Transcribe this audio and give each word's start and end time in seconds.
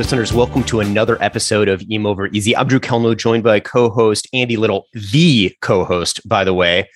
Listeners, 0.00 0.32
welcome 0.32 0.64
to 0.64 0.80
another 0.80 1.22
episode 1.22 1.68
of 1.68 1.84
EM 1.92 2.06
Over 2.06 2.28
Easy. 2.28 2.56
I'm 2.56 2.66
Drew 2.66 2.80
Kalnow, 2.80 3.14
joined 3.14 3.44
by 3.44 3.60
co-host 3.60 4.26
Andy 4.32 4.56
Little, 4.56 4.86
the 4.94 5.54
co-host, 5.60 6.26
by 6.26 6.42
the 6.42 6.54
way. 6.54 6.88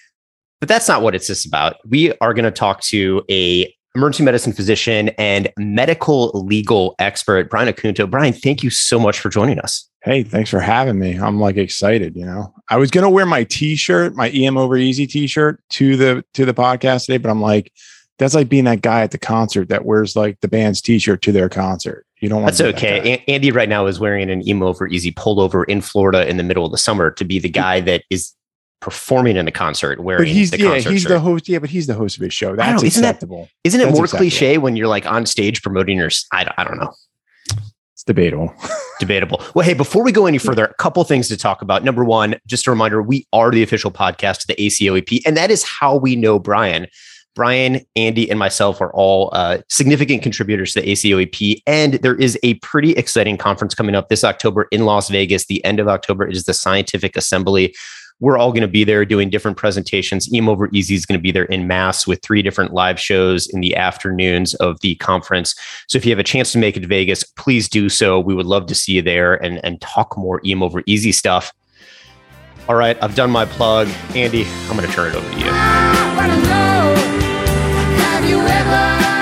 But 0.58 0.70
that's 0.70 0.88
not 0.88 1.02
what 1.02 1.14
it's 1.14 1.26
just 1.26 1.44
about. 1.44 1.76
We 1.86 2.16
are 2.22 2.32
going 2.32 2.46
to 2.46 2.50
talk 2.50 2.80
to 2.84 3.22
a 3.30 3.70
emergency 3.94 4.22
medicine 4.22 4.54
physician 4.54 5.10
and 5.18 5.52
medical 5.58 6.30
legal 6.46 6.94
expert, 6.98 7.50
Brian 7.50 7.70
Acunto. 7.70 8.10
Brian, 8.10 8.32
thank 8.32 8.62
you 8.62 8.70
so 8.70 8.98
much 8.98 9.20
for 9.20 9.28
joining 9.28 9.58
us. 9.58 9.86
Hey, 10.02 10.22
thanks 10.22 10.48
for 10.48 10.60
having 10.60 10.98
me. 10.98 11.18
I'm 11.18 11.38
like 11.38 11.58
excited, 11.58 12.16
you 12.16 12.24
know. 12.24 12.54
I 12.70 12.78
was 12.78 12.90
going 12.90 13.04
to 13.04 13.10
wear 13.10 13.26
my 13.26 13.44
t-shirt, 13.44 14.14
my 14.14 14.30
EM 14.30 14.56
Over 14.56 14.78
Easy 14.78 15.06
t-shirt 15.06 15.62
to 15.72 15.98
the 15.98 16.24
to 16.32 16.46
the 16.46 16.54
podcast 16.54 17.04
today, 17.04 17.18
but 17.18 17.28
I'm 17.28 17.42
like 17.42 17.70
that's 18.18 18.34
like 18.34 18.48
being 18.48 18.64
that 18.64 18.82
guy 18.82 19.02
at 19.02 19.10
the 19.10 19.18
concert 19.18 19.68
that 19.68 19.84
wears 19.84 20.14
like 20.14 20.40
the 20.40 20.48
band's 20.48 20.80
t-shirt 20.80 21.22
to 21.22 21.32
their 21.32 21.48
concert. 21.48 22.06
You 22.20 22.28
don't 22.28 22.42
want 22.42 22.56
That's 22.56 22.76
okay. 22.76 23.16
That 23.16 23.30
Andy 23.30 23.50
right 23.50 23.68
now 23.68 23.86
is 23.86 24.00
wearing 24.00 24.30
an 24.30 24.42
EM 24.48 24.62
Over 24.62 24.86
Easy 24.86 25.12
pullover 25.12 25.64
in 25.68 25.80
Florida 25.80 26.28
in 26.28 26.36
the 26.36 26.42
middle 26.42 26.64
of 26.64 26.72
the 26.72 26.78
summer 26.78 27.10
to 27.10 27.24
be 27.24 27.38
the 27.38 27.48
guy 27.48 27.80
that 27.80 28.04
is 28.10 28.34
performing 28.80 29.36
in 29.36 29.46
the 29.46 29.50
concert 29.50 30.00
wearing 30.00 30.20
but 30.20 30.28
he's 30.28 30.50
the 30.50 30.58
yeah, 30.58 30.74
he's 30.78 31.02
shirt. 31.02 31.08
the 31.08 31.20
host. 31.20 31.48
Yeah, 31.48 31.58
but 31.58 31.70
he's 31.70 31.86
the 31.86 31.94
host 31.94 32.16
of 32.16 32.22
his 32.22 32.32
show. 32.32 32.54
That's 32.54 32.82
isn't 32.82 33.02
acceptable. 33.02 33.42
That, 33.42 33.68
isn't 33.68 33.80
it 33.80 33.84
That's 33.84 33.96
more 33.96 34.04
acceptable. 34.04 34.30
cliche 34.30 34.58
when 34.58 34.76
you're 34.76 34.88
like 34.88 35.06
on 35.06 35.26
stage 35.26 35.62
promoting 35.62 35.98
your 35.98 36.10
I, 36.32 36.52
I 36.56 36.64
don't 36.64 36.78
know. 36.78 36.92
It's 37.92 38.04
debatable. 38.04 38.54
debatable. 39.00 39.42
Well, 39.54 39.66
hey, 39.66 39.74
before 39.74 40.02
we 40.02 40.12
go 40.12 40.26
any 40.26 40.38
further, 40.38 40.66
a 40.66 40.74
couple 40.74 41.02
things 41.04 41.28
to 41.28 41.36
talk 41.36 41.62
about. 41.62 41.84
Number 41.84 42.04
one, 42.04 42.36
just 42.46 42.66
a 42.66 42.70
reminder, 42.70 43.02
we 43.02 43.26
are 43.32 43.50
the 43.50 43.62
official 43.62 43.90
podcast 43.90 44.42
of 44.42 44.46
the 44.48 44.56
ACOEP, 44.56 45.22
and 45.26 45.36
that 45.36 45.50
is 45.50 45.62
how 45.62 45.96
we 45.96 46.16
know 46.16 46.38
Brian. 46.38 46.86
Brian, 47.34 47.80
Andy, 47.96 48.30
and 48.30 48.38
myself 48.38 48.80
are 48.80 48.92
all 48.92 49.30
uh, 49.32 49.58
significant 49.68 50.22
contributors 50.22 50.72
to 50.74 50.80
the 50.80 50.92
ACOEP. 50.92 51.62
And 51.66 51.94
there 51.94 52.14
is 52.14 52.38
a 52.42 52.54
pretty 52.54 52.92
exciting 52.92 53.36
conference 53.36 53.74
coming 53.74 53.94
up 53.94 54.08
this 54.08 54.24
October 54.24 54.68
in 54.70 54.84
Las 54.84 55.08
Vegas. 55.08 55.46
The 55.46 55.64
end 55.64 55.80
of 55.80 55.88
October 55.88 56.26
is 56.26 56.44
the 56.44 56.54
Scientific 56.54 57.16
Assembly. 57.16 57.74
We're 58.20 58.38
all 58.38 58.52
going 58.52 58.62
to 58.62 58.68
be 58.68 58.84
there 58.84 59.04
doing 59.04 59.28
different 59.28 59.56
presentations. 59.56 60.28
EM 60.32 60.48
Over 60.48 60.70
Easy 60.72 60.94
is 60.94 61.04
going 61.04 61.18
to 61.18 61.22
be 61.22 61.32
there 61.32 61.44
in 61.44 61.66
mass 61.66 62.06
with 62.06 62.22
three 62.22 62.42
different 62.42 62.72
live 62.72 62.98
shows 63.00 63.48
in 63.48 63.60
the 63.60 63.74
afternoons 63.74 64.54
of 64.54 64.80
the 64.80 64.94
conference. 64.96 65.54
So 65.88 65.98
if 65.98 66.06
you 66.06 66.12
have 66.12 66.20
a 66.20 66.24
chance 66.24 66.52
to 66.52 66.58
make 66.58 66.76
it 66.76 66.80
to 66.80 66.86
Vegas, 66.86 67.24
please 67.24 67.68
do 67.68 67.88
so. 67.88 68.20
We 68.20 68.34
would 68.34 68.46
love 68.46 68.66
to 68.66 68.74
see 68.74 68.92
you 68.92 69.02
there 69.02 69.34
and, 69.34 69.62
and 69.64 69.80
talk 69.80 70.16
more 70.16 70.40
EM 70.46 70.62
Over 70.62 70.82
Easy 70.86 71.10
stuff. 71.10 71.52
All 72.68 72.76
right, 72.76 72.96
I've 73.02 73.14
done 73.14 73.30
my 73.30 73.44
plug. 73.44 73.88
Andy, 74.14 74.46
I'm 74.68 74.76
going 74.76 74.88
to 74.88 74.94
turn 74.94 75.10
it 75.10 75.16
over 75.16 75.30
to 75.30 75.38
you. 75.40 76.63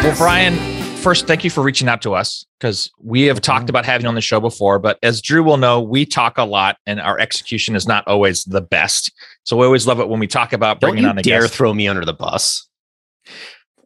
Well, 0.03 0.17
Brian, 0.17 0.56
first, 0.97 1.28
thank 1.28 1.45
you 1.45 1.50
for 1.50 1.62
reaching 1.62 1.89
out 1.89 2.03
to 2.03 2.12
us 2.12 2.45
because 2.58 2.91
we 3.00 3.22
have 3.22 3.41
talked 3.41 3.70
about 3.70 3.84
having 3.84 4.05
you 4.05 4.09
on 4.09 4.17
the 4.17 4.20
show 4.20 4.41
before. 4.41 4.81
But 4.81 4.98
as 5.05 5.22
Drew 5.22 5.44
will 5.44 5.59
know, 5.59 5.81
we 5.81 6.05
talk 6.05 6.39
a 6.39 6.44
lot 6.44 6.77
and 6.86 7.00
our 7.00 7.20
execution 7.20 7.77
is 7.77 7.86
not 7.86 8.09
always 8.09 8.42
the 8.42 8.61
best. 8.61 9.12
So 9.44 9.56
we 9.56 9.64
always 9.64 9.86
love 9.86 10.00
it 10.00 10.09
when 10.09 10.19
we 10.19 10.27
talk 10.27 10.53
about 10.53 10.81
Don't 10.81 10.91
bringing 10.91 11.05
you 11.05 11.11
on 11.11 11.19
a 11.19 11.22
dare 11.22 11.42
guest. 11.42 11.55
throw 11.55 11.72
me 11.72 11.86
under 11.86 12.05
the 12.05 12.12
bus. 12.12 12.69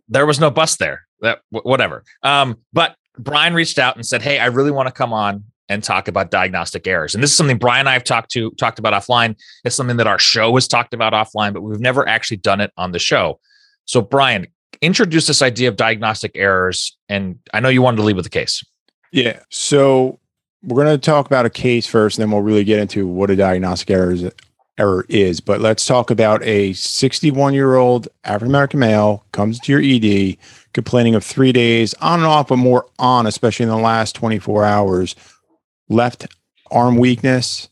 There 0.08 0.24
was 0.24 0.40
no 0.40 0.50
bus 0.50 0.76
there. 0.76 1.02
That 1.20 1.40
whatever. 1.50 2.02
Um, 2.22 2.60
but 2.72 2.96
Brian 3.18 3.52
reached 3.52 3.78
out 3.78 3.96
and 3.96 4.06
said, 4.06 4.22
"Hey, 4.22 4.38
I 4.38 4.46
really 4.46 4.70
want 4.70 4.86
to 4.86 4.92
come 4.92 5.12
on 5.12 5.44
and 5.68 5.84
talk 5.84 6.08
about 6.08 6.30
diagnostic 6.30 6.86
errors." 6.86 7.14
And 7.14 7.22
this 7.22 7.30
is 7.30 7.36
something 7.36 7.58
Brian 7.58 7.80
and 7.80 7.90
I 7.90 7.92
have 7.92 8.04
talked 8.04 8.30
to 8.30 8.52
talked 8.52 8.78
about 8.78 8.94
offline. 8.94 9.36
It's 9.64 9.76
something 9.76 9.98
that 9.98 10.06
our 10.06 10.18
show 10.18 10.54
has 10.54 10.66
talked 10.66 10.94
about 10.94 11.12
offline, 11.12 11.52
but 11.52 11.60
we've 11.60 11.78
never 11.78 12.08
actually 12.08 12.38
done 12.38 12.62
it 12.62 12.72
on 12.78 12.92
the 12.92 12.98
show. 12.98 13.38
So, 13.84 14.02
Brian, 14.02 14.46
introduce 14.80 15.26
this 15.26 15.42
idea 15.42 15.68
of 15.68 15.76
diagnostic 15.76 16.32
errors, 16.34 16.96
and 17.08 17.38
I 17.52 17.60
know 17.60 17.68
you 17.68 17.82
wanted 17.82 17.98
to 17.98 18.02
lead 18.02 18.16
with 18.16 18.24
the 18.24 18.30
case. 18.30 18.64
Yeah. 19.12 19.40
So 19.50 20.18
we're 20.62 20.84
going 20.84 20.98
to 20.98 21.04
talk 21.04 21.26
about 21.26 21.46
a 21.46 21.50
case 21.50 21.86
first, 21.86 22.18
and 22.18 22.22
then 22.22 22.30
we'll 22.30 22.42
really 22.42 22.64
get 22.64 22.78
into 22.78 23.06
what 23.06 23.30
a 23.30 23.36
diagnostic 23.36 23.90
error 23.90 24.12
is, 24.12 24.30
error 24.78 25.06
is. 25.08 25.40
But 25.40 25.60
let's 25.60 25.86
talk 25.86 26.10
about 26.10 26.42
a 26.42 26.72
61 26.74 27.54
year 27.54 27.76
old 27.76 28.08
African 28.24 28.48
American 28.48 28.80
male 28.80 29.24
comes 29.32 29.58
to 29.60 29.72
your 29.72 29.80
ED 29.82 30.36
complaining 30.74 31.14
of 31.14 31.24
three 31.24 31.52
days 31.52 31.94
on 31.94 32.20
and 32.20 32.26
off, 32.26 32.48
but 32.48 32.56
more 32.56 32.86
on, 32.98 33.26
especially 33.26 33.64
in 33.64 33.70
the 33.70 33.76
last 33.78 34.14
24 34.14 34.64
hours, 34.64 35.16
left 35.88 36.26
arm 36.70 36.96
weakness. 36.96 37.70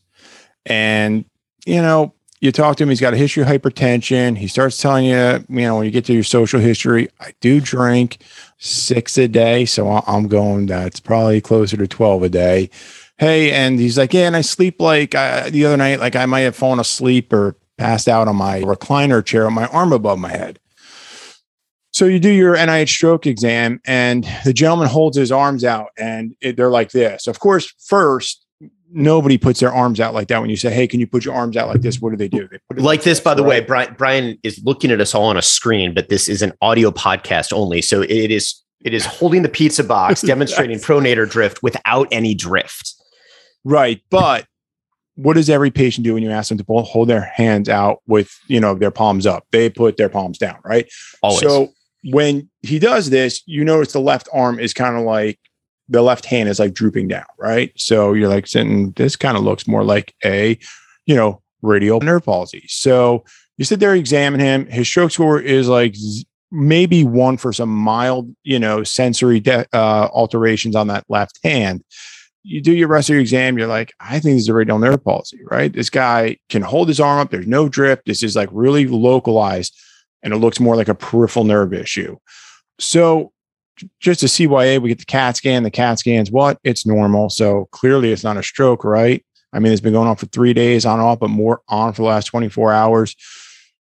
And, 0.65 1.25
you 1.67 1.83
know, 1.83 2.14
you 2.41 2.51
talk 2.51 2.75
to 2.77 2.83
him, 2.83 2.89
he's 2.89 3.01
got 3.01 3.13
a 3.13 3.17
history 3.17 3.43
of 3.43 3.49
hypertension. 3.49 4.37
He 4.37 4.47
starts 4.47 4.77
telling 4.77 5.05
you, 5.05 5.45
you 5.49 5.61
know, 5.61 5.77
when 5.77 5.85
you 5.85 5.91
get 5.91 6.05
to 6.05 6.13
your 6.13 6.23
social 6.23 6.59
history, 6.59 7.09
I 7.19 7.33
do 7.39 7.61
drink 7.61 8.19
six 8.57 9.17
a 9.17 9.27
day. 9.27 9.65
So 9.65 9.89
I'm 9.89 10.27
going, 10.27 10.65
that's 10.65 10.99
probably 10.99 11.41
closer 11.41 11.77
to 11.77 11.87
12 11.87 12.23
a 12.23 12.29
day. 12.29 12.69
Hey, 13.17 13.51
and 13.51 13.79
he's 13.79 13.97
like, 13.97 14.13
yeah, 14.13 14.27
and 14.27 14.35
I 14.35 14.41
sleep 14.41 14.81
like 14.81 15.15
uh, 15.15 15.49
the 15.49 15.65
other 15.65 15.77
night, 15.77 16.01
like 16.01 16.15
I 16.17 16.25
might 16.25 16.41
have 16.41 16.55
fallen 16.55 16.79
asleep 16.79 17.31
or 17.31 17.55
passed 17.77 18.07
out 18.07 18.27
on 18.27 18.35
my 18.35 18.61
recliner 18.61 19.23
chair 19.23 19.45
with 19.45 19.53
my 19.53 19.67
arm 19.67 19.93
above 19.93 20.19
my 20.19 20.29
head. 20.29 20.59
So 21.91 22.05
you 22.05 22.19
do 22.19 22.29
your 22.29 22.57
NIH 22.57 22.89
stroke 22.89 23.25
exam, 23.25 23.79
and 23.85 24.27
the 24.43 24.51
gentleman 24.51 24.89
holds 24.89 25.15
his 25.15 25.31
arms 25.31 25.63
out, 25.63 25.91
and 25.97 26.35
it, 26.41 26.57
they're 26.57 26.69
like 26.69 26.91
this. 26.91 27.25
Of 27.25 27.39
course, 27.39 27.73
first, 27.79 28.44
nobody 28.91 29.37
puts 29.37 29.59
their 29.59 29.73
arms 29.73 29.99
out 29.99 30.13
like 30.13 30.27
that. 30.27 30.41
When 30.41 30.49
you 30.49 30.57
say, 30.57 30.71
"Hey, 30.71 30.87
can 30.87 30.99
you 30.99 31.07
put 31.07 31.25
your 31.25 31.33
arms 31.33 31.57
out 31.57 31.67
like 31.67 31.81
this?" 31.81 31.99
What 31.99 32.11
do 32.11 32.17
they 32.17 32.27
do? 32.27 32.47
They 32.47 32.59
put 32.69 32.77
it 32.77 32.83
Like 32.83 33.03
this, 33.03 33.19
by 33.19 33.33
the 33.33 33.43
way. 33.43 33.61
Brian, 33.61 33.95
Brian 33.97 34.37
is 34.43 34.61
looking 34.63 34.91
at 34.91 35.01
us 35.01 35.15
all 35.15 35.25
on 35.25 35.37
a 35.37 35.41
screen, 35.41 35.93
but 35.93 36.09
this 36.09 36.27
is 36.27 36.41
an 36.41 36.53
audio 36.61 36.91
podcast 36.91 37.53
only. 37.53 37.81
So 37.81 38.01
it 38.01 38.31
is 38.31 38.61
it 38.83 38.93
is 38.93 39.05
holding 39.05 39.41
the 39.41 39.49
pizza 39.49 39.83
box, 39.83 40.21
demonstrating 40.23 40.77
pronator 40.77 41.29
drift 41.29 41.63
without 41.63 42.07
any 42.11 42.35
drift. 42.35 42.93
Right. 43.63 44.01
But 44.09 44.45
what 45.15 45.33
does 45.33 45.49
every 45.49 45.71
patient 45.71 46.03
do 46.03 46.13
when 46.13 46.23
you 46.23 46.29
ask 46.29 46.49
them 46.49 46.57
to 46.57 46.63
pull, 46.63 46.83
hold 46.83 47.09
their 47.09 47.21
hands 47.21 47.67
out 47.67 48.01
with, 48.05 48.37
you 48.47 48.59
know, 48.59 48.75
their 48.75 48.91
palms 48.91 49.25
up? 49.25 49.45
They 49.51 49.69
put 49.69 49.97
their 49.97 50.09
palms 50.09 50.37
down, 50.37 50.57
right? 50.63 50.87
Always. 51.23 51.41
So 51.41 51.73
when 52.03 52.49
he 52.61 52.79
does 52.79 53.09
this, 53.09 53.41
you 53.47 53.63
notice 53.63 53.93
the 53.93 53.99
left 53.99 54.29
arm 54.31 54.59
is 54.59 54.73
kind 54.73 54.95
of 54.95 55.03
like 55.03 55.39
the 55.89 56.01
left 56.01 56.25
hand 56.25 56.49
is 56.49 56.59
like 56.59 56.73
drooping 56.73 57.07
down, 57.07 57.25
right? 57.37 57.71
So 57.75 58.13
you're 58.13 58.29
like 58.29 58.47
sitting, 58.47 58.91
this 58.91 59.15
kind 59.15 59.37
of 59.37 59.43
looks 59.43 59.67
more 59.67 59.83
like 59.83 60.13
a, 60.23 60.57
you 61.05 61.15
know, 61.15 61.41
radial 61.61 62.01
nerve 62.01 62.25
palsy. 62.25 62.65
So 62.67 63.23
you 63.57 63.65
sit 63.65 63.79
there, 63.79 63.95
examine 63.95 64.39
him. 64.39 64.65
His 64.67 64.87
stroke 64.87 65.11
score 65.11 65.39
is 65.39 65.67
like 65.67 65.95
maybe 66.51 67.03
one 67.03 67.37
for 67.37 67.53
some 67.53 67.69
mild, 67.69 68.35
you 68.43 68.59
know, 68.59 68.83
sensory 68.83 69.39
de- 69.39 69.67
uh, 69.73 70.09
alterations 70.13 70.75
on 70.75 70.87
that 70.87 71.05
left 71.07 71.39
hand 71.43 71.83
you 72.45 72.61
do 72.61 72.73
your 72.73 72.87
rest 72.87 73.09
of 73.09 73.13
your 73.13 73.21
exam, 73.21 73.57
you're 73.57 73.67
like, 73.67 73.91
I 73.99 74.19
think 74.19 74.35
this 74.35 74.43
is 74.43 74.49
a 74.49 74.53
radial 74.53 74.77
nerve 74.77 75.03
palsy, 75.03 75.39
right? 75.49 75.73
This 75.73 75.89
guy 75.89 76.37
can 76.49 76.61
hold 76.61 76.87
his 76.87 76.99
arm 76.99 77.19
up. 77.19 77.31
There's 77.31 77.47
no 77.47 77.67
drift. 77.67 78.03
This 78.05 78.21
is 78.21 78.35
like 78.35 78.49
really 78.51 78.85
localized 78.85 79.75
and 80.21 80.31
it 80.31 80.37
looks 80.37 80.59
more 80.59 80.75
like 80.75 80.87
a 80.87 80.93
peripheral 80.93 81.43
nerve 81.43 81.73
issue. 81.73 82.17
So 82.79 83.31
just 83.99 84.23
a 84.23 84.27
CYA, 84.27 84.81
we 84.81 84.89
get 84.89 84.99
the 84.99 85.05
CAT 85.05 85.37
scan. 85.37 85.63
The 85.63 85.71
CAT 85.71 85.99
scan's 85.99 86.31
what? 86.31 86.59
It's 86.63 86.85
normal. 86.85 87.29
So 87.29 87.67
clearly 87.71 88.11
it's 88.11 88.23
not 88.23 88.37
a 88.37 88.43
stroke, 88.43 88.83
right? 88.83 89.25
I 89.53 89.59
mean, 89.59 89.71
it's 89.71 89.81
been 89.81 89.93
going 89.93 90.07
on 90.07 90.17
for 90.17 90.25
three 90.27 90.53
days 90.53 90.85
on 90.85 90.99
off, 90.99 91.19
but 91.19 91.29
more 91.29 91.61
on 91.69 91.93
for 91.93 92.01
the 92.01 92.07
last 92.07 92.25
24 92.25 92.73
hours. 92.73 93.15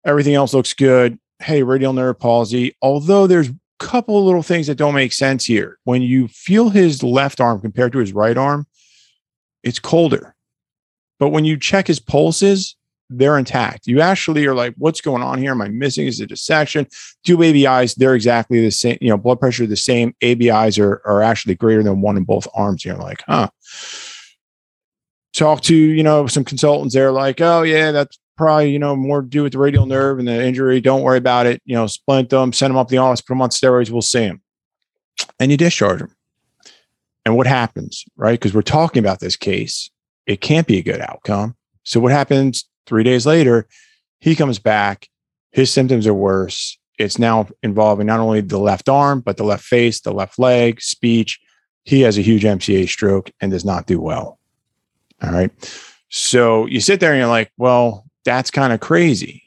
Everything 0.04 0.34
else 0.34 0.53
looks 0.53 0.75
good. 0.75 1.19
Hey, 1.38 1.62
radial 1.62 1.92
nerve 1.92 2.19
palsy. 2.19 2.76
Although 2.82 3.26
there's 3.26 3.49
a 3.49 3.55
couple 3.78 4.19
of 4.19 4.25
little 4.25 4.43
things 4.43 4.67
that 4.67 4.76
don't 4.76 4.94
make 4.94 5.12
sense 5.12 5.46
here. 5.46 5.78
When 5.84 6.02
you 6.02 6.28
feel 6.28 6.70
his 6.70 7.02
left 7.02 7.40
arm 7.40 7.61
compared 7.61 7.93
to 7.93 7.99
his 7.99 8.12
right 8.12 8.37
arm, 8.37 8.67
it's 9.62 9.78
colder. 9.78 10.34
But 11.19 11.31
when 11.31 11.44
you 11.44 11.56
check 11.56 11.87
his 11.87 12.00
pulses, 12.00 12.76
they're 13.11 13.38
intact. 13.38 13.87
You 13.87 14.00
actually 14.00 14.47
are 14.47 14.55
like, 14.55 14.75
what's 14.79 15.00
going 15.00 15.23
on 15.23 15.38
here? 15.38 15.53
Am 15.53 15.62
I 15.62 15.69
missing? 15.69 16.06
Is 16.06 16.20
it 16.20 16.25
a 16.25 16.26
dissection? 16.26 16.87
Two 17.25 17.43
ABIs, 17.43 17.94
they're 17.94 18.14
exactly 18.14 18.61
the 18.61 18.70
same. 18.70 18.99
You 19.00 19.11
know, 19.11 19.17
blood 19.17 19.41
pressure 19.41 19.67
the 19.67 19.76
same. 19.76 20.14
ABIs 20.23 20.79
are, 20.79 21.00
are 21.05 21.23
actually 21.23 21.55
greater 21.55 21.82
than 21.82 22.00
one 22.00 22.17
in 22.17 22.25
both 22.25 22.49
arms. 22.55 22.85
You're 22.85 22.97
like, 22.97 23.23
huh. 23.26 23.49
Talk 25.32 25.61
to, 25.62 25.76
you 25.76 26.03
know, 26.03 26.26
some 26.26 26.44
consultants. 26.44 26.94
They're 26.94 27.12
like, 27.12 27.41
oh, 27.41 27.62
yeah, 27.62 27.93
that's 27.93 28.19
probably, 28.37 28.70
you 28.70 28.79
know, 28.79 28.97
more 28.97 29.20
to 29.20 29.29
do 29.29 29.43
with 29.43 29.52
the 29.52 29.59
radial 29.59 29.87
nerve 29.87 30.19
and 30.19 30.26
the 30.26 30.44
injury. 30.44 30.81
Don't 30.81 31.02
worry 31.02 31.19
about 31.19 31.47
it. 31.47 31.61
You 31.64 31.75
know, 31.75 31.87
splint 31.87 32.31
them, 32.31 32.52
send 32.52 32.70
them 32.70 32.79
up 32.79 32.88
the 32.88 32.99
office, 32.99 33.20
put 33.20 33.35
them 33.35 33.43
on 33.43 33.50
steroids. 33.50 33.91
We'll 33.91 34.02
see 34.02 34.23
him. 34.23 34.41
And 35.38 35.50
you 35.50 35.56
discharge 35.56 36.00
them. 36.00 36.14
And 37.26 37.37
what 37.37 37.47
happens, 37.47 38.05
right? 38.17 38.38
Because 38.38 38.55
we're 38.55 38.62
talking 38.62 39.00
about 39.00 39.20
this 39.20 39.37
case, 39.37 39.91
it 40.26 40.41
can't 40.41 40.67
be 40.67 40.79
a 40.79 40.82
good 40.82 41.00
outcome. 41.00 41.56
So 41.82 42.00
what 42.00 42.12
happens 42.12 42.64
three 42.87 43.03
days 43.03 43.27
later? 43.27 43.67
He 44.21 44.35
comes 44.35 44.59
back. 44.59 45.09
His 45.53 45.73
symptoms 45.73 46.06
are 46.06 46.15
worse. 46.15 46.79
It's 46.99 47.19
now 47.19 47.49
involving 47.62 48.06
not 48.06 48.21
only 48.21 48.41
the 48.41 48.59
left 48.59 48.88
arm, 48.88 49.21
but 49.21 49.37
the 49.37 49.44
left 49.44 49.65
face, 49.65 50.00
the 50.00 50.12
left 50.12 50.38
leg, 50.38 50.81
speech. 50.81 51.41
He 51.85 52.00
has 52.03 52.19
a 52.19 52.23
huge 52.23 52.43
MCA 52.43 52.88
stroke 52.88 53.31
and 53.41 53.53
does 53.53 53.65
not 53.65 53.87
do 53.87 54.00
well. 54.00 54.38
All 55.23 55.31
right. 55.31 55.50
So 56.09 56.67
you 56.67 56.81
sit 56.81 57.00
there 57.00 57.12
and 57.12 57.19
you're 57.19 57.29
like, 57.29 57.53
well, 57.56 58.06
that's 58.25 58.50
kind 58.50 58.73
of 58.73 58.81
crazy. 58.81 59.43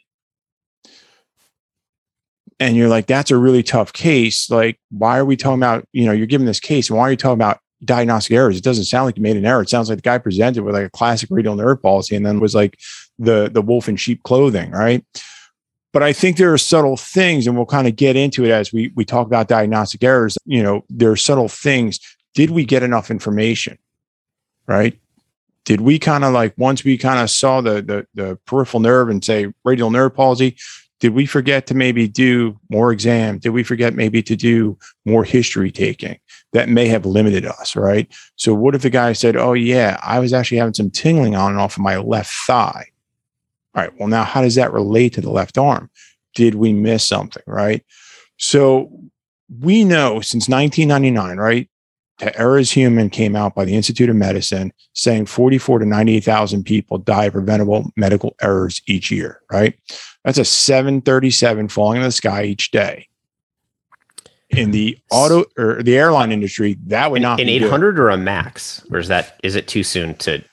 And 2.59 2.75
you're 2.75 2.89
like, 2.89 3.07
that's 3.07 3.31
a 3.31 3.37
really 3.37 3.63
tough 3.63 3.93
case. 3.93 4.49
Like, 4.49 4.79
why 4.89 5.17
are 5.17 5.25
we 5.25 5.37
talking 5.37 5.59
about, 5.59 5.85
you 5.93 6.05
know, 6.05 6.11
you're 6.11 6.27
giving 6.27 6.47
this 6.47 6.59
case. 6.59 6.91
Why 6.91 7.01
are 7.01 7.11
you 7.11 7.17
talking 7.17 7.33
about 7.33 7.59
diagnostic 7.83 8.33
errors. 8.33 8.57
It 8.57 8.63
doesn't 8.63 8.85
sound 8.85 9.05
like 9.05 9.17
you 9.17 9.23
made 9.23 9.37
an 9.37 9.45
error. 9.45 9.61
It 9.61 9.69
sounds 9.69 9.89
like 9.89 9.97
the 9.97 10.03
guy 10.03 10.17
presented 10.17 10.63
with 10.63 10.75
like 10.75 10.85
a 10.85 10.89
classic 10.89 11.29
radial 11.31 11.55
nerve 11.55 11.81
palsy 11.81 12.15
and 12.15 12.25
then 12.25 12.39
was 12.39 12.55
like 12.55 12.79
the 13.17 13.49
the 13.49 13.61
wolf 13.61 13.87
in 13.87 13.95
sheep 13.95 14.23
clothing, 14.23 14.71
right? 14.71 15.05
But 15.91 16.03
I 16.03 16.13
think 16.13 16.37
there 16.37 16.53
are 16.53 16.57
subtle 16.57 16.97
things, 16.97 17.47
and 17.47 17.55
we'll 17.55 17.65
kind 17.65 17.87
of 17.87 17.95
get 17.95 18.15
into 18.15 18.45
it 18.45 18.51
as 18.51 18.71
we 18.71 18.91
we 18.95 19.05
talk 19.05 19.27
about 19.27 19.47
diagnostic 19.47 20.03
errors. 20.03 20.37
You 20.45 20.61
know, 20.61 20.85
there 20.89 21.11
are 21.11 21.17
subtle 21.17 21.49
things. 21.49 21.99
Did 22.33 22.51
we 22.51 22.65
get 22.65 22.83
enough 22.83 23.09
information? 23.09 23.77
Right? 24.67 24.99
Did 25.65 25.81
we 25.81 25.99
kind 25.99 26.23
of 26.23 26.33
like 26.33 26.53
once 26.57 26.83
we 26.83 26.97
kind 26.97 27.19
of 27.19 27.29
saw 27.29 27.61
the, 27.61 27.81
the 27.81 28.07
the 28.13 28.35
peripheral 28.45 28.81
nerve 28.81 29.09
and 29.09 29.23
say 29.23 29.51
radial 29.63 29.89
nerve 29.89 30.15
palsy? 30.15 30.57
Did 30.99 31.13
we 31.13 31.25
forget 31.25 31.65
to 31.67 31.73
maybe 31.73 32.07
do 32.07 32.59
more 32.69 32.91
exam? 32.91 33.39
Did 33.39 33.49
we 33.49 33.63
forget 33.63 33.93
maybe 33.93 34.21
to 34.23 34.35
do 34.35 34.77
more 35.05 35.23
history 35.23 35.71
taking? 35.71 36.19
That 36.51 36.67
may 36.67 36.87
have 36.87 37.05
limited 37.05 37.45
us, 37.45 37.75
right? 37.75 38.07
So 38.35 38.53
what 38.53 38.75
if 38.75 38.81
the 38.81 38.89
guy 38.89 39.13
said, 39.13 39.35
"Oh 39.35 39.53
yeah, 39.53 39.99
I 40.03 40.19
was 40.19 40.33
actually 40.33 40.57
having 40.57 40.73
some 40.73 40.89
tingling 40.89 41.35
on 41.35 41.51
and 41.51 41.59
off 41.59 41.77
of 41.77 41.83
my 41.83 41.97
left 41.97 42.33
thigh." 42.47 42.87
All 43.75 43.83
right. 43.83 43.97
Well, 43.99 44.09
now 44.09 44.23
how 44.23 44.41
does 44.41 44.55
that 44.55 44.73
relate 44.73 45.13
to 45.13 45.21
the 45.21 45.29
left 45.29 45.57
arm? 45.57 45.89
Did 46.35 46.55
we 46.55 46.73
miss 46.73 47.03
something? 47.03 47.43
Right. 47.45 47.85
So 48.37 48.91
we 49.61 49.83
know 49.83 50.21
since 50.21 50.49
1999, 50.49 51.37
right? 51.37 51.69
To 52.19 52.37
Err 52.37 52.57
Is 52.57 52.71
Human 52.71 53.09
came 53.09 53.35
out 53.35 53.55
by 53.55 53.63
the 53.63 53.75
Institute 53.75 54.09
of 54.09 54.15
Medicine 54.15 54.73
saying 54.93 55.27
44 55.27 55.79
to 55.79 55.85
98,000 55.85 56.63
people 56.63 56.97
die 56.97 57.25
of 57.25 57.33
preventable 57.33 57.91
medical 57.95 58.35
errors 58.41 58.81
each 58.87 59.09
year, 59.09 59.41
right? 59.49 59.75
That's 60.23 60.37
a 60.37 60.45
737 60.45 61.69
falling 61.69 61.97
in 61.97 62.03
the 62.03 62.11
sky 62.11 62.43
each 62.43 62.71
day. 62.71 63.07
In 64.49 64.71
the 64.71 64.97
auto 65.11 65.45
or 65.59 65.83
the 65.83 65.95
airline 65.95 66.31
industry, 66.31 66.75
that 66.87 67.11
would 67.11 67.17
An, 67.17 67.21
not 67.21 67.39
an 67.39 67.45
be 67.45 67.59
good. 67.59 67.67
800 67.67 67.99
or 67.99 68.09
a 68.09 68.17
max, 68.17 68.83
or 68.91 68.97
is 68.97 69.07
that 69.07 69.39
is 69.43 69.55
it 69.55 69.67
too 69.67 69.83
soon 69.83 70.15
to? 70.15 70.43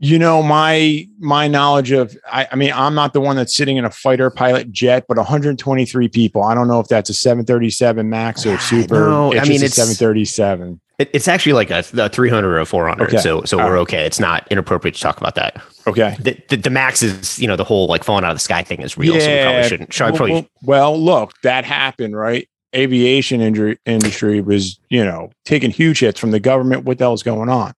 You 0.00 0.18
know, 0.18 0.42
my 0.42 1.06
my 1.20 1.46
knowledge 1.46 1.92
of 1.92 2.16
I, 2.30 2.48
I 2.50 2.56
mean, 2.56 2.72
I'm 2.74 2.94
not 2.96 3.12
the 3.12 3.20
one 3.20 3.36
that's 3.36 3.54
sitting 3.54 3.76
in 3.76 3.84
a 3.84 3.90
fighter 3.90 4.30
pilot 4.30 4.72
jet, 4.72 5.04
but 5.06 5.16
123 5.16 6.08
people. 6.08 6.42
I 6.42 6.54
don't 6.56 6.66
know 6.66 6.80
if 6.80 6.88
that's 6.88 7.08
a 7.08 7.14
737 7.14 8.08
Max 8.10 8.44
or 8.44 8.54
Ah, 8.54 8.58
Super. 8.58 9.08
no, 9.08 9.30
it's 9.32 9.40
I 9.42 9.44
mean, 9.44 9.62
a 9.62 9.66
it's- 9.66 9.74
737. 9.74 10.80
It's 10.98 11.28
actually 11.28 11.54
like 11.54 11.70
a, 11.70 11.82
a 11.94 12.10
300 12.10 12.46
or 12.52 12.58
a 12.60 12.66
400, 12.66 13.08
Okay. 13.08 13.16
so 13.18 13.42
so 13.44 13.58
All 13.58 13.64
we're 13.66 13.74
right. 13.74 13.80
okay. 13.80 14.04
It's 14.04 14.20
not 14.20 14.46
inappropriate 14.50 14.96
to 14.96 15.00
talk 15.00 15.16
about 15.18 15.34
that. 15.36 15.62
Okay. 15.90 16.16
The, 16.20 16.36
the, 16.48 16.56
the 16.56 16.70
max 16.70 17.02
is 17.02 17.38
you 17.38 17.46
know 17.46 17.56
the 17.56 17.64
whole 17.64 17.86
like 17.86 18.04
falling 18.04 18.24
out 18.24 18.30
of 18.30 18.36
the 18.36 18.40
sky 18.40 18.62
thing 18.62 18.82
is 18.82 18.96
real, 18.96 19.14
Yeah. 19.14 19.20
so 19.20 19.30
we 19.30 19.42
probably 19.42 19.68
shouldn't. 19.68 19.92
Should 19.92 20.04
I 20.04 20.10
well, 20.10 20.16
probably 20.16 20.32
well, 20.34 20.48
well, 20.92 21.02
look, 21.02 21.32
that 21.42 21.64
happened, 21.64 22.16
right? 22.16 22.48
Aviation 22.74 23.40
injury, 23.40 23.78
industry 23.84 24.40
was, 24.40 24.78
you 24.90 25.04
know, 25.04 25.30
taking 25.44 25.70
huge 25.70 26.00
hits 26.00 26.20
from 26.20 26.30
the 26.30 26.38
government. 26.38 26.84
What 26.84 26.98
the 26.98 27.04
hell 27.04 27.14
is 27.14 27.22
going 27.24 27.48
on? 27.48 27.72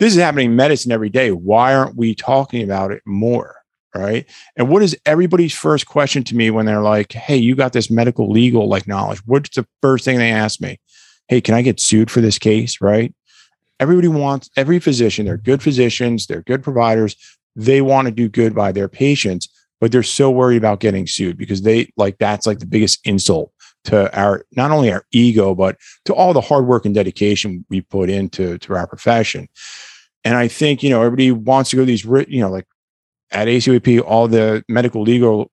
This 0.00 0.14
is 0.14 0.20
happening 0.20 0.50
in 0.50 0.56
medicine 0.56 0.90
every 0.90 1.08
day. 1.08 1.30
Why 1.30 1.74
aren't 1.74 1.96
we 1.96 2.14
talking 2.16 2.62
about 2.62 2.90
it 2.90 3.02
more? 3.06 3.56
Right. 3.94 4.28
And 4.56 4.68
what 4.68 4.82
is 4.82 4.96
everybody's 5.06 5.54
first 5.54 5.86
question 5.86 6.24
to 6.24 6.34
me 6.34 6.50
when 6.50 6.66
they're 6.66 6.82
like, 6.82 7.12
Hey, 7.12 7.36
you 7.36 7.54
got 7.54 7.72
this 7.72 7.90
medical 7.92 8.28
legal 8.28 8.68
like 8.68 8.88
knowledge? 8.88 9.20
What's 9.24 9.54
the 9.54 9.64
first 9.82 10.04
thing 10.04 10.18
they 10.18 10.32
ask 10.32 10.60
me? 10.60 10.80
Hey, 11.28 11.40
can 11.40 11.54
I 11.54 11.62
get 11.62 11.78
sued 11.78 12.10
for 12.10 12.20
this 12.20 12.36
case? 12.36 12.80
Right. 12.80 13.14
Everybody 13.78 14.08
wants 14.08 14.50
every 14.56 14.80
physician, 14.80 15.26
they're 15.26 15.36
good 15.36 15.62
physicians, 15.62 16.26
they're 16.26 16.42
good 16.42 16.62
providers. 16.62 17.16
They 17.56 17.80
want 17.80 18.06
to 18.06 18.12
do 18.12 18.28
good 18.28 18.54
by 18.54 18.72
their 18.72 18.88
patients, 18.88 19.48
but 19.80 19.92
they're 19.92 20.02
so 20.02 20.30
worried 20.30 20.56
about 20.56 20.80
getting 20.80 21.06
sued 21.06 21.36
because 21.36 21.62
they 21.62 21.92
like 21.96 22.18
that's 22.18 22.46
like 22.46 22.58
the 22.58 22.66
biggest 22.66 23.06
insult 23.06 23.52
to 23.84 24.14
our 24.18 24.44
not 24.52 24.70
only 24.70 24.92
our 24.92 25.04
ego, 25.12 25.54
but 25.54 25.76
to 26.06 26.14
all 26.14 26.32
the 26.32 26.40
hard 26.40 26.66
work 26.66 26.84
and 26.84 26.94
dedication 26.94 27.64
we 27.68 27.80
put 27.80 28.10
into 28.10 28.58
to 28.58 28.74
our 28.74 28.86
profession. 28.86 29.48
And 30.24 30.36
I 30.36 30.48
think, 30.48 30.82
you 30.82 30.90
know, 30.90 31.02
everybody 31.02 31.30
wants 31.30 31.70
to 31.70 31.76
go 31.76 31.82
to 31.82 31.86
these, 31.86 32.04
you 32.04 32.40
know, 32.40 32.50
like 32.50 32.66
at 33.30 33.48
ACOP, 33.48 34.02
all 34.04 34.26
the 34.26 34.64
medical 34.68 35.02
legal 35.02 35.50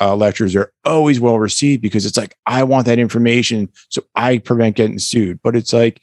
uh, 0.00 0.14
lectures 0.14 0.54
are 0.54 0.72
always 0.84 1.18
well 1.18 1.38
received 1.38 1.82
because 1.82 2.06
it's 2.06 2.16
like, 2.16 2.36
I 2.46 2.62
want 2.62 2.86
that 2.86 3.00
information 3.00 3.70
so 3.88 4.02
I 4.14 4.38
prevent 4.38 4.76
getting 4.76 5.00
sued. 5.00 5.40
But 5.42 5.56
it's 5.56 5.72
like, 5.72 6.00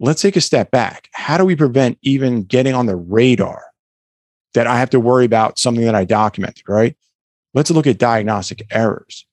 let's 0.00 0.22
take 0.22 0.36
a 0.36 0.40
step 0.40 0.70
back. 0.70 1.08
How 1.12 1.36
do 1.36 1.44
we 1.44 1.54
prevent 1.54 1.98
even 2.02 2.44
getting 2.44 2.74
on 2.74 2.86
the 2.86 2.96
radar 2.96 3.62
that 4.54 4.66
I 4.66 4.78
have 4.78 4.90
to 4.90 5.00
worry 5.00 5.24
about 5.24 5.58
something 5.58 5.84
that 5.84 5.94
I 5.94 6.04
documented, 6.04 6.68
right? 6.68 6.96
Let's 7.52 7.70
look 7.70 7.86
at 7.86 7.98
diagnostic 7.98 8.66
errors. 8.70 9.26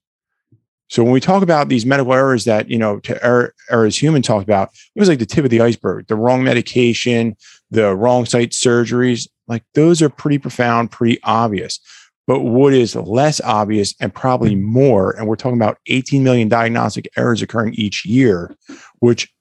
So 0.90 1.04
when 1.04 1.14
we 1.14 1.22
talk 1.22 1.42
about 1.42 1.70
these 1.70 1.86
medical 1.86 2.14
errors 2.14 2.44
that, 2.44 2.70
you 2.70 2.78
know, 2.78 3.00
to 3.00 3.24
error, 3.24 3.54
Err 3.70 3.86
Is 3.86 3.98
Human 3.98 4.22
talked 4.22 4.44
about, 4.44 4.72
it 4.94 5.00
was 5.00 5.08
like 5.08 5.20
the 5.20 5.26
tip 5.26 5.46
of 5.46 5.50
the 5.50 5.62
iceberg, 5.62 6.08
the 6.08 6.18
wrong 6.18 6.44
medication, 6.44 7.38
the 7.70 7.96
wrong 7.96 8.26
site 8.26 8.50
surgeries, 8.50 9.30
like 9.48 9.64
those 9.74 10.02
are 10.02 10.10
pretty 10.10 10.38
profound, 10.38 10.92
pretty 10.92 11.18
obvious. 11.24 11.80
But 12.28 12.42
what 12.42 12.74
is 12.74 12.96
less 12.96 13.40
obvious 13.42 13.96
and 14.02 14.14
probably 14.14 14.56
more, 14.56 15.12
and 15.12 15.28
we're 15.28 15.38
talking 15.38 15.58
about 15.58 15.78
18 15.88 16.24
million 16.24 16.50
diagnostic 16.50 17.10
errors 17.16 17.42
occurring 17.42 17.74
each 17.76 18.06
year, 18.06 18.54
which 19.00 19.34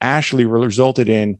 actually 0.00 0.46
resulted 0.46 1.08
in 1.08 1.38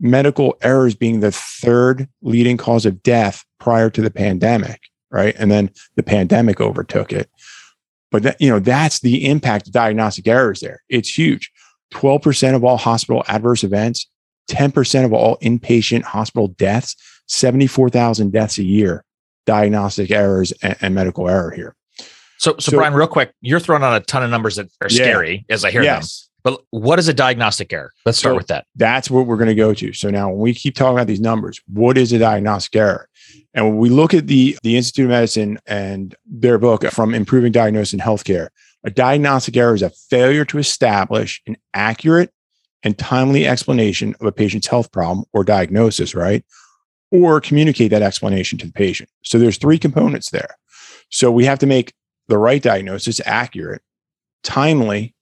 medical 0.00 0.56
errors 0.62 0.94
being 0.94 1.20
the 1.20 1.30
third 1.32 2.08
leading 2.22 2.56
cause 2.56 2.86
of 2.86 3.02
death 3.02 3.44
prior 3.58 3.90
to 3.90 4.00
the 4.00 4.10
pandemic, 4.10 4.80
right? 5.10 5.34
And 5.38 5.50
then 5.50 5.70
the 5.96 6.02
pandemic 6.02 6.60
overtook 6.60 7.12
it. 7.12 7.30
But 8.10 8.22
that, 8.24 8.40
you 8.40 8.48
know, 8.50 8.58
that's 8.58 9.00
the 9.00 9.26
impact 9.28 9.68
of 9.68 9.72
diagnostic 9.72 10.26
errors 10.26 10.60
there. 10.60 10.82
It's 10.88 11.16
huge. 11.16 11.50
12% 11.94 12.54
of 12.54 12.64
all 12.64 12.76
hospital 12.76 13.22
adverse 13.28 13.62
events, 13.62 14.08
10% 14.50 15.04
of 15.04 15.12
all 15.12 15.36
inpatient 15.38 16.02
hospital 16.02 16.48
deaths, 16.48 16.96
74,000 17.26 18.32
deaths 18.32 18.58
a 18.58 18.64
year, 18.64 19.04
diagnostic 19.46 20.10
errors 20.10 20.52
and, 20.62 20.76
and 20.80 20.94
medical 20.94 21.28
error 21.28 21.50
here. 21.50 21.76
So, 22.38 22.52
so, 22.58 22.70
So- 22.70 22.76
Brian, 22.78 22.94
real 22.94 23.06
quick, 23.06 23.32
you're 23.42 23.60
throwing 23.60 23.82
out 23.82 23.94
a 24.00 24.04
ton 24.04 24.22
of 24.22 24.30
numbers 24.30 24.56
that 24.56 24.66
are 24.80 24.88
Yeah. 24.90 25.04
scary 25.04 25.44
as 25.50 25.64
I 25.64 25.70
hear 25.70 25.82
them. 25.84 26.02
But 26.42 26.60
what 26.70 26.98
is 26.98 27.08
a 27.08 27.14
diagnostic 27.14 27.72
error? 27.72 27.92
Let's 28.06 28.18
start 28.18 28.34
So- 28.34 28.36
with 28.36 28.46
that. 28.48 28.66
That's 28.76 29.10
what 29.10 29.26
we're 29.26 29.36
going 29.36 29.48
to 29.48 29.54
go 29.54 29.74
to. 29.74 29.92
So 29.92 30.10
now 30.10 30.30
when 30.30 30.38
we 30.38 30.54
keep 30.54 30.74
talking 30.74 30.96
about 30.96 31.06
these 31.06 31.20
numbers, 31.20 31.60
what 31.66 31.98
is 31.98 32.12
a 32.12 32.18
diagnostic 32.18 32.76
error? 32.76 33.08
And 33.54 33.66
when 33.66 33.76
we 33.78 33.88
look 33.90 34.14
at 34.14 34.26
the, 34.26 34.56
the 34.62 34.76
Institute 34.76 35.04
of 35.06 35.10
Medicine 35.10 35.58
and 35.66 36.14
their 36.24 36.58
book 36.58 36.84
from 36.90 37.14
improving 37.14 37.52
diagnosis 37.52 37.92
in 37.92 38.00
healthcare, 38.00 38.48
a 38.84 38.90
diagnostic 38.90 39.56
error 39.56 39.74
is 39.74 39.82
a 39.82 39.90
failure 39.90 40.44
to 40.46 40.58
establish 40.58 41.42
an 41.46 41.56
accurate 41.74 42.30
and 42.82 42.96
timely 42.96 43.46
explanation 43.46 44.14
of 44.20 44.26
a 44.26 44.32
patient's 44.32 44.66
health 44.66 44.90
problem 44.90 45.26
or 45.32 45.44
diagnosis, 45.44 46.14
right? 46.14 46.44
Or 47.10 47.40
communicate 47.40 47.90
that 47.90 48.02
explanation 48.02 48.56
to 48.58 48.66
the 48.66 48.72
patient. 48.72 49.10
So 49.22 49.38
there's 49.38 49.58
three 49.58 49.78
components 49.78 50.30
there. 50.30 50.56
So 51.10 51.30
we 51.30 51.44
have 51.44 51.58
to 51.58 51.66
make 51.66 51.92
the 52.28 52.38
right 52.38 52.62
diagnosis 52.62 53.20
accurate, 53.26 53.82
timely, 54.42 55.14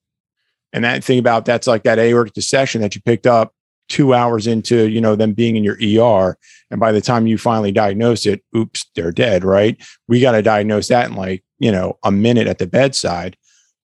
and 0.73 0.83
that 0.83 1.03
thing 1.03 1.19
about 1.19 1.45
that's 1.45 1.67
like 1.67 1.83
that 1.83 1.99
aortic 1.99 2.33
dissection 2.33 2.81
that 2.81 2.95
you 2.95 3.01
picked 3.01 3.27
up 3.27 3.53
two 3.89 4.13
hours 4.13 4.47
into, 4.47 4.87
you 4.87 5.01
know, 5.01 5.15
them 5.15 5.33
being 5.33 5.55
in 5.55 5.63
your 5.63 5.75
ER. 5.75 6.37
And 6.71 6.79
by 6.79 6.91
the 6.91 7.01
time 7.01 7.27
you 7.27 7.37
finally 7.37 7.71
diagnose 7.71 8.25
it, 8.25 8.43
oops, 8.55 8.85
they're 8.95 9.11
dead, 9.11 9.43
right? 9.43 9.81
We 10.07 10.21
got 10.21 10.33
to 10.33 10.41
diagnose 10.41 10.87
that 10.89 11.09
in 11.09 11.15
like, 11.15 11.43
you 11.57 11.71
know, 11.71 11.97
a 12.03 12.11
minute 12.11 12.47
at 12.47 12.59
the 12.59 12.67
bedside. 12.67 13.35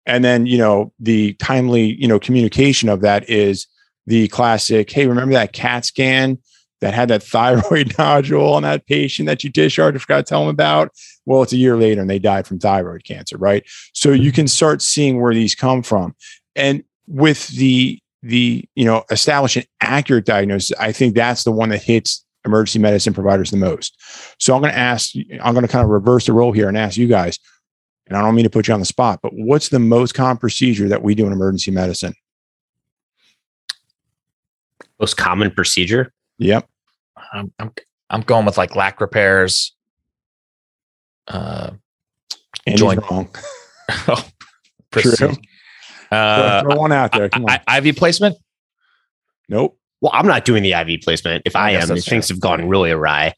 And 0.05 0.23
then, 0.23 0.45
you 0.45 0.59
know, 0.59 0.93
the 0.99 1.33
timely, 1.33 1.99
you 1.99 2.07
know, 2.07 2.19
communication 2.19 2.87
of 2.87 3.01
that 3.01 3.27
is 3.27 3.65
the 4.05 4.27
classic, 4.27 4.91
hey, 4.91 5.07
remember 5.07 5.33
that 5.33 5.53
CAT 5.53 5.85
scan 5.85 6.37
that 6.81 6.93
had 6.93 7.09
that 7.09 7.23
thyroid 7.33 7.95
nodule 7.97 8.53
on 8.53 8.61
that 8.61 8.85
patient 8.85 9.25
that 9.25 9.43
you 9.43 9.49
discharged, 9.49 9.97
I 9.97 9.99
forgot 9.99 10.17
to 10.17 10.23
tell 10.23 10.41
them 10.41 10.49
about? 10.49 10.91
Well, 11.25 11.41
it's 11.41 11.53
a 11.53 11.57
year 11.57 11.75
later 11.75 12.01
and 12.01 12.09
they 12.09 12.19
died 12.19 12.45
from 12.45 12.59
thyroid 12.59 13.03
cancer, 13.03 13.37
right? 13.37 13.63
So 13.93 14.11
you 14.11 14.31
can 14.31 14.47
start 14.47 14.83
seeing 14.83 15.19
where 15.19 15.33
these 15.33 15.55
come 15.55 15.81
from 15.81 16.15
and 16.55 16.83
with 17.07 17.47
the 17.49 17.99
the 18.23 18.67
you 18.75 18.85
know 18.85 19.03
establish 19.11 19.55
an 19.55 19.63
accurate 19.81 20.25
diagnosis 20.25 20.75
i 20.79 20.91
think 20.91 21.15
that's 21.15 21.43
the 21.43 21.51
one 21.51 21.69
that 21.69 21.81
hits 21.81 22.25
emergency 22.45 22.79
medicine 22.79 23.13
providers 23.13 23.51
the 23.51 23.57
most 23.57 23.95
so 24.39 24.55
i'm 24.55 24.61
going 24.61 24.71
to 24.71 24.77
ask 24.77 25.13
i'm 25.43 25.53
going 25.53 25.65
to 25.65 25.71
kind 25.71 25.83
of 25.83 25.89
reverse 25.89 26.25
the 26.25 26.33
role 26.33 26.51
here 26.51 26.67
and 26.67 26.77
ask 26.77 26.97
you 26.97 27.07
guys 27.07 27.37
and 28.07 28.17
i 28.17 28.21
don't 28.21 28.35
mean 28.35 28.43
to 28.43 28.49
put 28.49 28.67
you 28.67 28.73
on 28.73 28.79
the 28.79 28.85
spot 28.85 29.19
but 29.21 29.31
what's 29.33 29.69
the 29.69 29.79
most 29.79 30.13
common 30.13 30.37
procedure 30.37 30.87
that 30.87 31.03
we 31.03 31.13
do 31.13 31.25
in 31.25 31.31
emergency 31.31 31.71
medicine 31.71 32.13
most 34.99 35.17
common 35.17 35.51
procedure? 35.51 36.11
yep 36.39 36.67
I'm, 37.33 37.51
I'm, 37.59 37.71
I'm 38.09 38.21
going 38.21 38.45
with 38.45 38.57
like 38.57 38.75
lac 38.75 39.01
repairs. 39.01 39.73
Uh, 41.27 41.71
Andy's 42.67 42.79
Joint. 42.79 43.09
wrong 43.09 43.29
oh, 44.07 44.25
True. 44.91 45.33
Uh, 46.11 46.61
throw 46.61 46.75
one 46.75 46.91
out 46.91 47.11
there 47.11 47.29
come 47.29 47.45
on 47.45 47.59
I, 47.67 47.77
IV 47.79 47.95
placement. 47.95 48.37
nope 49.49 49.77
Well, 50.01 50.11
I'm 50.13 50.27
not 50.27 50.45
doing 50.45 50.63
the 50.63 50.73
IV 50.73 51.01
placement. 51.03 51.43
If 51.45 51.55
I, 51.55 51.69
I 51.69 51.71
am, 51.81 51.87
things 51.97 52.29
have 52.29 52.39
gone 52.39 52.67
really 52.67 52.91
awry. 52.91 53.27
I 53.27 53.33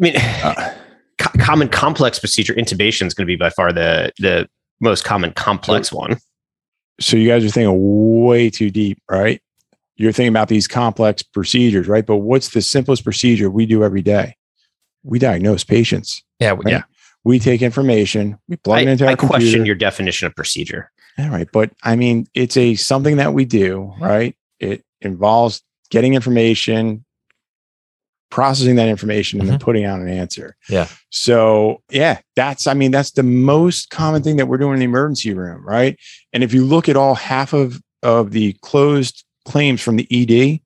mean, 0.00 0.14
Uh, 0.16 0.74
co- 1.18 1.38
common 1.40 1.68
complex 1.68 2.18
procedure 2.18 2.54
intubation 2.54 3.06
is 3.06 3.14
going 3.14 3.26
to 3.26 3.30
be 3.30 3.36
by 3.36 3.50
far 3.50 3.72
the 3.72 4.12
the 4.18 4.48
most 4.80 5.04
common 5.04 5.32
complex 5.32 5.92
one. 5.92 6.16
so 7.00 7.16
you 7.16 7.28
guys 7.28 7.44
are 7.44 7.48
thinking 7.48 8.24
way 8.24 8.48
too 8.50 8.70
deep 8.70 9.00
right 9.10 9.40
you're 10.00 10.12
thinking 10.12 10.28
about 10.28 10.46
these 10.46 10.68
complex 10.68 11.24
procedures, 11.24 11.88
right? 11.88 12.06
But 12.06 12.18
what's 12.18 12.50
the 12.50 12.62
simplest 12.62 13.02
procedure 13.02 13.50
we 13.50 13.66
do 13.66 13.82
every 13.82 14.00
day? 14.00 14.36
We 15.02 15.18
diagnose 15.18 15.64
patients. 15.64 16.22
Yeah, 16.38 16.50
Right. 16.50 16.68
yeah. 16.68 16.82
We 17.24 17.40
take 17.40 17.62
information, 17.62 18.38
we 18.48 18.54
plug 18.58 18.78
I, 18.78 18.82
it 18.82 18.88
into 18.90 19.06
our 19.06 19.10
I 19.10 19.14
question 19.16 19.40
computer. 19.40 19.64
your 19.64 19.74
definition 19.74 20.26
of 20.28 20.36
procedure. 20.36 20.92
All 21.18 21.30
right, 21.30 21.48
but 21.52 21.72
I 21.82 21.96
mean, 21.96 22.28
it's 22.34 22.56
a 22.56 22.74
something 22.76 23.16
that 23.16 23.34
we 23.34 23.44
do, 23.44 23.92
right? 23.98 24.36
It 24.60 24.84
involves 25.00 25.62
getting 25.90 26.14
information, 26.14 27.04
processing 28.30 28.76
that 28.76 28.88
information, 28.88 29.40
and 29.40 29.48
then 29.48 29.58
mm-hmm. 29.58 29.64
putting 29.64 29.84
out 29.84 30.00
an 30.00 30.08
answer. 30.08 30.56
Yeah. 30.68 30.86
So 31.10 31.82
yeah, 31.90 32.20
that's 32.36 32.66
I 32.66 32.74
mean, 32.74 32.92
that's 32.92 33.10
the 33.12 33.24
most 33.24 33.90
common 33.90 34.22
thing 34.22 34.36
that 34.36 34.46
we're 34.46 34.58
doing 34.58 34.74
in 34.74 34.78
the 34.78 34.84
emergency 34.84 35.34
room, 35.34 35.66
right? 35.66 35.98
And 36.32 36.44
if 36.44 36.54
you 36.54 36.64
look 36.64 36.88
at 36.88 36.96
all 36.96 37.14
half 37.16 37.52
of 37.52 37.80
of 38.02 38.30
the 38.30 38.52
closed 38.62 39.24
claims 39.44 39.80
from 39.80 39.96
the 39.96 40.06
ED, 40.10 40.60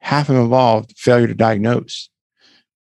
half 0.00 0.28
of 0.28 0.36
them 0.36 0.44
involved 0.44 0.94
failure 0.96 1.26
to 1.26 1.34
diagnose. 1.34 2.08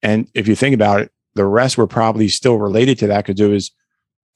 And 0.02 0.28
if 0.34 0.48
you 0.48 0.56
think 0.56 0.76
about 0.76 1.02
it, 1.02 1.12
the 1.36 1.46
rest 1.46 1.78
were 1.78 1.88
probably 1.88 2.28
still 2.28 2.58
related 2.58 2.98
to 3.00 3.08
that 3.08 3.26
because 3.26 3.40
it 3.40 3.48
was 3.48 3.72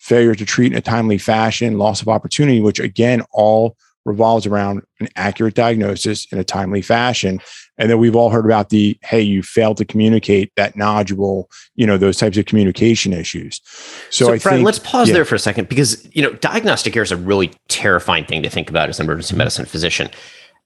failure 0.01 0.33
to 0.33 0.45
treat 0.45 0.71
in 0.71 0.77
a 0.77 0.81
timely 0.81 1.19
fashion, 1.19 1.77
loss 1.77 2.01
of 2.01 2.07
opportunity, 2.07 2.59
which 2.59 2.79
again 2.79 3.21
all 3.31 3.77
revolves 4.03 4.47
around 4.47 4.81
an 4.99 5.07
accurate 5.15 5.53
diagnosis 5.53 6.25
in 6.31 6.39
a 6.39 6.43
timely 6.43 6.81
fashion. 6.81 7.39
And 7.77 7.87
then 7.89 7.99
we've 7.99 8.15
all 8.15 8.31
heard 8.31 8.45
about 8.45 8.69
the 8.69 8.97
hey, 9.03 9.21
you 9.21 9.43
failed 9.43 9.77
to 9.77 9.85
communicate 9.85 10.51
that 10.55 10.75
nodule, 10.75 11.49
you 11.75 11.85
know, 11.85 11.97
those 11.97 12.17
types 12.17 12.35
of 12.35 12.45
communication 12.45 13.13
issues. 13.13 13.61
So, 14.09 14.25
So, 14.25 14.33
I 14.33 14.39
Brian, 14.39 14.57
think 14.57 14.65
let's 14.65 14.79
pause 14.79 15.09
yeah. 15.09 15.13
there 15.13 15.25
for 15.25 15.35
a 15.35 15.39
second 15.39 15.69
because 15.69 16.07
you 16.13 16.23
know 16.23 16.33
diagnostic 16.33 16.95
error 16.95 17.03
is 17.03 17.11
a 17.11 17.17
really 17.17 17.51
terrifying 17.67 18.25
thing 18.25 18.41
to 18.41 18.49
think 18.49 18.69
about 18.69 18.89
as 18.89 18.99
an 18.99 19.05
emergency 19.05 19.33
mm-hmm. 19.33 19.37
medicine 19.37 19.65
physician. 19.65 20.09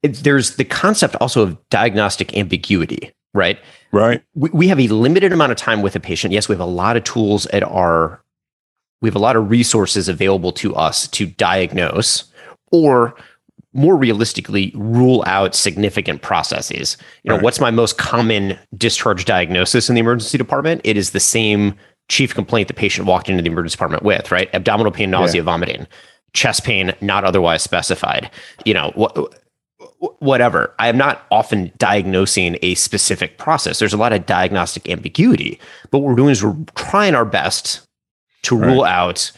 There's 0.01 0.55
the 0.55 0.65
concept 0.65 1.15
also 1.17 1.41
of 1.41 1.69
diagnostic 1.69 2.37
ambiguity, 2.37 3.11
right? 3.33 3.59
right. 3.91 4.21
We, 4.33 4.49
we 4.51 4.67
have 4.69 4.79
a 4.79 4.87
limited 4.87 5.33
amount 5.33 5.51
of 5.51 5.57
time 5.57 5.81
with 5.81 5.95
a 5.95 5.99
patient. 5.99 6.33
Yes, 6.33 6.47
we 6.47 6.53
have 6.53 6.61
a 6.61 6.65
lot 6.65 6.95
of 6.95 7.03
tools 7.03 7.47
at 7.47 7.63
our, 7.63 8.21
we 9.05 9.09
have 9.09 9.15
a 9.15 9.19
lot 9.19 9.35
of 9.35 9.51
resources 9.51 10.09
available 10.09 10.51
to 10.51 10.73
us 10.75 11.07
to 11.09 11.27
diagnose, 11.27 12.23
or 12.71 13.13
more 13.71 13.95
realistically, 13.95 14.71
rule 14.73 15.23
out 15.27 15.53
significant 15.53 16.23
processes. 16.23 16.97
You 17.23 17.29
know, 17.29 17.35
Right. 17.35 17.43
what's 17.43 17.59
my 17.59 17.69
most 17.69 17.99
common 17.99 18.57
discharge 18.75 19.25
diagnosis 19.25 19.89
in 19.89 19.93
the 19.93 20.01
emergency 20.01 20.39
department? 20.39 20.81
It 20.83 20.97
is 20.97 21.11
the 21.11 21.19
same 21.19 21.75
chief 22.09 22.33
complaint 22.33 22.67
the 22.67 22.73
patient 22.73 23.05
walked 23.07 23.29
into 23.29 23.43
the 23.43 23.49
emergency 23.51 23.75
department 23.75 24.01
with, 24.01 24.31
right? 24.31 24.49
Abdominal 24.55 24.91
pain, 24.91 25.11
nausea, 25.11 25.43
vomiting, 25.43 25.85
chest 26.33 26.63
pain, 26.63 26.91
not 26.99 27.23
otherwise 27.23 27.61
specified. 27.61 28.31
You 28.65 28.73
know, 28.73 28.91
what 28.95 29.15
whatever. 30.17 30.73
I 30.79 30.87
am 30.87 30.97
not 30.97 31.25
often 31.29 31.71
diagnosing 31.77 32.57
a 32.63 32.73
specific 32.73 33.37
process. 33.37 33.77
There's 33.77 33.93
a 33.93 33.97
lot 33.97 34.13
of 34.13 34.25
diagnostic 34.25 34.89
ambiguity, 34.89 35.59
but 35.91 35.99
what 35.99 36.09
we're 36.09 36.15
doing 36.15 36.31
is 36.31 36.43
we're 36.43 36.55
trying 36.75 37.13
our 37.13 37.25
best 37.25 37.81
to 38.45 38.57
Right. 38.57 38.67
rule 38.67 38.83
out 38.83 39.31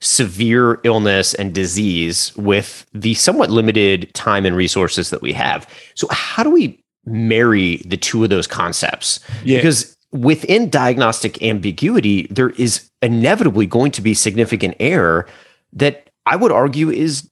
severe 0.00 0.80
illness 0.84 1.34
and 1.34 1.54
disease 1.54 2.36
with 2.36 2.86
the 2.92 3.14
somewhat 3.14 3.50
limited 3.50 4.12
time 4.14 4.44
and 4.44 4.56
resources 4.56 5.10
that 5.10 5.22
we 5.22 5.32
have. 5.32 5.66
So 5.94 6.06
how 6.10 6.42
do 6.42 6.50
we 6.50 6.82
marry 7.06 7.78
the 7.86 7.96
two 7.96 8.22
of 8.24 8.30
those 8.30 8.46
concepts? 8.46 9.20
Yeah. 9.44 9.58
Because 9.58 9.96
within 10.12 10.68
diagnostic 10.68 11.42
ambiguity, 11.42 12.26
there 12.30 12.50
is 12.50 12.88
inevitably 13.02 13.66
going 13.66 13.92
to 13.92 14.02
be 14.02 14.14
significant 14.14 14.76
error 14.78 15.26
that 15.72 16.10
I 16.26 16.36
would 16.36 16.52
argue 16.52 16.90
is 16.90 17.28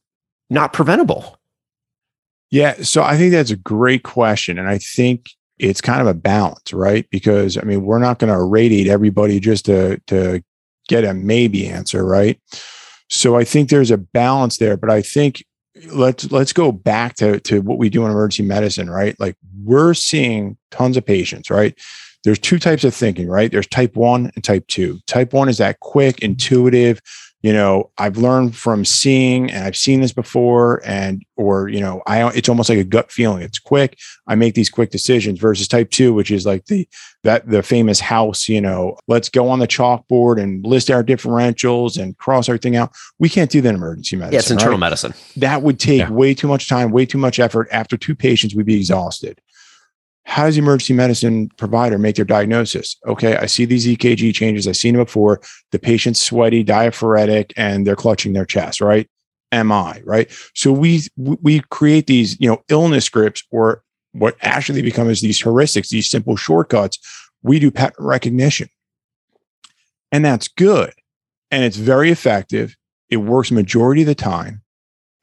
not 0.50 0.72
preventable. 0.72 1.38
Yeah. 2.50 2.82
So 2.82 3.02
I 3.02 3.16
think 3.16 3.32
that's 3.32 3.50
a 3.50 3.56
great 3.56 4.02
question. 4.02 4.58
And 4.58 4.68
I 4.68 4.78
think 4.78 5.30
it's 5.58 5.80
kind 5.80 6.00
of 6.00 6.06
a 6.06 6.14
balance, 6.14 6.72
right? 6.72 7.06
Because 7.10 7.56
I 7.56 7.62
mean, 7.62 7.82
we're 7.82 7.98
not 7.98 8.18
going 8.18 8.32
to 8.32 8.38
irradiate 8.38 8.88
everybody 8.88 9.40
just 9.40 9.66
to, 9.66 9.98
to 10.08 10.42
get 10.88 11.04
a 11.04 11.14
maybe 11.14 11.66
answer, 11.66 12.04
right? 12.04 12.40
So 13.08 13.36
I 13.36 13.44
think 13.44 13.68
there's 13.68 13.90
a 13.90 13.98
balance 13.98 14.58
there. 14.58 14.76
But 14.76 14.90
I 14.90 15.02
think 15.02 15.44
let's 15.92 16.30
let's 16.30 16.52
go 16.52 16.72
back 16.72 17.14
to, 17.16 17.40
to 17.40 17.60
what 17.60 17.78
we 17.78 17.90
do 17.90 18.04
in 18.04 18.10
emergency 18.10 18.42
medicine, 18.42 18.90
right? 18.90 19.18
Like 19.18 19.36
we're 19.62 19.94
seeing 19.94 20.56
tons 20.70 20.96
of 20.96 21.04
patients, 21.04 21.50
right? 21.50 21.78
There's 22.24 22.38
two 22.38 22.58
types 22.58 22.84
of 22.84 22.94
thinking, 22.94 23.28
right? 23.28 23.50
There's 23.50 23.66
type 23.66 23.96
one 23.96 24.30
and 24.34 24.44
type 24.44 24.66
two. 24.68 25.00
Type 25.06 25.32
one 25.32 25.48
is 25.48 25.58
that 25.58 25.80
quick, 25.80 26.20
intuitive, 26.20 27.00
you 27.42 27.52
know 27.52 27.90
i've 27.98 28.16
learned 28.16 28.54
from 28.56 28.84
seeing 28.84 29.50
and 29.50 29.64
i've 29.64 29.76
seen 29.76 30.00
this 30.00 30.12
before 30.12 30.80
and 30.86 31.24
or 31.36 31.68
you 31.68 31.80
know 31.80 32.00
i 32.06 32.26
it's 32.30 32.48
almost 32.48 32.68
like 32.68 32.78
a 32.78 32.84
gut 32.84 33.10
feeling 33.10 33.42
it's 33.42 33.58
quick 33.58 33.98
i 34.28 34.34
make 34.34 34.54
these 34.54 34.70
quick 34.70 34.90
decisions 34.90 35.38
versus 35.40 35.66
type 35.68 35.90
2 35.90 36.12
which 36.14 36.30
is 36.30 36.46
like 36.46 36.64
the 36.66 36.88
that 37.24 37.48
the 37.48 37.62
famous 37.62 38.00
house 38.00 38.48
you 38.48 38.60
know 38.60 38.96
let's 39.08 39.28
go 39.28 39.48
on 39.48 39.58
the 39.58 39.68
chalkboard 39.68 40.40
and 40.40 40.64
list 40.66 40.90
our 40.90 41.02
differentials 41.04 42.00
and 42.00 42.16
cross 42.18 42.48
everything 42.48 42.76
out 42.76 42.92
we 43.18 43.28
can't 43.28 43.50
do 43.50 43.60
that 43.60 43.70
in 43.70 43.74
emergency 43.74 44.16
medicine 44.16 44.34
Yeah, 44.34 44.38
it's 44.40 44.50
internal 44.50 44.72
right? 44.72 44.80
medicine. 44.80 45.14
that 45.36 45.62
would 45.62 45.78
take 45.80 45.98
Yeah. 46.00 46.10
way 46.10 46.34
too 46.34 46.48
much 46.48 46.68
time 46.68 46.90
way 46.90 47.06
too 47.06 47.18
much 47.18 47.38
effort 47.38 47.68
after 47.72 47.96
two 47.96 48.14
patients 48.14 48.54
we'd 48.54 48.66
be 48.66 48.76
exhausted 48.76 49.40
how 50.24 50.46
does 50.46 50.54
the 50.54 50.60
emergency 50.60 50.94
medicine 50.94 51.48
provider 51.56 51.98
make 51.98 52.16
their 52.16 52.24
diagnosis? 52.24 52.96
Okay, 53.06 53.36
I 53.36 53.46
see 53.46 53.64
these 53.64 53.86
EKG 53.86 54.34
changes. 54.34 54.68
I've 54.68 54.76
seen 54.76 54.94
them 54.94 55.04
before. 55.04 55.40
The 55.72 55.78
patient's 55.78 56.22
sweaty, 56.22 56.62
diaphoretic, 56.62 57.52
and 57.56 57.86
they're 57.86 57.96
clutching 57.96 58.32
their 58.32 58.46
chest, 58.46 58.80
right? 58.80 59.08
MI, 59.52 60.00
right? 60.04 60.30
So 60.54 60.72
we 60.72 61.02
we 61.16 61.60
create 61.70 62.06
these, 62.06 62.40
you 62.40 62.48
know, 62.48 62.62
illness 62.68 63.04
scripts 63.04 63.42
or 63.50 63.82
what 64.12 64.36
actually 64.42 64.82
become 64.82 65.10
is 65.10 65.20
these 65.20 65.42
heuristics, 65.42 65.88
these 65.88 66.10
simple 66.10 66.36
shortcuts. 66.36 66.98
We 67.42 67.58
do 67.58 67.70
pattern 67.70 68.06
recognition. 68.06 68.68
And 70.10 70.24
that's 70.24 70.48
good. 70.48 70.92
And 71.50 71.64
it's 71.64 71.76
very 71.76 72.10
effective. 72.10 72.76
It 73.10 73.16
works 73.18 73.50
majority 73.50 74.02
of 74.02 74.06
the 74.06 74.14
time 74.14 74.61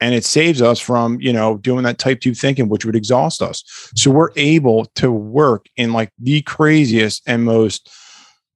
and 0.00 0.14
it 0.14 0.24
saves 0.24 0.62
us 0.62 0.80
from 0.80 1.20
you 1.20 1.32
know 1.32 1.58
doing 1.58 1.84
that 1.84 1.98
type 1.98 2.20
2 2.20 2.34
thinking 2.34 2.68
which 2.68 2.84
would 2.84 2.96
exhaust 2.96 3.42
us. 3.42 3.62
So 3.94 4.10
we're 4.10 4.30
able 4.36 4.86
to 4.96 5.10
work 5.12 5.66
in 5.76 5.92
like 5.92 6.10
the 6.18 6.42
craziest 6.42 7.22
and 7.26 7.44
most 7.44 7.90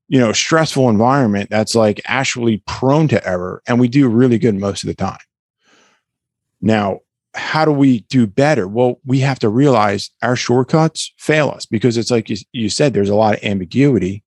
you 0.08 0.18
know 0.18 0.32
stressful 0.32 0.88
environment 0.88 1.50
that's 1.50 1.74
like 1.74 2.00
actually 2.06 2.62
prone 2.66 3.08
to 3.08 3.26
error 3.26 3.62
and 3.66 3.78
we 3.78 3.88
do 3.88 4.08
really 4.08 4.38
good 4.38 4.54
most 4.54 4.82
of 4.82 4.88
the 4.88 4.94
time. 4.94 5.18
Now 6.60 7.00
how 7.36 7.64
do 7.64 7.72
we 7.72 8.00
do 8.00 8.26
better? 8.26 8.66
Well 8.66 9.00
we 9.04 9.20
have 9.20 9.38
to 9.40 9.48
realize 9.48 10.10
our 10.22 10.36
shortcuts 10.36 11.12
fail 11.18 11.50
us 11.50 11.66
because 11.66 11.96
it's 11.96 12.10
like 12.10 12.30
you, 12.30 12.36
you 12.52 12.68
said 12.68 12.94
there's 12.94 13.10
a 13.10 13.14
lot 13.14 13.34
of 13.34 13.44
ambiguity. 13.44 14.22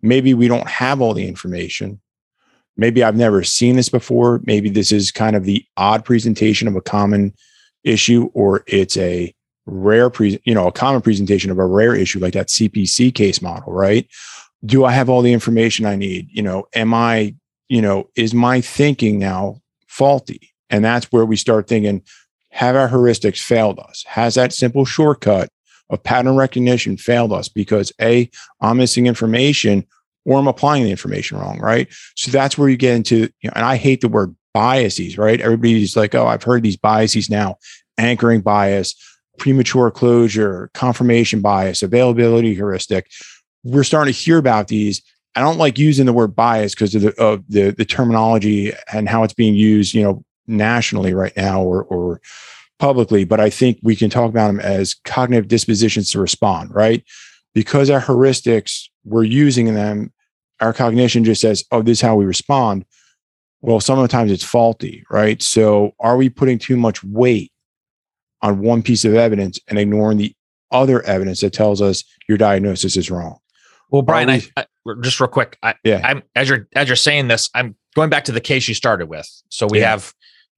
Maybe 0.00 0.34
we 0.34 0.48
don't 0.48 0.68
have 0.68 1.00
all 1.00 1.14
the 1.14 1.26
information 1.26 2.00
maybe 2.78 3.02
I've 3.04 3.16
never 3.16 3.44
seen 3.44 3.76
this 3.76 3.90
before. 3.90 4.40
Maybe 4.44 4.70
this 4.70 4.92
is 4.92 5.12
kind 5.12 5.36
of 5.36 5.44
the 5.44 5.64
odd 5.76 6.04
presentation 6.04 6.68
of 6.68 6.76
a 6.76 6.80
common 6.80 7.34
issue, 7.84 8.30
or 8.32 8.64
it's 8.66 8.96
a 8.96 9.34
rare 9.66 10.08
pre, 10.08 10.40
you 10.44 10.54
know, 10.54 10.66
a 10.66 10.72
common 10.72 11.02
presentation 11.02 11.50
of 11.50 11.58
a 11.58 11.66
rare 11.66 11.94
issue 11.94 12.20
like 12.20 12.32
that 12.32 12.48
CPC 12.48 13.14
case 13.14 13.42
model, 13.42 13.72
right? 13.72 14.08
Do 14.64 14.84
I 14.84 14.92
have 14.92 15.10
all 15.10 15.22
the 15.22 15.32
information 15.32 15.84
I 15.84 15.96
need? 15.96 16.28
You 16.30 16.42
know, 16.42 16.64
am 16.74 16.94
I, 16.94 17.34
you 17.68 17.82
know, 17.82 18.08
is 18.16 18.32
my 18.32 18.60
thinking 18.60 19.18
now 19.18 19.60
faulty? 19.86 20.54
And 20.70 20.84
that's 20.84 21.06
where 21.12 21.26
we 21.26 21.36
start 21.36 21.66
thinking, 21.66 22.02
have 22.50 22.76
our 22.76 22.88
heuristics 22.88 23.38
failed 23.38 23.78
us? 23.78 24.04
Has 24.06 24.34
that 24.36 24.52
simple 24.52 24.84
shortcut 24.84 25.50
of 25.90 26.02
pattern 26.02 26.36
recognition 26.36 26.96
failed 26.96 27.32
us 27.32 27.48
because 27.48 27.92
A, 28.00 28.30
I'm 28.60 28.78
missing 28.78 29.06
information 29.06 29.86
or 30.24 30.38
I'm 30.38 30.48
applying 30.48 30.84
the 30.84 30.90
information 30.90 31.38
wrong, 31.38 31.58
right? 31.58 31.88
So 32.16 32.30
that's 32.30 32.58
where 32.58 32.68
you 32.68 32.76
get 32.76 32.96
into, 32.96 33.30
you 33.40 33.48
know, 33.48 33.52
and 33.54 33.64
I 33.64 33.76
hate 33.76 34.00
the 34.00 34.08
word 34.08 34.34
biases, 34.52 35.16
right? 35.16 35.40
Everybody's 35.40 35.96
like, 35.96 36.14
oh, 36.14 36.26
I've 36.26 36.42
heard 36.42 36.62
these 36.62 36.76
biases 36.76 37.30
now 37.30 37.56
anchoring 37.96 38.40
bias, 38.40 38.94
premature 39.38 39.90
closure, 39.90 40.70
confirmation 40.74 41.40
bias, 41.40 41.82
availability 41.82 42.54
heuristic. 42.54 43.10
We're 43.64 43.84
starting 43.84 44.12
to 44.12 44.18
hear 44.18 44.38
about 44.38 44.68
these. 44.68 45.02
I 45.34 45.40
don't 45.40 45.58
like 45.58 45.78
using 45.78 46.06
the 46.06 46.12
word 46.12 46.34
bias 46.34 46.74
because 46.74 46.94
of 46.94 47.02
the, 47.02 47.22
of 47.22 47.44
the 47.48 47.70
the 47.70 47.84
terminology 47.84 48.72
and 48.92 49.08
how 49.08 49.22
it's 49.22 49.34
being 49.34 49.54
used, 49.54 49.94
you 49.94 50.02
know, 50.02 50.24
nationally 50.46 51.14
right 51.14 51.36
now 51.36 51.62
or 51.62 51.84
or 51.84 52.20
publicly. 52.78 53.24
But 53.24 53.40
I 53.40 53.50
think 53.50 53.78
we 53.82 53.94
can 53.94 54.10
talk 54.10 54.30
about 54.30 54.48
them 54.48 54.60
as 54.60 54.94
cognitive 55.04 55.48
dispositions 55.48 56.10
to 56.12 56.20
respond, 56.20 56.74
right? 56.74 57.04
Because 57.54 57.90
our 57.90 58.00
heuristics, 58.00 58.84
we're 59.04 59.24
using 59.24 59.74
them 59.74 60.12
our 60.60 60.72
cognition 60.72 61.24
just 61.24 61.40
says, 61.40 61.64
oh, 61.70 61.82
this 61.82 61.98
is 61.98 62.02
how 62.02 62.16
we 62.16 62.24
respond. 62.24 62.84
Well, 63.60 63.80
sometimes 63.80 64.30
it's 64.30 64.44
faulty, 64.44 65.04
right? 65.10 65.42
So 65.42 65.92
are 66.00 66.16
we 66.16 66.28
putting 66.28 66.58
too 66.58 66.76
much 66.76 67.02
weight 67.04 67.52
on 68.42 68.60
one 68.60 68.82
piece 68.82 69.04
of 69.04 69.14
evidence 69.14 69.58
and 69.68 69.78
ignoring 69.78 70.18
the 70.18 70.34
other 70.70 71.02
evidence 71.02 71.40
that 71.40 71.52
tells 71.52 71.80
us 71.82 72.04
your 72.28 72.38
diagnosis 72.38 72.96
is 72.96 73.10
wrong? 73.10 73.38
Well, 73.90 74.02
Brian, 74.02 74.28
I, 74.28 74.42
I 74.56 74.66
just 75.00 75.18
real 75.18 75.28
quick. 75.28 75.58
I, 75.62 75.74
Yeah. 75.82 76.00
I'm 76.04 76.22
as 76.36 76.48
you're 76.48 76.68
as 76.74 76.88
you're 76.88 76.96
saying 76.96 77.28
this, 77.28 77.48
I'm 77.54 77.74
going 77.94 78.10
back 78.10 78.24
to 78.24 78.32
the 78.32 78.40
case 78.40 78.68
you 78.68 78.74
started 78.74 79.08
with. 79.08 79.28
So 79.48 79.66
we 79.66 79.80
Yeah. 79.80 79.90
have 79.90 80.12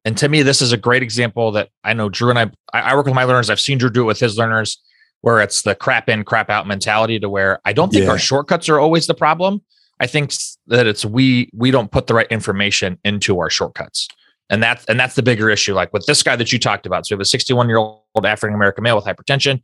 And 0.05 0.17
to 0.19 0.29
me, 0.29 0.43
this 0.43 0.61
is 0.61 0.73
a 0.73 0.77
great 0.77 1.03
example 1.03 1.53
that 1.53 1.69
I 1.85 1.95
know 1.95 2.09
Drew 2.09 2.31
and 2.31 2.39
I, 2.39 2.51
I 2.73 2.97
work 2.97 3.07
with 3.07 3.15
my 3.15 3.25
learners. 3.25 3.49
I've 3.49 3.61
seen 3.61 3.79
Drew 3.79 3.91
do 3.91 4.03
it 4.03 4.07
with 4.07 4.19
his 4.19 4.37
learners 4.37 4.83
where 5.23 5.41
it's 5.41 5.63
the 5.63 5.75
crap 5.75 6.09
in, 6.09 6.25
crap 6.25 6.51
out 6.51 6.67
mentality 6.67 7.19
to 7.19 7.29
where 7.29 7.61
I 7.65 7.73
don't 7.73 7.91
think 7.91 8.05
yeah. 8.05 8.11
our 8.11 8.19
shortcuts 8.19 8.69
are 8.69 8.79
always 8.79 9.07
the 9.07 9.15
problem. 9.15 9.63
I 10.01 10.07
think 10.07 10.33
that 10.67 10.87
it's 10.87 11.05
we 11.05 11.51
we 11.55 11.71
don't 11.71 11.91
put 11.91 12.07
the 12.07 12.15
right 12.15 12.27
information 12.31 12.99
into 13.05 13.39
our 13.39 13.51
shortcuts. 13.51 14.09
And 14.49 14.63
that's 14.63 14.85
and 14.87 14.99
that's 14.99 15.15
the 15.15 15.23
bigger 15.23 15.51
issue. 15.51 15.75
Like 15.75 15.93
with 15.93 16.07
this 16.07 16.23
guy 16.23 16.37
that 16.37 16.53
you 16.53 16.59
talked 16.59 16.87
about. 16.87 17.07
So 17.07 17.15
we 17.15 17.19
have 17.19 17.23
a 17.23 17.27
61 17.27 17.69
year 17.69 17.79
old 17.79 18.25
African 18.25 18.55
American 18.55 18.83
male 18.83 18.97
with 18.97 19.05
hypertension, 19.05 19.63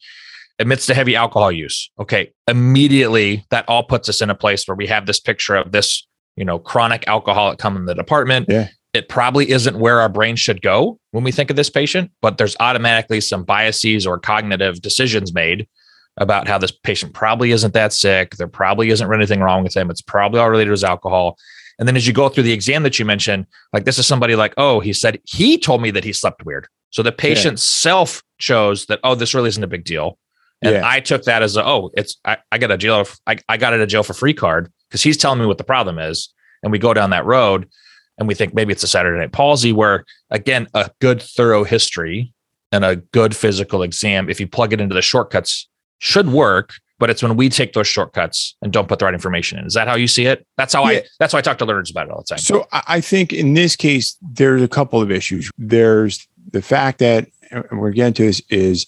admits 0.59 0.87
to 0.87 0.95
heavy 0.95 1.17
alcohol 1.17 1.51
use. 1.51 1.91
Okay, 1.99 2.33
immediately 2.47 3.45
that 3.51 3.65
all 3.67 3.83
puts 3.83 4.09
us 4.09 4.21
in 4.21 4.31
a 4.31 4.35
place 4.35 4.69
where 4.69 4.77
we 4.77 4.87
have 4.87 5.07
this 5.07 5.19
picture 5.19 5.57
of 5.57 5.73
this, 5.73 6.07
you 6.37 6.45
know, 6.45 6.59
chronic 6.59 7.09
alcoholic 7.09 7.59
come 7.59 7.77
in 7.77 7.87
the 7.87 7.95
department. 7.95 8.47
Yeah 8.49 8.69
it 8.97 9.09
probably 9.09 9.50
isn't 9.50 9.79
where 9.79 10.00
our 10.00 10.09
brain 10.09 10.37
should 10.37 10.62
go 10.62 10.99
when 11.11 11.23
we 11.23 11.31
think 11.31 11.50
of 11.50 11.57
this 11.57 11.71
patient, 11.71 12.11
but 12.23 12.38
there's 12.38 12.57
automatically 12.59 13.21
some 13.21 13.45
biases 13.45 14.07
or 14.07 14.19
cognitive 14.19 14.81
decisions 14.81 15.35
made 15.35 15.69
about 16.17 16.49
how 16.49 16.57
this 16.57 16.71
patient 16.71 17.12
probably 17.12 17.53
isn't 17.53 17.75
that 17.75 17.93
sick. 17.93 18.37
There 18.37 18.49
probably 18.49 18.88
isn't 18.88 19.12
anything 19.12 19.41
wrong 19.41 19.62
with 19.62 19.76
him. 19.76 19.91
It's 19.91 20.00
probably 20.00 20.41
all 20.41 20.49
related 20.49 20.69
to 20.69 20.73
his 20.73 20.85
alcohol. 20.85 21.37
And 21.79 21.87
then 21.87 21.95
as 21.95 22.07
you 22.07 22.15
go 22.15 22.31
through 22.31 22.45
the 22.45 22.55
exam 22.55 22.85
that 22.85 22.99
you 22.99 23.05
mentioned, 23.05 23.47
like 23.75 23.85
this 23.85 23.99
is 23.99 24.07
somebody 24.07 24.35
like, 24.35 24.55
oh, 24.57 24.81
he 24.81 24.95
said 24.95 25.21
he 25.25 25.59
told 25.59 25.83
me 25.83 25.91
that 25.91 26.05
he 26.05 26.12
slept 26.15 26.47
weird. 26.47 26.67
So 26.91 27.03
the 27.03 27.12
patient 27.12 27.59
yeah. 27.59 27.62
self 27.62 28.23
chose 28.38 28.87
that, 28.87 29.00
oh, 29.05 29.15
this 29.15 29.35
really 29.35 29.49
isn't 29.49 29.62
a 29.62 29.69
big 29.69 29.85
deal. 29.85 30.19
And 30.62 30.76
yeah. 30.76 30.88
I 30.88 31.00
took 31.00 31.25
that 31.25 31.43
as 31.43 31.59
a, 31.59 31.67
oh, 31.67 31.91
it's 31.95 32.17
I, 32.25 32.38
I 32.50 32.57
got 32.57 32.71
a 32.71 32.79
jail, 32.79 33.05
I, 33.26 33.37
I 33.50 33.59
got 33.59 33.75
it 33.75 33.81
a 33.81 33.87
jail 33.87 34.03
for 34.03 34.15
free 34.15 34.33
card 34.33 34.73
because 34.88 35.03
he's 35.03 35.19
telling 35.19 35.38
me 35.38 35.45
what 35.45 35.59
the 35.59 35.65
problem 35.65 35.99
is. 35.99 36.33
And 36.62 36.73
we 36.73 36.79
go 36.79 36.95
down 36.95 37.11
that 37.11 37.26
road 37.26 37.69
and 38.18 38.28
we 38.28 38.35
think 38.35 38.54
maybe 38.54 38.73
it's 38.73 38.82
a 38.82 38.88
Saturday 38.88 39.18
night 39.18 39.32
palsy, 39.32 39.73
where 39.73 40.04
again, 40.30 40.68
a 40.75 40.90
good 41.00 41.23
thorough 41.23 41.64
history 41.64 42.32
and 42.73 42.85
a 42.85 42.96
good 42.96 43.35
physical 43.37 43.82
exam, 43.82 44.28
if 44.28 44.40
you 44.40 44.46
plug 44.46 44.73
it 44.73 44.80
into 44.80 44.94
the 44.94 45.02
shortcuts, 45.02 45.68
should 45.99 46.28
work. 46.28 46.75
But 46.99 47.11
it's 47.11 47.23
when 47.23 47.37
we 47.37 47.50
take 47.50 47.75
those 47.75 47.87
shortcuts 47.87 48.56
and 48.62 48.73
don't 48.73 48.88
put 48.88 49.00
the 49.00 49.04
right 49.04 49.12
information 49.12 49.58
in. 49.58 49.66
Is 49.66 49.75
that 49.75 49.87
how 49.87 49.96
you 49.96 50.08
see 50.08 50.25
it? 50.25 50.46
That's 50.56 50.73
how 50.73 50.82
yeah. 50.85 51.00
I. 51.00 51.04
That's 51.18 51.35
why 51.35 51.40
I 51.40 51.42
talk 51.42 51.58
to 51.58 51.66
learners 51.66 51.90
about 51.90 52.06
it 52.06 52.11
all 52.11 52.20
the 52.20 52.25
time. 52.25 52.38
So 52.38 52.66
I 52.73 53.02
think 53.02 53.35
in 53.35 53.52
this 53.52 53.76
case, 53.76 54.16
there's 54.23 54.62
a 54.62 54.68
couple 54.68 55.02
of 55.02 55.11
issues. 55.11 55.50
There's 55.58 56.26
the 56.52 56.62
fact 56.62 56.99
that 57.00 57.28
we're 57.70 57.90
getting 57.90 58.14
to 58.14 58.23
this 58.25 58.40
is 58.49 58.87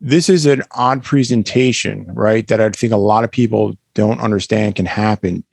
this 0.00 0.28
is 0.28 0.44
an 0.44 0.64
odd 0.72 1.04
presentation, 1.04 2.04
right? 2.12 2.46
That 2.48 2.60
I 2.60 2.68
think 2.70 2.92
a 2.92 2.96
lot 2.96 3.22
of 3.22 3.30
people 3.30 3.76
don't 3.94 4.20
understand 4.20 4.74
can 4.74 4.86
happen 4.86 5.44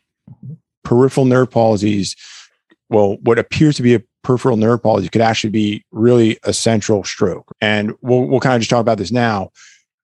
peripheral 0.83 1.25
nerve 1.25 1.49
palsies, 1.49 2.15
well, 2.89 3.17
what 3.21 3.39
appears 3.39 3.75
to 3.77 3.83
be 3.83 3.95
a 3.95 4.03
peripheral 4.23 4.57
nerve 4.57 4.81
palsy 4.81 5.09
could 5.09 5.21
actually 5.21 5.49
be 5.49 5.83
really 5.91 6.37
a 6.43 6.53
central 6.53 7.03
stroke. 7.03 7.51
And 7.61 7.93
we'll, 8.01 8.25
we'll 8.25 8.39
kind 8.39 8.55
of 8.55 8.61
just 8.61 8.69
talk 8.69 8.81
about 8.81 8.97
this 8.97 9.11
now. 9.11 9.51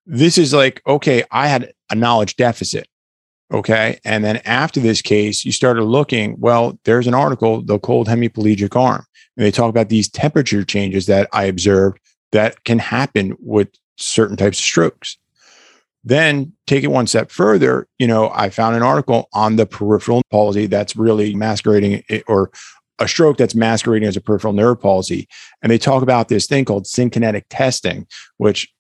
This 0.05 0.37
is 0.37 0.53
like, 0.53 0.81
okay, 0.87 1.23
I 1.31 1.47
had 1.47 1.71
a 1.89 1.95
knowledge 1.95 2.35
deficit. 2.35 2.87
Okay. 3.51 3.99
And 4.05 4.23
then 4.23 4.37
after 4.45 4.79
this 4.79 5.01
case, 5.01 5.43
you 5.43 5.51
started 5.51 5.83
looking, 5.83 6.39
well, 6.39 6.77
there's 6.83 7.07
an 7.07 7.15
article, 7.15 7.61
the 7.61 7.79
cold 7.79 8.07
hemiplegic 8.07 8.75
arm. 8.75 9.05
And 9.37 9.45
they 9.45 9.51
talk 9.51 9.69
about 9.69 9.89
these 9.89 10.09
temperature 10.09 10.63
changes 10.63 11.07
that 11.07 11.29
I 11.33 11.45
observed 11.45 11.99
that 12.31 12.63
can 12.63 12.77
happen 12.77 13.35
with 13.39 13.69
certain 13.97 14.37
types 14.37 14.59
of 14.59 14.65
strokes. 14.65 15.17
Then 16.03 16.53
take 16.65 16.83
it 16.83 16.87
one 16.87 17.07
step 17.07 17.29
further. 17.31 17.87
You 17.97 18.07
know, 18.07 18.29
I 18.33 18.49
found 18.49 18.75
an 18.75 18.83
article 18.83 19.27
on 19.33 19.57
the 19.57 19.65
peripheral 19.65 20.21
palsy 20.31 20.65
that's 20.65 20.95
really 20.95 21.35
masquerading 21.35 22.03
it, 22.09 22.23
or 22.27 22.51
a 22.99 23.07
stroke 23.07 23.37
that's 23.37 23.55
masquerading 23.55 24.07
as 24.07 24.17
a 24.17 24.21
peripheral 24.21 24.53
nerve 24.53 24.79
palsy. 24.79 25.27
And 25.61 25.71
they 25.71 25.77
talk 25.77 26.03
about 26.03 26.27
this 26.27 26.47
thing 26.47 26.65
called 26.65 26.85
synkinetic 26.85 27.43
testing, 27.49 28.07
which 28.37 28.71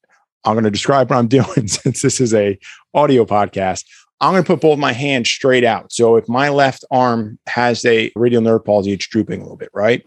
I'm 0.45 0.53
going 0.53 0.63
to 0.63 0.71
describe 0.71 1.09
what 1.09 1.17
I'm 1.17 1.27
doing 1.29 1.67
since 1.67 2.01
this 2.01 2.21
is 2.21 2.33
a 2.33 2.57
audio 2.93 3.25
podcast. 3.25 3.85
I'm 4.21 4.33
going 4.33 4.43
to 4.43 4.47
put 4.47 4.61
both 4.61 4.79
my 4.79 4.91
hands 4.91 5.29
straight 5.29 5.63
out. 5.63 5.93
So 5.93 6.17
if 6.17 6.27
my 6.27 6.49
left 6.49 6.83
arm 6.91 7.39
has 7.47 7.85
a 7.85 8.11
radial 8.15 8.41
nerve 8.41 8.65
palsy, 8.65 8.91
it's 8.91 9.07
drooping 9.07 9.39
a 9.39 9.43
little 9.43 9.57
bit, 9.57 9.69
right? 9.73 10.05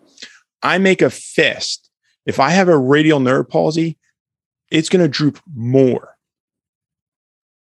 I 0.62 0.78
make 0.78 1.00
a 1.00 1.10
fist. 1.10 1.90
If 2.26 2.38
I 2.38 2.50
have 2.50 2.68
a 2.68 2.76
radial 2.76 3.20
nerve 3.20 3.48
palsy, 3.48 3.98
it's 4.70 4.88
going 4.88 5.02
to 5.02 5.08
droop 5.08 5.40
more 5.54 6.12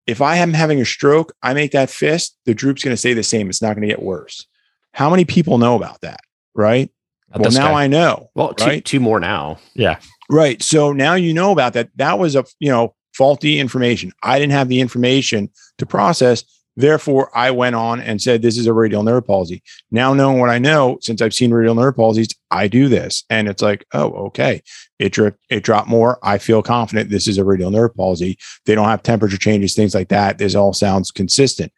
if 0.07 0.21
I 0.21 0.37
am 0.37 0.53
having 0.53 0.81
a 0.81 0.85
stroke, 0.85 1.33
I 1.43 1.55
make 1.55 1.73
that 1.73 1.91
fist, 1.91 2.37
the 2.45 2.55
droop's 2.55 2.83
going 2.83 2.93
to 2.93 2.99
stay 2.99 3.15
the 3.15 3.23
same. 3.23 3.49
It's 3.49 3.63
not 3.63 3.75
going 3.75 3.83
to 3.83 3.89
get 3.89 4.03
worse. 4.03 4.47
How 4.93 5.09
many 5.11 5.25
people 5.25 5.59
know 5.59 5.77
about 5.77 6.01
that? 6.03 6.21
Right. 6.55 6.91
Not 7.31 7.41
well, 7.41 7.53
now 7.53 7.69
guy. 7.73 7.85
I 7.85 7.87
know. 7.87 8.31
Well, 8.35 8.55
two, 8.55 8.67
right? 8.67 8.85
two 8.85 9.01
more 9.01 9.21
now. 9.21 9.59
Yeah. 9.75 9.99
Right. 10.31 10.63
So 10.63 10.93
now 10.93 11.15
you 11.15 11.33
know 11.33 11.53
about 11.53 11.73
that. 11.75 11.91
That 11.97 12.19
was 12.19 12.37
a, 12.37 12.45
you 12.61 12.71
know, 12.71 12.95
faulty 13.15 13.59
information. 13.59 14.13
I 14.23 14.39
didn't 14.39 14.53
have 14.53 14.69
the 14.69 14.81
information 14.81 15.51
to 15.79 15.87
process. 15.87 16.45
Therefore, 16.77 17.31
I 17.37 17.51
went 17.51 17.77
on 17.77 18.01
and 18.01 18.21
said, 18.21 18.41
This 18.41 18.57
is 18.57 18.67
a 18.67 18.73
radial 18.73 19.03
nerve 19.03 19.27
palsy. 19.27 19.63
Now, 19.91 20.15
knowing 20.15 20.39
what 20.39 20.51
I 20.51 20.59
know, 20.59 20.99
since 21.01 21.21
I've 21.21 21.35
seen 21.35 21.53
radial 21.53 21.75
nerve 21.75 21.97
palsies, 21.97 22.35
I 22.51 22.69
do 22.69 22.89
this. 22.89 23.25
And 23.29 23.49
it's 23.49 23.63
like, 23.63 23.85
Oh, 23.93 24.11
okay. 24.27 24.63
It, 24.99 25.13
dri- 25.13 25.33
it 25.51 25.65
dropped 25.65 25.89
more. 25.89 26.19
I 26.23 26.39
feel 26.39 26.63
confident 26.63 27.11
this 27.11 27.29
is 27.29 27.37
a 27.37 27.45
radial 27.45 27.71
nerve 27.71 27.95
palsy. 27.95 28.39
They 28.65 28.75
don't 28.75 28.89
have 28.89 29.03
temperature 29.03 29.37
changes, 29.37 29.75
things 29.75 29.95
like 29.95 30.09
that. 30.09 30.39
This 30.39 30.55
all 30.55 30.73
sounds 30.73 31.11
consistent. 31.11 31.73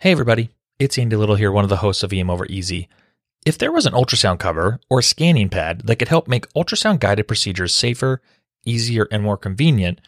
Hey, 0.00 0.10
everybody. 0.10 0.50
It's 0.78 0.98
Andy 0.98 1.14
Little 1.14 1.36
here, 1.36 1.52
one 1.52 1.64
of 1.64 1.70
the 1.70 1.76
hosts 1.76 2.02
of 2.02 2.12
EM 2.12 2.28
Over 2.28 2.44
Easy. 2.46 2.88
If 3.46 3.56
there 3.56 3.72
was 3.72 3.86
an 3.86 3.92
ultrasound 3.92 4.38
cover 4.40 4.80
or 4.90 5.00
scanning 5.00 5.48
pad 5.48 5.82
that 5.84 5.96
could 5.96 6.08
help 6.08 6.28
make 6.28 6.52
ultrasound 6.54 7.00
guided 7.00 7.28
procedures 7.28 7.74
safer, 7.74 8.20
easier, 8.64 9.06
and 9.10 9.22
more 9.22 9.36
convenient, 9.36 10.00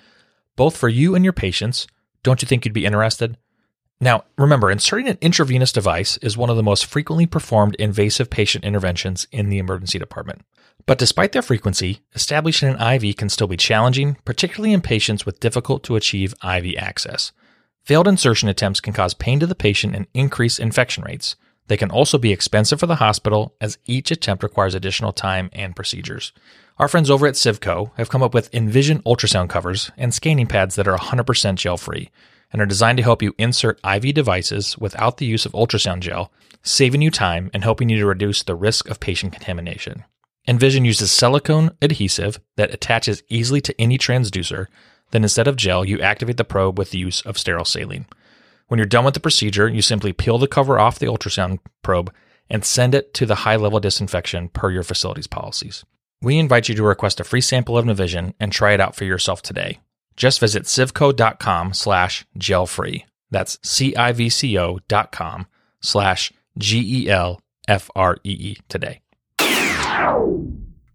both 0.57 0.77
for 0.77 0.89
you 0.89 1.15
and 1.15 1.25
your 1.25 1.33
patients, 1.33 1.87
don't 2.25 2.43
you 2.43 2.49
think 2.49 2.65
you'd 2.65 2.75
be 2.75 2.87
interested? 2.87 3.37
Now, 4.01 4.25
remember, 4.37 4.71
inserting 4.71 5.09
an 5.09 5.19
intravenous 5.21 5.71
device 5.71 6.17
is 6.17 6.37
one 6.37 6.51
of 6.51 6.57
the 6.57 6.63
most 6.63 6.85
frequently 6.85 7.27
performed 7.27 7.77
invasive 7.77 8.29
patient 8.29 8.65
interventions 8.65 9.29
in 9.31 9.51
the 9.51 9.59
emergency 9.59 10.01
department. 10.01 10.43
But 10.87 10.99
despite 10.99 11.33
their 11.33 11.43
frequency, 11.43 12.01
establishing 12.15 12.69
an 12.69 12.81
IV 12.81 13.17
can 13.17 13.29
still 13.29 13.47
be 13.47 13.57
challenging, 13.57 14.17
particularly 14.25 14.73
in 14.73 14.81
patients 14.81 15.25
with 15.25 15.41
difficult 15.41 15.85
to 15.85 15.97
achieve 15.97 16.35
IV 16.43 16.75
access. 16.77 17.31
Failed 17.85 18.09
insertion 18.09 18.49
attempts 18.49 18.81
can 18.81 18.93
cause 18.93 19.15
pain 19.15 19.39
to 19.41 19.47
the 19.47 19.55
patient 19.55 19.95
and 19.95 20.07
increase 20.13 20.59
infection 20.59 21.05
rates. 21.05 21.37
They 21.69 21.77
can 21.77 21.91
also 21.91 22.19
be 22.19 22.33
expensive 22.33 22.81
for 22.81 22.87
the 22.87 22.97
hospital 22.97 23.55
as 23.61 23.79
each 23.87 24.11
attempt 24.11 24.43
requires 24.43 24.75
additional 24.75 25.13
time 25.13 25.51
and 25.53 25.77
procedures. 25.77 26.33
Our 26.77 26.89
friends 26.89 27.09
over 27.09 27.29
at 27.29 27.35
Civco 27.35 27.93
have 27.97 28.11
come 28.11 28.23
up 28.23 28.35
with 28.35 28.53
Envision 28.53 29.01
ultrasound 29.03 29.49
covers 29.49 29.93
and 29.97 30.13
scanning 30.13 30.49
pads 30.49 30.75
that 30.75 30.89
are 30.89 30.99
100% 30.99 31.55
gel 31.55 31.77
free 31.77 32.11
and 32.53 32.61
are 32.61 32.67
designed 32.67 32.99
to 32.99 33.05
help 33.05 33.23
you 33.23 33.33
insert 33.39 33.79
IV 33.85 34.13
devices 34.13 34.77
without 34.77 35.19
the 35.19 35.27
use 35.27 35.47
of 35.47 35.53
ultrasound 35.53 36.01
gel, 36.01 36.33
saving 36.65 37.01
you 37.01 37.13
time 37.13 37.49
and 37.55 37.63
helping 37.63 37.89
you 37.89 37.99
to 37.99 38.07
reduce 38.07 38.43
the 38.43 38.57
risk 38.57 38.89
of 38.91 38.99
patient 38.99 39.33
contamination. 39.33 40.03
Envision 40.49 40.85
uses 40.85 41.13
silicone 41.13 41.71
adhesive 41.81 42.41
that 42.57 42.75
attaches 42.75 43.23
easily 43.29 43.61
to 43.61 43.81
any 43.81 43.97
transducer. 43.97 44.67
Then 45.13 45.23
instead 45.23 45.47
of 45.47 45.55
gel, 45.55 45.85
you 45.85 46.01
activate 46.01 46.39
the 46.39 46.45
probe 46.45 46.77
with 46.77 46.91
the 46.91 46.99
use 46.99 47.21
of 47.21 47.39
sterile 47.39 47.65
saline. 47.65 48.07
When 48.67 48.79
you're 48.79 48.87
done 48.87 49.05
with 49.05 49.15
the 49.15 49.21
procedure, 49.21 49.69
you 49.69 49.81
simply 49.81 50.13
peel 50.13 50.39
the 50.39 50.49
cover 50.49 50.81
off 50.81 50.99
the 50.99 51.07
ultrasound 51.07 51.61
probe 51.83 52.13
and 52.51 52.65
send 52.65 52.97
it 52.97 53.15
to 53.15 53.27
the 53.27 53.37
high 53.37 53.57
level 53.57 53.79
disinfection 53.79 54.49
per 54.49 54.73
your 54.73 54.83
facility's 54.83 55.29
policies. 55.29 55.85
We 56.25 56.39
invite 56.39 56.71
you 56.71 56.75
to 56.77 56.83
request 56.83 57.21
a 57.21 57.25
free 57.25 57.43
sample 57.43 57.77
of 57.77 57.87
Envision 57.87 58.33
and 58.41 58.51
try 58.51 58.73
it 58.73 58.81
out 58.81 58.97
for 58.97 59.05
yourself 59.05 59.43
today. 59.43 59.81
Just 60.17 60.41
visit 60.41 60.63
civco.com 60.63 61.75
slash 61.75 62.25
gelfree. 62.39 63.05
That's 63.31 63.59
C-I-V-C-O 63.63 64.79
dot 64.89 65.13
com 65.13 65.47
slash 65.83 66.33
G-E-L-F-R-E-E 66.57 67.37
today. 68.71 69.03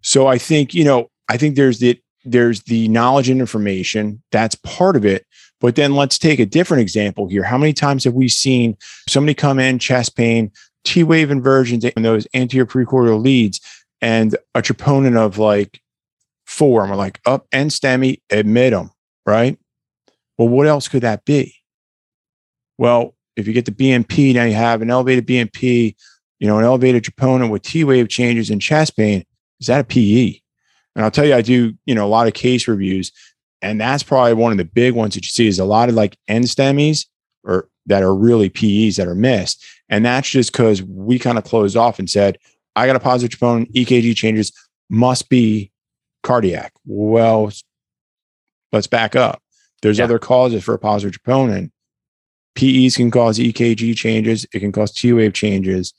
So 0.01 0.25
I 0.25 0.39
think, 0.39 0.73
you 0.73 0.83
know, 0.83 1.11
I 1.29 1.37
think 1.37 1.55
there's 1.55 1.77
the 1.77 2.01
there's 2.25 2.63
the 2.63 2.87
knowledge 2.87 3.29
and 3.29 3.39
information. 3.39 4.23
That's 4.31 4.55
part 4.55 4.95
of 4.95 5.05
it. 5.05 5.27
But 5.61 5.75
then 5.75 5.93
let's 5.93 6.17
take 6.17 6.39
a 6.39 6.45
different 6.45 6.81
example 6.81 7.27
here. 7.27 7.43
How 7.43 7.57
many 7.59 7.73
times 7.73 8.03
have 8.05 8.15
we 8.15 8.29
seen 8.29 8.77
somebody 9.07 9.35
come 9.35 9.59
in, 9.59 9.77
chest 9.77 10.15
pain, 10.15 10.51
T 10.85 11.03
wave 11.03 11.29
inversions, 11.29 11.85
and 11.85 12.03
those 12.03 12.25
anterior 12.33 12.65
precordial 12.65 13.21
leads, 13.21 13.59
and 14.01 14.35
a 14.55 14.61
troponin 14.61 15.17
of 15.17 15.37
like 15.37 15.81
four, 16.45 16.81
and 16.81 16.89
we're 16.89 16.97
like, 16.97 17.19
up 17.25 17.47
and 17.51 17.69
STEMI, 17.69 18.21
admit 18.29 18.71
them, 18.71 18.91
right? 19.25 19.57
Well, 20.37 20.49
what 20.49 20.67
else 20.67 20.87
could 20.87 21.03
that 21.03 21.25
be? 21.25 21.55
Well, 22.77 23.15
if 23.35 23.47
you 23.47 23.53
get 23.53 23.65
the 23.65 23.71
BNP, 23.71 24.33
now 24.33 24.45
you 24.45 24.53
have 24.53 24.81
an 24.81 24.89
elevated 24.89 25.27
BNP, 25.27 25.95
you 26.39 26.47
know, 26.47 26.57
an 26.57 26.65
elevated 26.65 27.03
troponin 27.03 27.49
with 27.49 27.61
T 27.61 27.83
wave 27.83 28.09
changes 28.09 28.49
and 28.49 28.61
chest 28.61 28.95
pain. 28.95 29.25
Is 29.59 29.67
that 29.67 29.81
a 29.81 29.83
PE? 29.83 30.39
And 30.95 31.05
I'll 31.05 31.11
tell 31.11 31.25
you, 31.25 31.35
I 31.35 31.41
do, 31.41 31.73
you 31.85 31.95
know, 31.95 32.05
a 32.05 32.09
lot 32.09 32.27
of 32.27 32.33
case 32.33 32.67
reviews, 32.67 33.11
and 33.61 33.79
that's 33.79 34.03
probably 34.03 34.33
one 34.33 34.51
of 34.51 34.57
the 34.57 34.65
big 34.65 34.93
ones 34.93 35.15
that 35.15 35.23
you 35.23 35.29
see 35.29 35.47
is 35.47 35.59
a 35.59 35.65
lot 35.65 35.89
of 35.89 35.95
like 35.95 36.17
NSTEMIs 36.29 37.05
or 37.43 37.69
that 37.85 38.03
are 38.03 38.15
really 38.15 38.49
PEs 38.49 38.95
that 38.95 39.07
are 39.07 39.15
missed. 39.15 39.63
And 39.89 40.05
that's 40.05 40.29
just 40.29 40.51
because 40.51 40.81
we 40.83 41.19
kind 41.19 41.37
of 41.37 41.43
closed 41.43 41.75
off 41.75 41.99
and 41.99 42.09
said, 42.09 42.37
I 42.79 42.87
got 42.87 42.95
a 42.95 42.99
positive 42.99 43.37
troponin, 43.37 43.71
EKG 43.73 44.15
changes 44.15 44.51
must 44.89 45.29
be 45.29 45.71
cardiac. 46.23 46.73
Well, 46.85 47.51
let's 48.71 48.87
back 48.87 49.15
up. 49.15 49.41
There's 49.81 49.97
Yeah. 49.99 50.05
other 50.05 50.19
causes 50.19 50.63
for 50.63 50.73
a 50.73 50.79
positive 50.79 51.21
troponin. 51.21 51.71
PEs 52.55 52.95
can 52.97 53.11
cause 53.11 53.39
EKG 53.39 53.93
changes, 53.95 54.45
it 54.53 54.59
can 54.59 54.71
cause 54.71 54.91
T 54.91 55.13
wave 55.13 55.33
changes. 55.33 55.93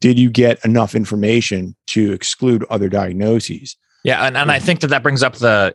Did 0.00 0.18
you 0.18 0.30
get 0.30 0.62
enough 0.64 0.94
information 0.94 1.76
to 1.88 2.12
exclude 2.12 2.64
other 2.70 2.88
diagnoses? 2.88 3.76
Yeah, 4.02 4.26
and, 4.26 4.36
and 4.36 4.50
I 4.50 4.58
think 4.58 4.80
that 4.80 4.88
that 4.88 5.02
brings 5.02 5.22
up 5.22 5.36
the. 5.36 5.74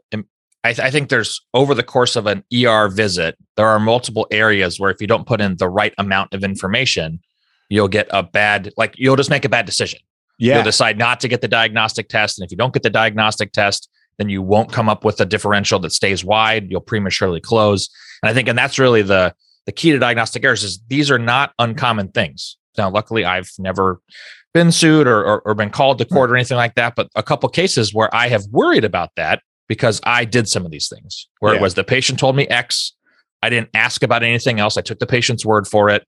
I, 0.64 0.74
th- 0.74 0.80
I 0.86 0.92
think 0.92 1.08
there's 1.10 1.42
over 1.54 1.74
the 1.74 1.84
course 1.84 2.16
of 2.18 2.26
an 2.28 2.44
ER 2.54 2.90
visit, 2.90 3.38
there 3.56 3.66
are 3.68 3.80
multiple 3.80 4.28
areas 4.30 4.78
where 4.80 4.92
if 4.92 5.00
you 5.00 5.08
don't 5.08 5.26
put 5.26 5.40
in 5.40 5.56
the 5.56 5.70
right 5.70 5.94
amount 5.98 6.34
of 6.34 6.44
information, 6.44 7.22
you'll 7.70 7.88
get 7.88 8.08
a 8.12 8.24
bad, 8.24 8.72
like 8.78 8.96
you'll 8.98 9.16
just 9.16 9.30
make 9.30 9.46
a 9.46 9.50
bad 9.50 9.66
decision. 9.66 10.00
Yeah. 10.38 10.56
You'll 10.56 10.64
decide 10.64 10.98
not 10.98 11.20
to 11.22 11.28
get 11.28 11.42
the 11.42 11.48
diagnostic 11.48 12.10
test, 12.10 12.40
and 12.40 12.46
if 12.46 12.52
you 12.52 12.58
don't 12.58 12.74
get 12.74 12.84
the 12.84 12.90
diagnostic 12.90 13.52
test, 13.52 13.90
then 14.18 14.30
you 14.30 14.42
won't 14.42 14.72
come 14.72 14.90
up 14.90 15.04
with 15.04 15.20
a 15.22 15.26
differential 15.26 15.80
that 15.80 15.92
stays 15.92 16.24
wide. 16.24 16.70
You'll 16.70 16.82
prematurely 16.82 17.42
close, 17.42 17.90
and 18.24 18.30
I 18.30 18.34
think, 18.34 18.48
and 18.48 18.58
that's 18.58 18.80
really 18.80 19.02
the 19.02 19.34
the 19.66 19.72
key 19.72 19.92
to 19.92 20.00
diagnostic 20.00 20.44
errors 20.44 20.64
is 20.64 20.82
these 20.88 21.12
are 21.12 21.20
not 21.20 21.54
uncommon 21.60 22.10
things. 22.10 22.58
Now, 22.78 22.90
luckily, 22.90 23.26
I've 23.26 23.52
never 23.60 24.02
been 24.54 24.72
sued 24.72 25.08
or, 25.08 25.24
or, 25.24 25.42
or 25.42 25.54
been 25.54 25.70
called 25.70 26.00
to 26.00 26.06
hmm. 26.06 26.14
court 26.14 26.32
or 26.32 26.36
anything 26.36 26.58
like 26.58 26.76
that, 26.76 26.96
but 26.96 27.10
a 27.16 27.24
couple 27.24 27.48
cases 27.50 27.94
where 27.94 28.14
I 28.16 28.30
have 28.30 28.46
worried 28.50 28.84
about 28.84 29.12
that 29.16 29.42
because 29.68 30.02
I 30.04 30.26
did 30.26 30.50
some 30.50 30.66
of 30.66 30.72
these 30.72 30.90
things 30.90 31.28
where 31.40 31.54
Yeah. 31.54 31.60
it 31.60 31.62
was 31.62 31.76
the 31.76 31.84
patient 31.84 32.20
told 32.20 32.36
me 32.36 32.48
X. 32.48 32.94
I 33.42 33.50
didn't 33.50 33.70
ask 33.74 34.04
about 34.04 34.24
anything 34.24 34.60
else. 34.60 34.76
I 34.76 34.82
took 34.82 35.00
the 35.00 35.08
patient's 35.08 35.46
word 35.46 35.68
for 35.68 35.90
it. 35.90 36.06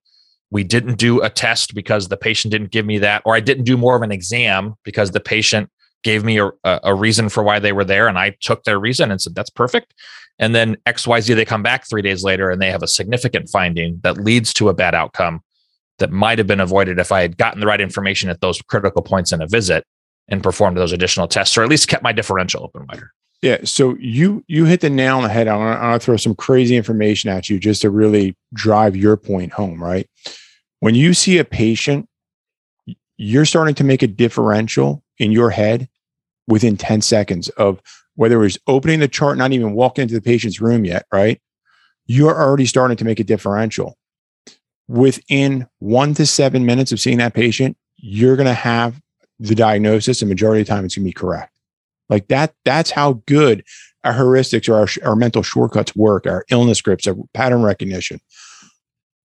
We 0.52 0.64
didn't 0.64 0.96
do 0.96 1.22
a 1.22 1.30
test 1.30 1.74
because 1.74 2.10
the 2.10 2.18
patient 2.18 2.52
didn't 2.52 2.72
give 2.72 2.86
me 2.86 3.00
that, 3.00 3.22
or 3.26 3.36
I 3.36 3.40
didn't 3.40 3.64
do 3.64 3.78
more 3.78 3.96
of 3.96 4.02
an 4.02 4.12
exam 4.12 4.76
because 4.84 5.12
the 5.12 5.20
patient 5.20 5.70
gave 6.04 6.24
me 6.24 6.40
a, 6.40 6.52
a 6.64 6.94
reason 6.94 7.30
for 7.30 7.44
why 7.44 7.60
they 7.60 7.72
were 7.72 7.86
there. 7.86 8.08
And 8.08 8.18
I 8.18 8.36
took 8.42 8.64
their 8.64 8.80
reason 8.80 9.12
and 9.12 9.22
said, 9.22 9.36
that's 9.36 9.50
perfect. 9.50 9.94
And 10.40 10.56
then 10.56 10.76
XYZ, 10.88 11.36
they 11.36 11.46
come 11.46 11.64
back 11.64 11.88
three 11.88 12.02
days 12.02 12.24
later 12.24 12.50
and 12.50 12.62
they 12.62 12.72
have 12.72 12.84
a 12.84 12.88
significant 12.88 13.50
finding 13.50 14.00
that 14.04 14.18
leads 14.18 14.54
to 14.56 14.70
a 14.70 14.74
bad 14.74 14.96
outcome 14.96 15.42
that 16.00 16.12
might 16.12 16.40
have 16.40 16.48
been 16.48 16.60
avoided 16.60 16.98
if 16.98 17.12
I 17.12 17.22
had 17.22 17.38
gotten 17.38 17.60
the 17.60 17.68
right 17.68 17.80
information 17.80 18.30
at 18.30 18.42
those 18.42 18.62
critical 18.64 19.04
points 19.04 19.32
in 19.32 19.42
a 19.42 19.48
visit 19.48 19.86
and 20.28 20.42
performed 20.42 20.78
those 20.78 20.92
additional 20.92 21.28
tests, 21.28 21.58
or 21.58 21.64
at 21.64 21.70
least 21.70 21.88
kept 21.88 22.04
my 22.04 22.12
differential 22.12 22.64
open 22.64 22.86
wider. 22.90 23.12
Yeah. 23.42 23.58
So 23.64 23.96
you 24.00 24.44
you 24.48 24.66
hit 24.66 24.82
the 24.82 24.90
nail 24.90 25.18
on 25.18 25.24
the 25.24 25.30
head. 25.30 25.48
I'm 25.48 25.60
gonna, 25.60 26.00
throw 26.00 26.18
some 26.18 26.36
crazy 26.36 26.76
information 26.76 27.30
at 27.30 27.50
you 27.50 27.60
just 27.60 27.82
to 27.82 27.90
really 27.90 28.36
drive 28.54 28.96
your 28.96 29.18
point 29.18 29.54
home, 29.54 29.82
right? 29.84 30.08
When 30.80 30.96
you 30.96 31.14
see 31.14 31.38
a 31.38 31.46
patient, 31.46 32.08
you're 33.18 33.46
starting 33.46 33.76
to 33.76 33.84
make 33.84 34.04
a 34.04 34.08
differential 34.08 35.04
in 35.18 35.32
your 35.32 35.50
head 35.52 35.90
within 36.48 36.78
10 36.78 37.02
seconds 37.02 37.50
of 37.50 37.82
whether 38.16 38.36
it 38.36 38.44
was 38.44 38.58
opening 38.68 39.00
the 39.00 39.08
chart, 39.08 39.38
not 39.38 39.52
even 39.52 39.74
walking 39.74 40.04
into 40.04 40.14
the 40.14 40.22
patient's 40.22 40.60
room 40.60 40.86
yet, 40.86 41.06
right? 41.12 41.40
You're 42.08 42.36
already 42.36 42.66
starting 42.66 42.98
to 42.98 43.06
make 43.06 43.20
a 43.20 43.24
differential. 43.24 43.98
Within 44.88 45.68
one 45.80 46.14
to 46.16 46.26
seven 46.26 46.66
minutes 46.66 46.92
of 46.92 47.00
seeing 47.00 47.20
that 47.20 47.34
patient, 47.34 47.78
you're 47.98 48.36
going 48.36 48.48
to 48.48 48.54
have 48.54 49.00
the 49.40 49.56
diagnosis, 49.56 50.22
and 50.22 50.30
majority 50.30 50.62
of 50.62 50.68
the 50.68 50.74
time 50.74 50.84
it's 50.84 50.96
going 50.96 51.04
to 51.04 51.10
be 51.10 51.14
correct. 51.14 51.51
Like 52.12 52.28
that, 52.28 52.54
that's 52.66 52.92
how 52.92 53.24
good 53.26 53.64
our 54.04 54.14
heuristics 54.14 54.68
or 54.70 54.76
our, 54.76 55.10
our 55.10 55.16
mental 55.16 55.42
shortcuts 55.42 55.96
work, 55.96 56.28
our 56.28 56.46
illness 56.52 56.78
scripts, 56.78 57.08
our 57.08 57.16
pattern 57.34 57.64
recognition. 57.64 58.20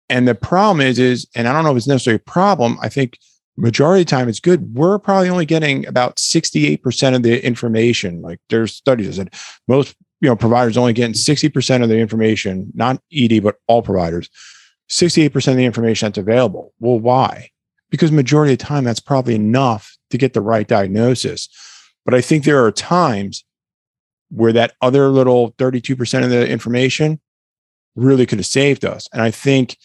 And 0.08 0.28
the 0.28 0.34
problem 0.34 0.80
is, 0.80 0.98
is, 0.98 1.26
and 1.34 1.48
I 1.48 1.52
don't 1.52 1.64
know 1.64 1.70
if 1.70 1.78
it's 1.78 1.88
necessarily 1.88 2.16
a 2.16 2.30
problem. 2.30 2.78
I 2.82 2.88
think 2.88 3.18
majority 3.56 4.02
of 4.02 4.06
the 4.06 4.10
time 4.10 4.28
it's 4.28 4.40
good. 4.40 4.74
We're 4.74 4.98
probably 4.98 5.30
only 5.30 5.46
getting 5.46 5.86
about 5.86 6.16
68% 6.16 7.16
of 7.16 7.22
the 7.22 7.44
information. 7.44 8.20
Like 8.20 8.40
there's 8.50 8.74
studies 8.74 9.16
that 9.16 9.34
most, 9.66 9.96
you 10.20 10.28
know, 10.28 10.36
providers 10.36 10.76
only 10.76 10.92
getting 10.92 11.14
60% 11.14 11.82
of 11.82 11.88
the 11.88 11.98
information, 11.98 12.70
not 12.74 13.00
ED, 13.12 13.42
but 13.42 13.56
all 13.66 13.82
providers, 13.82 14.28
68% 14.90 15.48
of 15.48 15.56
the 15.56 15.64
information 15.64 16.06
that's 16.06 16.18
available. 16.18 16.74
Well, 16.80 16.98
why? 16.98 17.50
Because 17.90 18.12
majority 18.12 18.52
of 18.52 18.58
the 18.58 18.64
time 18.64 18.84
that's 18.84 19.00
probably 19.00 19.34
enough 19.34 19.96
to 20.10 20.18
get 20.18 20.34
the 20.34 20.40
right 20.40 20.66
diagnosis. 20.66 21.48
But 22.04 22.14
I 22.14 22.20
think 22.20 22.44
there 22.44 22.64
are 22.64 22.72
times 22.72 23.44
where 24.30 24.52
that 24.52 24.74
other 24.80 25.08
little 25.08 25.52
32% 25.52 26.24
of 26.24 26.30
the 26.30 26.48
information 26.48 27.20
really 27.96 28.26
could 28.26 28.38
have 28.38 28.46
saved 28.46 28.84
us. 28.84 29.08
And 29.12 29.22
I 29.22 29.30
think 29.30 29.76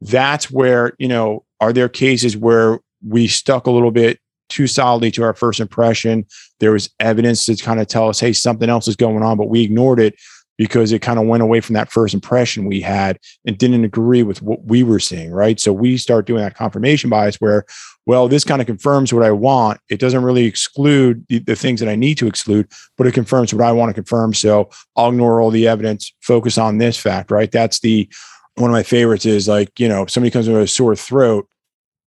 that's 0.00 0.50
where, 0.50 0.92
you 0.98 1.08
know, 1.08 1.44
are 1.60 1.72
there 1.72 1.88
cases 1.88 2.36
where 2.36 2.80
we 3.06 3.28
stuck 3.28 3.66
a 3.66 3.70
little 3.70 3.92
bit 3.92 4.18
too 4.48 4.66
solidly 4.66 5.10
to 5.12 5.22
our 5.22 5.34
first 5.34 5.60
impression? 5.60 6.26
There 6.58 6.72
was 6.72 6.90
evidence 6.98 7.46
to 7.46 7.56
kind 7.56 7.80
of 7.80 7.86
tell 7.86 8.08
us, 8.08 8.18
hey, 8.18 8.32
something 8.32 8.68
else 8.68 8.88
is 8.88 8.96
going 8.96 9.22
on, 9.22 9.36
but 9.36 9.48
we 9.48 9.62
ignored 9.62 10.00
it 10.00 10.14
because 10.58 10.92
it 10.92 11.00
kind 11.02 11.18
of 11.18 11.26
went 11.26 11.42
away 11.42 11.60
from 11.60 11.74
that 11.74 11.90
first 11.90 12.14
impression 12.14 12.66
we 12.66 12.80
had 12.80 13.18
and 13.46 13.58
didn't 13.58 13.84
agree 13.84 14.22
with 14.22 14.42
what 14.42 14.64
we 14.64 14.82
were 14.82 15.00
seeing, 15.00 15.30
right? 15.32 15.58
So 15.58 15.72
we 15.72 15.96
start 15.96 16.26
doing 16.26 16.42
that 16.42 16.54
confirmation 16.54 17.10
bias 17.10 17.36
where, 17.36 17.64
well, 18.06 18.28
this 18.28 18.44
kind 18.44 18.60
of 18.60 18.66
confirms 18.66 19.12
what 19.12 19.24
I 19.24 19.30
want. 19.30 19.80
It 19.88 20.00
doesn't 20.00 20.22
really 20.22 20.44
exclude 20.44 21.24
the, 21.28 21.38
the 21.40 21.56
things 21.56 21.80
that 21.80 21.88
I 21.88 21.94
need 21.94 22.18
to 22.18 22.26
exclude, 22.26 22.68
but 22.96 23.06
it 23.06 23.14
confirms 23.14 23.54
what 23.54 23.64
I 23.64 23.72
want 23.72 23.90
to 23.90 23.94
confirm. 23.94 24.34
So 24.34 24.70
I'll 24.96 25.10
ignore 25.10 25.40
all 25.40 25.50
the 25.50 25.68
evidence, 25.68 26.12
focus 26.20 26.58
on 26.58 26.78
this 26.78 26.96
fact, 26.96 27.30
right? 27.30 27.50
That's 27.50 27.80
the 27.80 28.08
one 28.56 28.70
of 28.70 28.74
my 28.74 28.82
favorites 28.82 29.24
is 29.24 29.48
like, 29.48 29.78
you 29.80 29.88
know, 29.88 30.06
somebody 30.06 30.30
comes 30.30 30.48
with 30.48 30.62
a 30.62 30.66
sore 30.66 30.94
throat 30.94 31.48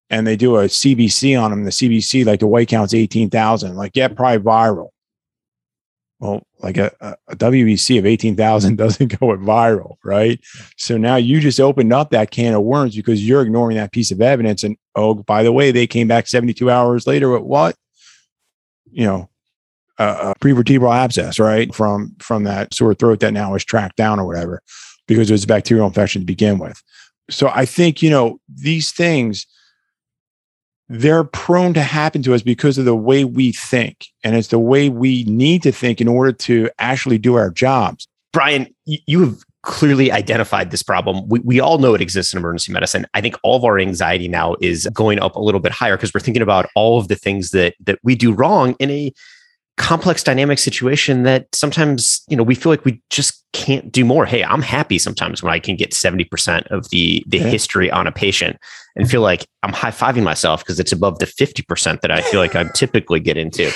and 0.10 0.28
they 0.28 0.36
do 0.36 0.58
a 0.58 0.66
CBC 0.66 1.42
on 1.42 1.52
them, 1.52 1.64
the 1.64 1.72
CBC, 1.72 2.26
like 2.26 2.40
the 2.40 2.48
white 2.48 2.68
count's 2.68 2.94
18,000, 2.94 3.76
like, 3.76 3.94
yeah, 3.96 4.10
probably 4.10 4.44
viral. 4.44 4.90
Well, 6.24 6.48
like 6.60 6.78
a, 6.78 7.18
a, 7.28 7.36
WBC 7.36 8.00
of 8.00 8.06
18,000 8.06 8.76
doesn't 8.78 9.20
go 9.20 9.28
viral, 9.36 9.98
right? 10.06 10.40
So 10.78 10.96
now 10.96 11.18
you 11.18 11.42
just 11.42 11.60
opened 11.60 11.92
up 11.92 12.12
that 12.12 12.32
can 12.32 12.54
of 12.54 12.64
worms 12.64 12.96
because 12.96 13.28
you're 13.28 13.42
ignoring 13.42 13.76
that 13.76 13.92
piece 13.92 14.10
of 14.10 14.22
evidence. 14.22 14.64
And 14.64 14.78
oh, 14.96 15.16
by 15.16 15.44
the 15.44 15.52
way, 15.52 15.72
they 15.72 15.86
came 15.86 16.08
back 16.08 16.28
72 16.28 16.72
hours 16.72 17.06
later 17.06 17.30
with 17.30 17.42
what? 17.42 17.76
You 18.90 19.04
know, 19.06 19.30
a, 19.98 20.06
a 20.06 20.36
prevertebral 20.40 20.96
abscess, 20.96 21.40
right? 21.40 21.76
From 21.76 22.16
from 22.20 22.46
that 22.46 22.74
sore 22.74 22.94
throat 22.94 23.20
that 23.20 23.34
now 23.34 23.54
is 23.56 23.66
tracked 23.66 23.98
down 23.98 24.18
or 24.18 24.26
whatever, 24.26 24.62
because 25.10 25.30
it 25.30 25.34
was 25.34 25.44
a 25.44 25.48
bacterial 25.48 25.88
infection 25.88 26.22
to 26.22 26.26
begin 26.26 26.58
with. 26.58 26.82
So 27.30 27.52
I 27.54 27.66
think, 27.66 28.02
you 28.02 28.10
know, 28.10 28.40
these 28.48 28.94
things 28.94 29.46
they're 30.94 31.24
prone 31.24 31.74
to 31.74 31.82
happen 31.82 32.22
to 32.22 32.36
us 32.36 32.44
because 32.44 32.78
of 32.78 32.86
the 32.86 32.96
way 32.96 33.24
we 33.26 33.52
think. 33.52 34.06
And 34.24 34.36
it's 34.36 34.50
the 34.50 34.60
way 34.60 34.90
we 34.90 35.24
need 35.24 35.64
to 35.64 35.72
think 35.72 36.00
in 36.00 36.08
order 36.08 36.32
to 36.32 36.70
actually 36.78 37.18
do 37.18 37.34
our 37.34 37.50
jobs. 37.50 38.08
Brian, 38.32 38.68
you, 38.86 39.22
have 39.22 39.44
clearly 39.64 40.12
identified 40.12 40.70
this 40.70 40.84
problem. 40.84 41.28
We, 41.28 41.40
we 41.40 41.60
all 41.60 41.80
know 41.80 41.96
it 41.96 42.02
exists 42.02 42.32
in 42.32 42.38
emergency 42.38 42.72
medicine. 42.72 43.08
I 43.16 43.22
think 43.22 43.36
all 43.42 43.56
of 43.56 43.64
our 43.64 43.80
anxiety 43.80 44.28
now 44.28 44.56
is 44.62 44.88
going 44.94 45.20
up 45.20 45.36
a 45.36 45.40
little 45.40 45.60
bit 45.60 45.72
higher 45.72 45.98
because 45.98 46.14
we're 46.14 46.20
thinking 46.20 46.44
about 46.44 46.70
all 46.76 47.00
of 47.00 47.08
the 47.08 47.16
things 47.16 47.50
that 47.52 47.74
that 47.80 47.98
we 48.04 48.14
do 48.14 48.32
wrong 48.32 48.76
in 48.80 48.92
a 48.92 49.12
complex 49.78 50.22
dynamic 50.24 50.60
situation 50.60 51.24
that 51.24 51.48
sometimes 51.54 52.22
you 52.28 52.38
know 52.38 52.44
we 52.44 52.54
feel 52.54 52.72
like 52.72 52.86
we 52.86 53.02
just 53.10 53.44
can't 53.54 53.92
do 53.92 54.06
more 54.06 54.24
hey 54.26 54.44
i'm 54.44 54.62
happy 54.62 55.00
sometimes 55.00 55.42
when 55.42 55.52
i 55.52 55.58
can 55.60 55.76
get 55.76 55.92
70% 55.92 56.68
of 56.68 56.90
the 56.92 57.24
the 57.28 57.40
Yeah. 57.40 57.48
history 57.48 57.90
on 57.90 58.06
a 58.06 58.12
patient 58.12 58.58
and 58.96 59.10
feel 59.10 59.22
like 59.22 59.48
i'm 59.64 59.74
high-fiving 59.74 60.22
myself 60.24 60.64
because 60.64 60.80
it's 60.80 60.92
above 60.92 61.18
the 61.20 61.26
50% 61.26 62.02
that 62.02 62.12
i 62.12 62.22
feel 62.22 62.40
like 62.40 62.56
i'm 62.56 62.70
typically 62.70 63.20
get 63.20 63.36
into 63.36 63.72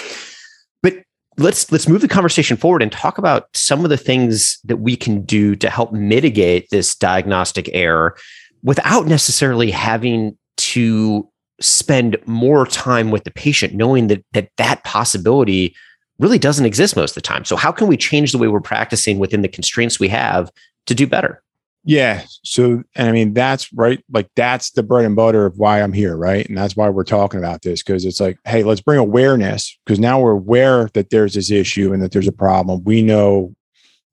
but 0.84 0.94
let's 1.40 1.72
let's 1.72 1.88
move 1.88 2.02
the 2.02 2.08
conversation 2.08 2.58
forward 2.58 2.84
and 2.84 2.92
talk 2.92 3.18
about 3.18 3.48
some 3.56 3.84
of 3.84 3.90
the 3.90 3.98
things 3.98 4.60
that 4.66 4.78
we 4.78 4.96
can 4.96 5.24
do 5.24 5.56
to 5.56 5.68
help 5.70 5.92
mitigate 5.92 6.70
this 6.70 6.94
diagnostic 6.96 7.72
error 7.74 8.16
without 8.62 9.08
necessarily 9.08 9.72
having 9.72 10.38
to 10.58 11.28
spend 11.60 12.18
more 12.28 12.68
time 12.68 13.10
with 13.10 13.24
the 13.24 13.32
patient 13.32 13.74
knowing 13.74 14.08
that 14.08 14.24
that 14.34 14.50
that 14.58 14.84
possibility 14.84 15.76
really 16.20 16.40
doesn't 16.40 16.66
exist 16.66 16.96
most 16.96 17.12
of 17.12 17.16
the 17.16 17.22
time 17.22 17.46
so 17.46 17.56
how 17.56 17.72
can 17.72 17.88
we 17.88 17.98
change 17.98 18.32
the 18.32 18.38
way 18.38 18.48
we're 18.48 18.60
practicing 18.60 19.20
within 19.20 19.42
the 19.42 19.48
constraints 19.48 20.00
we 20.00 20.08
have 20.08 20.52
to 20.86 20.96
do 20.96 21.06
better 21.08 21.42
Yeah. 21.84 22.26
So, 22.44 22.84
and 22.96 23.08
I 23.08 23.12
mean, 23.14 23.34
that's 23.34 23.72
right. 23.72 24.04
Like, 24.12 24.30
that's 24.36 24.72
the 24.72 24.84
bread 24.84 25.06
and 25.06 25.16
butter 25.16 25.46
of 25.46 25.58
why 25.58 25.82
I'm 25.82 25.94
here. 25.94 26.18
Right. 26.18 26.46
And 26.46 26.58
that's 26.58 26.76
why 26.76 26.90
we're 26.90 27.06
talking 27.06 27.40
about 27.40 27.62
this 27.62 27.82
because 27.82 28.04
it's 28.04 28.20
like, 28.20 28.38
hey, 28.46 28.64
let's 28.64 28.82
bring 28.82 29.00
awareness 29.00 29.78
because 29.86 29.98
now 29.98 30.20
we're 30.20 30.32
aware 30.32 30.90
that 30.96 31.12
there's 31.12 31.36
this 31.36 31.50
issue 31.50 31.94
and 31.94 32.04
that 32.04 32.12
there's 32.12 32.28
a 32.28 32.34
problem. 32.34 32.84
We 32.84 33.02
know 33.02 33.56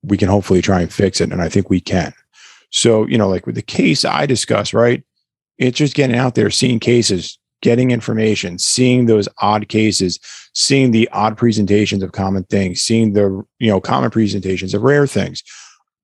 we 0.03 0.15
can 0.15 0.29
hopefully 0.29 0.61
try 0.61 0.81
and 0.81 0.93
fix 0.93 1.19
it. 1.19 1.33
And 1.33 1.41
I 1.41 1.49
think 1.49 1.69
we 1.69 1.81
can. 1.81 2.13
So, 2.71 3.05
you 3.07 3.17
know, 3.17 3.27
like 3.27 3.45
with 3.45 3.55
the 3.55 3.61
case 3.61 4.05
I 4.05 4.25
discussed, 4.25 4.73
right? 4.73 5.03
It's 5.57 5.77
just 5.77 5.95
getting 5.95 6.15
out 6.15 6.35
there, 6.35 6.49
seeing 6.51 6.79
cases, 6.79 7.37
getting 7.61 7.91
information, 7.91 8.57
seeing 8.57 9.05
those 9.05 9.27
odd 9.39 9.67
cases, 9.67 10.19
seeing 10.55 10.91
the 10.91 11.07
odd 11.11 11.37
presentations 11.37 12.01
of 12.01 12.13
common 12.13 12.43
things, 12.45 12.81
seeing 12.81 13.13
the, 13.13 13.45
you 13.59 13.69
know, 13.69 13.79
common 13.79 14.09
presentations 14.09 14.73
of 14.73 14.81
rare 14.81 15.05
things 15.05 15.43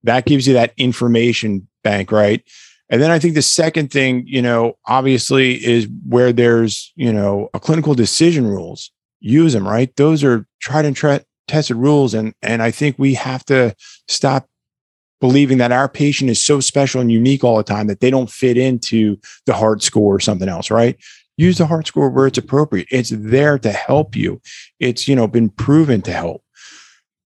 that 0.03 0.25
gives 0.25 0.47
you 0.47 0.53
that 0.53 0.73
information 0.77 1.67
bank, 1.83 2.11
right? 2.11 2.43
And 2.89 3.01
then 3.01 3.11
I 3.11 3.19
think 3.19 3.35
the 3.35 3.41
second 3.41 3.91
thing, 3.91 4.23
you 4.27 4.41
know, 4.41 4.77
obviously 4.85 5.63
is 5.65 5.87
where 6.05 6.33
there's, 6.33 6.91
you 6.95 7.13
know, 7.13 7.49
a 7.53 7.59
clinical 7.59 7.93
decision 7.93 8.45
rules, 8.45 8.91
use 9.19 9.53
them, 9.53 9.67
right? 9.67 9.95
Those 9.95 10.23
are 10.23 10.45
tried 10.59 10.85
and 10.85 10.95
tested 11.47 11.77
rules. 11.77 12.13
And, 12.13 12.33
and 12.41 12.61
I 12.61 12.71
think 12.71 12.97
we 12.99 13.13
have 13.13 13.45
to 13.45 13.75
stop 14.07 14.47
believing 15.21 15.59
that 15.59 15.71
our 15.71 15.87
patient 15.87 16.29
is 16.31 16.43
so 16.43 16.59
special 16.59 16.99
and 16.99 17.11
unique 17.11 17.43
all 17.43 17.57
the 17.57 17.63
time 17.63 17.87
that 17.87 17.99
they 17.99 18.09
don't 18.09 18.29
fit 18.29 18.57
into 18.57 19.17
the 19.45 19.53
heart 19.53 19.83
score 19.83 20.15
or 20.15 20.19
something 20.19 20.49
else, 20.49 20.71
right? 20.71 20.97
Use 21.37 21.57
the 21.57 21.65
heart 21.65 21.87
score 21.87 22.09
where 22.09 22.27
it's 22.27 22.37
appropriate. 22.37 22.87
It's 22.91 23.11
there 23.13 23.57
to 23.59 23.71
help 23.71 24.15
you. 24.15 24.41
It's, 24.79 25.07
you 25.07 25.15
know, 25.15 25.27
been 25.27 25.49
proven 25.49 26.01
to 26.03 26.11
help. 26.11 26.43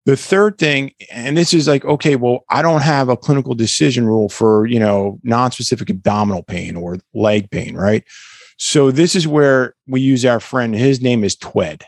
The 0.06 0.16
third 0.16 0.58
thing, 0.58 0.92
and 1.10 1.36
this 1.36 1.54
is 1.54 1.66
like, 1.66 1.84
okay, 1.84 2.16
well, 2.16 2.44
I 2.50 2.60
don't 2.60 2.82
have 2.82 3.08
a 3.08 3.16
clinical 3.16 3.54
decision 3.54 4.06
rule 4.06 4.28
for, 4.28 4.66
you 4.66 4.78
know, 4.78 5.18
non-specific 5.22 5.88
abdominal 5.88 6.42
pain 6.42 6.76
or 6.76 6.98
leg 7.14 7.50
pain, 7.50 7.74
right? 7.74 8.04
So 8.58 8.90
this 8.90 9.16
is 9.16 9.26
where 9.26 9.74
we 9.86 10.02
use 10.02 10.24
our 10.26 10.40
friend. 10.40 10.74
His 10.74 11.00
name 11.00 11.24
is 11.24 11.36
Twed. 11.36 11.84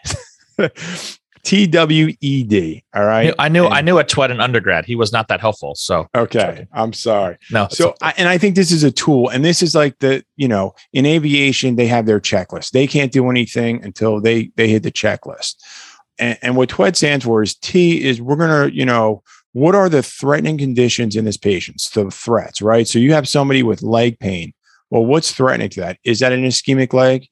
T 1.46 1.66
W 1.68 2.12
E 2.20 2.42
D. 2.42 2.84
All 2.94 3.04
right. 3.04 3.32
I 3.38 3.48
knew 3.48 3.64
And- 3.66 3.74
I 3.74 3.80
knew 3.80 3.98
a 3.98 4.04
Twed 4.04 4.30
in 4.30 4.40
undergrad. 4.40 4.84
He 4.84 4.96
was 4.96 5.12
not 5.12 5.28
that 5.28 5.40
helpful. 5.40 5.74
So 5.76 6.06
Okay. 6.14 6.66
I'm 6.72 6.92
sorry. 6.92 7.36
no. 7.50 7.68
So. 7.70 7.94
I, 8.02 8.12
and 8.18 8.28
I 8.28 8.36
think 8.36 8.56
this 8.56 8.72
is 8.72 8.82
a 8.82 8.90
tool, 8.90 9.28
and 9.28 9.44
this 9.44 9.62
is 9.62 9.74
like 9.74 9.98
the, 10.00 10.24
you 10.36 10.48
know, 10.48 10.74
in 10.92 11.06
aviation, 11.06 11.76
they 11.76 11.86
have 11.86 12.04
their 12.06 12.20
checklist. 12.20 12.70
They 12.72 12.86
can't 12.86 13.12
do 13.12 13.30
anything 13.30 13.82
until 13.84 14.20
they 14.20 14.50
they 14.56 14.68
hit 14.68 14.82
the 14.82 14.90
checklist. 14.92 15.54
And, 16.18 16.36
and 16.42 16.56
what 16.56 16.68
TWED 16.70 16.96
stands 16.96 17.24
for 17.24 17.42
is 17.42 17.54
T 17.54 18.02
is 18.04 18.20
we're 18.20 18.36
gonna, 18.36 18.68
you 18.72 18.84
know, 18.84 19.22
what 19.52 19.74
are 19.74 19.88
the 19.88 20.02
threatening 20.02 20.58
conditions 20.58 21.14
in 21.16 21.24
this 21.24 21.36
patient? 21.36 21.80
The 21.94 22.10
threats, 22.10 22.60
right? 22.60 22.88
So 22.88 22.98
you 22.98 23.12
have 23.12 23.28
somebody 23.28 23.62
with 23.62 23.82
leg 23.82 24.18
pain. 24.18 24.52
Well, 24.90 25.06
what's 25.06 25.32
threatening 25.32 25.68
to 25.70 25.80
that? 25.80 25.98
Is 26.04 26.18
that 26.20 26.32
an 26.32 26.44
ischemic 26.44 26.92
leg? 26.92 27.26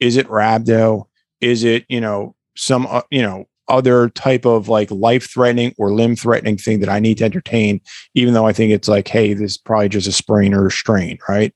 Is 0.00 0.16
it 0.16 0.26
rhabdo? 0.28 1.04
Is 1.40 1.64
it, 1.64 1.84
you 1.88 2.00
know, 2.00 2.34
some, 2.56 2.86
uh, 2.86 3.02
you 3.10 3.22
know, 3.22 3.46
other 3.72 4.10
type 4.10 4.44
of 4.44 4.68
like 4.68 4.90
life 4.90 5.28
threatening 5.28 5.74
or 5.78 5.92
limb 5.92 6.14
threatening 6.14 6.58
thing 6.58 6.78
that 6.80 6.88
I 6.88 7.00
need 7.00 7.18
to 7.18 7.24
entertain, 7.24 7.80
even 8.14 8.34
though 8.34 8.46
I 8.46 8.52
think 8.52 8.70
it's 8.70 8.86
like, 8.86 9.08
hey, 9.08 9.34
this 9.34 9.52
is 9.52 9.58
probably 9.58 9.88
just 9.88 10.06
a 10.06 10.12
sprain 10.12 10.54
or 10.54 10.66
a 10.66 10.70
strain, 10.70 11.18
right? 11.28 11.52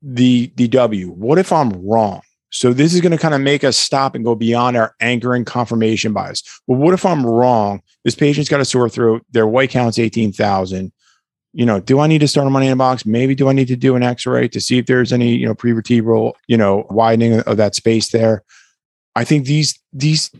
The 0.00 0.52
the 0.56 0.68
W. 0.68 1.08
What 1.08 1.38
if 1.38 1.52
I'm 1.52 1.70
wrong? 1.86 2.22
So 2.50 2.72
this 2.72 2.92
is 2.94 3.00
going 3.00 3.12
to 3.12 3.18
kind 3.18 3.34
of 3.34 3.40
make 3.40 3.64
us 3.64 3.78
stop 3.78 4.14
and 4.14 4.24
go 4.24 4.34
beyond 4.34 4.76
our 4.76 4.94
anchoring 5.00 5.44
confirmation 5.44 6.12
bias. 6.12 6.42
Well, 6.66 6.78
what 6.78 6.92
if 6.92 7.06
I'm 7.06 7.24
wrong? 7.24 7.82
This 8.04 8.14
patient's 8.14 8.50
got 8.50 8.60
a 8.60 8.64
sore 8.64 8.88
throat. 8.88 9.24
Their 9.30 9.46
white 9.46 9.70
count's 9.70 9.98
eighteen 9.98 10.32
thousand. 10.32 10.92
You 11.54 11.66
know, 11.66 11.80
do 11.80 12.00
I 12.00 12.06
need 12.06 12.20
to 12.20 12.28
start 12.28 12.46
them 12.46 12.56
on 12.56 12.62
antibiotics? 12.62 13.04
Maybe 13.04 13.34
do 13.34 13.48
I 13.48 13.52
need 13.52 13.68
to 13.68 13.76
do 13.76 13.94
an 13.94 14.02
X-ray 14.02 14.48
to 14.48 14.60
see 14.60 14.78
if 14.78 14.86
there's 14.86 15.12
any, 15.12 15.34
you 15.34 15.46
know, 15.46 15.54
prevertebral, 15.54 16.32
you 16.46 16.56
know, 16.56 16.86
widening 16.88 17.40
of 17.40 17.58
that 17.58 17.74
space 17.74 18.10
there? 18.10 18.42
I 19.14 19.24
think 19.24 19.44
these 19.44 19.78
these 19.92 20.30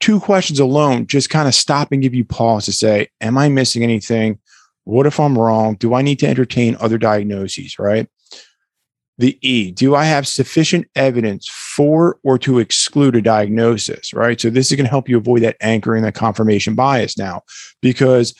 two 0.00 0.20
questions 0.20 0.60
alone 0.60 1.06
just 1.06 1.30
kind 1.30 1.48
of 1.48 1.54
stop 1.54 1.92
and 1.92 2.02
give 2.02 2.14
you 2.14 2.24
pause 2.24 2.64
to 2.66 2.72
say, 2.72 3.08
Am 3.20 3.38
I 3.38 3.48
missing 3.48 3.82
anything? 3.82 4.38
What 4.84 5.06
if 5.06 5.20
I'm 5.20 5.36
wrong? 5.36 5.74
Do 5.74 5.94
I 5.94 6.02
need 6.02 6.18
to 6.20 6.26
entertain 6.26 6.76
other 6.80 6.98
diagnoses? 6.98 7.78
Right. 7.78 8.08
The 9.18 9.36
E, 9.46 9.72
do 9.72 9.96
I 9.96 10.04
have 10.04 10.28
sufficient 10.28 10.86
evidence 10.94 11.48
for 11.48 12.18
or 12.22 12.38
to 12.38 12.60
exclude 12.60 13.16
a 13.16 13.22
diagnosis? 13.22 14.14
Right. 14.14 14.40
So 14.40 14.48
this 14.48 14.70
is 14.70 14.76
going 14.76 14.86
to 14.86 14.90
help 14.90 15.08
you 15.08 15.18
avoid 15.18 15.42
that 15.42 15.56
anchoring, 15.60 16.04
that 16.04 16.14
confirmation 16.14 16.74
bias 16.74 17.18
now, 17.18 17.42
because 17.82 18.34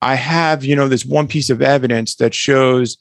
I 0.00 0.14
have, 0.14 0.64
you 0.64 0.76
know, 0.76 0.88
this 0.88 1.04
one 1.04 1.26
piece 1.26 1.50
of 1.50 1.60
evidence 1.60 2.16
that 2.16 2.34
shows, 2.34 2.96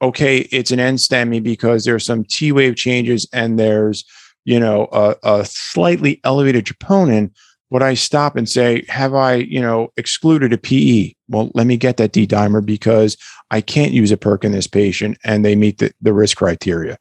okay, 0.00 0.38
it's 0.50 0.70
an 0.70 0.78
NSTEMI 0.78 1.42
because 1.42 1.84
there's 1.84 2.06
some 2.06 2.24
T 2.24 2.52
wave 2.52 2.76
changes 2.76 3.28
and 3.32 3.58
there's, 3.58 4.04
you 4.44 4.58
know, 4.58 4.88
a, 4.92 5.16
a 5.22 5.44
slightly 5.44 6.20
elevated 6.24 6.64
troponin, 6.64 7.30
would 7.70 7.82
I 7.82 7.94
stop 7.94 8.36
and 8.36 8.48
say, 8.48 8.84
have 8.88 9.14
I, 9.14 9.34
you 9.34 9.60
know, 9.60 9.88
excluded 9.96 10.52
a 10.52 10.58
PE? 10.58 11.12
Well, 11.28 11.50
let 11.54 11.66
me 11.66 11.76
get 11.76 11.96
that 11.98 12.12
D 12.12 12.26
dimer 12.26 12.64
because 12.64 13.16
I 13.50 13.60
can't 13.60 13.92
use 13.92 14.10
a 14.10 14.16
PERC 14.16 14.44
in 14.44 14.52
this 14.52 14.66
patient 14.66 15.18
and 15.24 15.44
they 15.44 15.54
meet 15.54 15.78
the, 15.78 15.92
the 16.00 16.12
risk 16.12 16.36
criteria. 16.36 16.98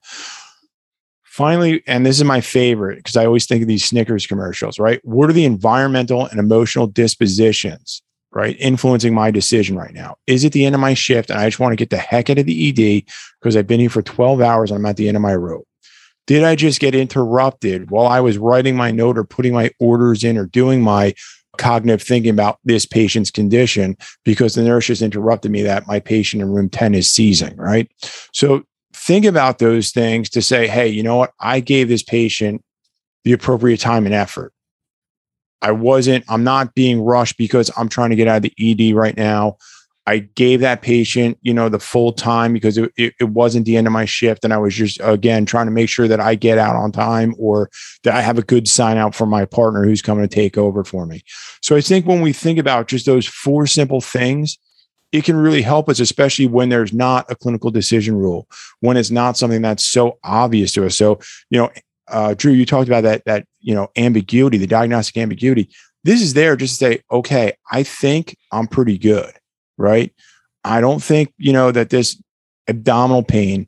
Finally, 1.24 1.82
and 1.88 2.06
this 2.06 2.18
is 2.18 2.24
my 2.24 2.42
favorite 2.42 2.98
because 2.98 3.16
I 3.16 3.26
always 3.26 3.46
think 3.46 3.62
of 3.62 3.68
these 3.68 3.86
Snickers 3.86 4.28
commercials, 4.28 4.78
right? 4.78 5.00
What 5.04 5.30
are 5.30 5.34
the 5.34 5.46
environmental 5.46 6.26
and 6.26 6.40
emotional 6.40 6.86
dispositions, 6.86 8.02
right, 8.32 8.58
influencing 8.60 9.14
my 9.14 9.32
decision 9.32 9.78
right 9.78 9.94
now? 9.94 10.18
Is 10.28 10.44
it 10.44 10.52
the 10.52 10.66
end 10.66 10.76
of 10.76 10.82
my 10.82 10.94
shift 10.94 11.30
and 11.30 11.40
I 11.40 11.48
just 11.48 11.60
want 11.60 11.72
to 11.72 11.78
get 11.78 11.92
the 11.92 11.98
heck 11.98 12.30
out 12.30 12.40
of 12.40 12.46
the 12.46 12.70
ED 12.70 13.06
because 13.40 13.56
I've 13.56 13.68
been 13.68 13.80
here 13.80 13.90
for 13.90 14.02
12 14.02 14.42
hours 14.42 14.70
and 14.70 14.78
I'm 14.78 14.86
at 14.86 14.98
the 14.98 15.08
end 15.08 15.16
of 15.16 15.24
my 15.24 15.34
rope? 15.34 15.66
Did 16.30 16.44
I 16.44 16.54
just 16.54 16.80
get 16.80 16.94
interrupted 16.94 17.90
while 17.90 18.06
I 18.06 18.20
was 18.20 18.38
writing 18.38 18.76
my 18.76 18.92
note 18.92 19.18
or 19.18 19.24
putting 19.24 19.52
my 19.52 19.72
orders 19.80 20.24
in 20.24 20.38
or 20.38 20.46
doing 20.46 20.80
my 20.80 21.16
cognitive 21.58 22.04
thinking 22.04 22.30
about 22.30 22.60
this 22.64 22.86
patient's 22.86 23.32
condition 23.32 23.98
because 24.24 24.54
the 24.54 24.62
nurse 24.62 24.86
just 24.86 25.02
interrupted 25.02 25.50
me 25.50 25.64
that 25.64 25.88
my 25.88 26.00
patient 26.00 26.44
in 26.44 26.52
room 26.52 26.70
10 26.70 26.94
is 26.94 27.10
seizing, 27.10 27.58
right? 27.58 27.92
So 28.32 28.62
think 28.94 29.26
about 29.26 29.58
those 29.58 29.90
things 29.90 30.30
to 30.30 30.44
say, 30.44 30.68
hey, 30.68 30.88
you 30.88 31.02
know 31.02 31.16
what? 31.16 31.34
I 31.40 31.62
gave 31.62 31.90
this 31.90 32.04
patient 32.04 32.64
the 33.24 33.34
appropriate 33.34 33.80
time 33.80 34.06
and 34.06 34.14
effort. 34.14 34.54
I 35.64 35.72
wasn't, 35.72 36.26
I'm 36.30 36.44
not 36.44 36.76
being 36.76 37.02
rushed 37.02 37.40
because 37.40 37.72
I'm 37.76 37.90
trying 37.90 38.12
to 38.12 38.16
get 38.16 38.28
out 38.28 38.46
of 38.46 38.52
the 38.56 38.92
ED 38.92 38.96
right 38.96 39.18
now. 39.18 39.58
I 40.08 40.20
gave 40.20 40.62
that 40.62 40.82
patient, 40.82 41.38
you 41.42 41.54
know, 41.54 41.70
the 41.70 41.80
full 41.80 42.12
time 42.14 42.52
because 42.52 42.78
it, 42.78 42.92
it, 42.98 43.14
it, 43.20 43.30
wasn't 43.30 43.66
the 43.66 43.78
end 43.78 43.86
of 43.86 43.94
my 43.94 44.06
shift. 44.06 44.44
And 44.44 44.52
I 44.52 44.58
was 44.58 44.74
just, 44.74 45.00
again, 45.04 45.46
trying 45.46 45.68
to 45.68 45.72
make 45.72 45.88
sure 45.88 46.08
that 46.08 46.20
I 46.20 46.34
get 46.34 46.58
out 46.58 46.76
on 46.76 46.92
time 46.92 47.36
or 47.38 47.70
that 48.04 48.16
I 48.16 48.22
have 48.22 48.38
a 48.38 48.44
good 48.44 48.68
sign 48.68 48.98
out 48.98 49.14
for 49.14 49.28
my 49.28 49.46
partner 49.46 49.84
who's 49.84 50.02
coming 50.02 50.28
to 50.28 50.34
take 50.34 50.58
over 50.58 50.84
for 50.84 51.06
me. 51.06 51.22
So 51.62 51.76
I 51.76 51.82
think 51.82 52.08
when 52.08 52.22
we 52.22 52.34
think 52.34 52.58
about 52.58 52.88
just 52.88 53.06
those 53.06 53.28
four 53.28 53.68
simple 53.68 54.02
things, 54.02 54.58
it 55.12 55.26
can 55.26 55.36
really 55.36 55.62
help 55.62 55.90
us, 55.90 56.00
especially 56.00 56.48
when 56.48 56.70
there's 56.70 56.94
not 56.94 57.30
a 57.32 57.36
clinical 57.36 57.70
decision 57.70 58.16
rule, 58.16 58.48
when 58.80 58.98
it's 58.98 59.12
not 59.12 59.38
something 59.38 59.62
that's 59.62 59.86
so 59.86 60.18
obvious 60.24 60.72
to 60.74 60.86
us. 60.86 60.96
So, 60.96 61.20
you 61.50 61.60
know, 61.60 61.70
uh, 62.08 62.34
Drew, 62.36 62.52
you 62.52 62.66
talked 62.66 62.88
about 62.88 63.02
that, 63.02 63.26
that, 63.26 63.46
you 63.60 63.76
know, 63.76 63.90
ambiguity, 63.96 64.58
the 64.58 64.68
diagnostic 64.68 65.18
ambiguity. 65.18 65.70
This 66.04 66.22
is 66.22 66.34
there 66.34 66.56
just 66.56 66.80
to 66.80 66.86
say, 66.86 67.04
okay, 67.12 67.54
I 67.72 67.84
think 67.84 68.36
I'm 68.52 68.68
pretty 68.68 68.98
good 68.98 69.34
right? 69.80 70.14
I 70.64 70.82
don't 70.82 71.02
think, 71.02 71.34
you 71.38 71.54
know, 71.54 71.72
that 71.72 71.90
this 71.90 72.22
abdominal 72.68 73.24
pain 73.24 73.68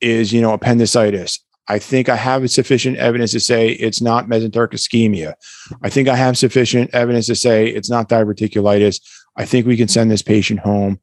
is, 0.00 0.32
you 0.32 0.40
know, 0.40 0.52
appendicitis. 0.52 1.38
I 1.68 1.78
think 1.78 2.08
I 2.08 2.16
have 2.16 2.48
sufficient 2.50 2.96
evidence 2.96 3.32
to 3.32 3.40
say 3.40 3.70
it's 3.70 4.00
not 4.00 4.26
mesenteric 4.26 4.70
ischemia. 4.70 5.34
I 5.82 5.90
think 5.90 6.08
I 6.08 6.16
have 6.16 6.38
sufficient 6.38 6.90
evidence 6.92 7.26
to 7.26 7.36
say 7.36 7.66
it's 7.66 7.90
not 7.90 8.08
diverticulitis. 8.08 9.00
I 9.36 9.44
think 9.44 9.66
we 9.66 9.76
can 9.76 9.88
send 9.88 10.10
this 10.10 10.22
patient 10.22 10.60
home. 10.60 11.00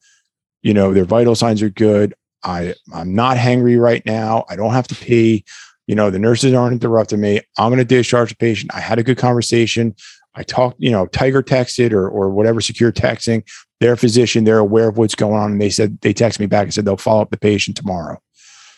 You 0.62 0.74
know, 0.74 0.94
their 0.94 1.06
vital 1.06 1.36
signs 1.36 1.62
are 1.62 1.70
good. 1.70 2.14
I, 2.44 2.76
I'm 2.94 3.16
not 3.16 3.38
hangry 3.38 3.80
right 3.80 4.06
now. 4.06 4.46
I 4.50 4.56
don't 4.56 4.74
have 4.74 4.88
to 4.90 4.96
pee. 4.96 5.46
You 5.88 5.96
know, 5.96 6.10
the 6.10 6.20
nurses 6.20 6.54
aren't 6.54 6.74
interrupting 6.74 7.22
me. 7.22 7.42
I'm 7.58 7.70
going 7.70 7.80
to 7.80 7.86
discharge 7.86 8.30
the 8.30 8.36
patient. 8.36 8.74
I 8.76 8.80
had 8.80 9.00
a 9.00 9.04
good 9.04 9.18
conversation. 9.18 9.96
I 10.40 10.44
talked, 10.44 10.78
you 10.80 10.90
know, 10.90 11.06
Tiger 11.08 11.44
texted 11.44 11.92
or 11.92 12.08
or 12.10 12.30
whatever 12.30 12.62
secure 12.62 12.92
texting. 12.92 13.44
Their 13.82 13.96
physician, 13.96 14.46
they're 14.46 14.58
aware 14.60 14.88
of 14.90 14.98
what's 14.98 15.16
going 15.16 15.36
on, 15.36 15.52
and 15.52 15.62
they 15.62 15.70
said 15.70 16.00
they 16.02 16.14
text 16.14 16.40
me 16.40 16.46
back 16.48 16.64
and 16.64 16.74
said 16.74 16.86
they'll 16.86 16.98
follow 16.98 17.22
up 17.22 17.30
the 17.30 17.38
patient 17.38 17.78
tomorrow. 17.78 18.18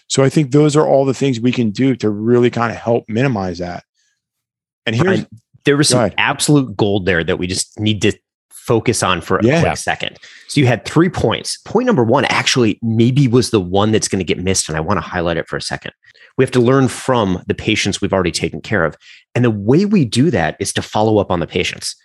So 0.08 0.24
I 0.24 0.30
think 0.30 0.52
those 0.52 0.76
are 0.76 0.86
all 0.86 1.06
the 1.06 1.14
things 1.14 1.40
we 1.40 1.52
can 1.52 1.72
do 1.72 1.96
to 1.98 2.10
really 2.10 2.50
kind 2.50 2.72
of 2.72 2.78
help 2.78 3.06
minimize 3.08 3.60
that. 3.60 3.84
And 4.86 4.96
here's 4.96 5.06
Brian, 5.06 5.28
there 5.66 5.78
was 5.78 5.90
some 5.90 6.00
ahead. 6.00 6.16
absolute 6.18 6.76
gold 6.76 7.06
there 7.06 7.24
that 7.24 7.38
we 7.38 7.48
just 7.48 7.80
need 7.80 8.02
to 8.02 8.12
focus 8.52 9.02
on 9.04 9.22
for 9.22 9.38
a 9.38 9.46
Yeah. 9.46 9.62
quick 9.62 9.78
second. 9.78 10.18
So 10.48 10.60
you 10.60 10.68
had 10.68 10.86
three 10.86 11.10
points. 11.10 11.58
Point 11.66 11.86
number 11.88 12.04
one 12.04 12.26
actually 12.26 12.78
maybe 12.82 13.28
was 13.28 13.50
the 13.52 13.60
one 13.60 13.92
that's 13.92 14.08
going 14.08 14.20
to 14.20 14.26
get 14.26 14.38
missed, 14.44 14.68
and 14.70 14.78
I 14.78 14.82
want 14.82 14.98
to 14.98 15.02
highlight 15.02 15.38
it 15.38 15.48
for 15.48 15.58
a 15.58 15.62
second. 15.62 15.94
We 16.38 16.44
have 16.44 16.52
to 16.52 16.60
learn 16.60 16.88
from 16.88 17.44
the 17.48 17.54
patients 17.54 18.02
we've 18.02 18.14
already 18.14 18.32
taken 18.32 18.62
care 18.62 18.86
of. 18.86 18.96
And 19.36 19.46
the 19.46 19.52
way 19.52 19.86
we 19.86 20.06
do 20.06 20.30
that 20.32 20.58
is 20.60 20.74
to 20.74 20.82
follow 20.82 21.18
up 21.18 21.32
on 21.32 21.40
the 21.40 21.48
patients. 21.48 21.96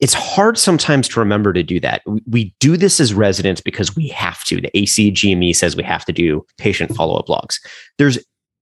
It's 0.00 0.14
hard 0.14 0.58
sometimes 0.58 1.08
to 1.08 1.20
remember 1.20 1.52
to 1.52 1.62
do 1.62 1.78
that. 1.80 2.02
We- 2.26 2.54
do 2.58 2.76
this 2.76 2.98
as 2.98 3.14
residents 3.14 3.60
because 3.60 3.94
we 3.94 4.08
have 4.08 4.42
to. 4.44 4.60
The 4.60 4.70
ACGME 4.74 5.54
says 5.54 5.76
we 5.76 5.84
have 5.84 6.04
to 6.06 6.12
do 6.12 6.44
patient 6.58 6.94
follow 6.96 7.16
up 7.16 7.28
logs. 7.28 7.60
There's 7.98 8.18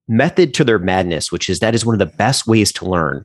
method 0.08 0.52
to 0.54 0.64
their 0.64 0.78
madness, 0.78 1.32
which 1.32 1.48
is 1.48 1.60
that 1.60 1.74
is 1.74 1.86
one 1.86 1.94
of 1.94 1.98
the 1.98 2.16
best 2.16 2.46
ways 2.46 2.72
to 2.72 2.84
learn. 2.84 3.24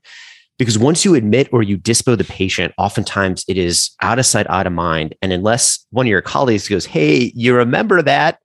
Because 0.57 0.77
once 0.77 1.03
you 1.03 1.15
admit 1.15 1.49
or 1.51 1.63
you 1.63 1.77
dispo 1.77 2.17
the 2.17 2.23
patient, 2.23 2.73
oftentimes 2.77 3.43
it 3.49 3.57
is 3.57 3.91
out 4.01 4.19
of 4.19 4.25
sight, 4.25 4.49
out 4.49 4.67
of 4.67 4.71
mind. 4.71 5.13
And 5.21 5.33
unless 5.33 5.85
one 5.89 6.05
of 6.05 6.09
your 6.09 6.21
colleagues 6.21 6.69
goes, 6.69 6.85
Hey, 6.85 7.33
you 7.35 7.53
remember 7.53 8.01
that, 8.01 8.39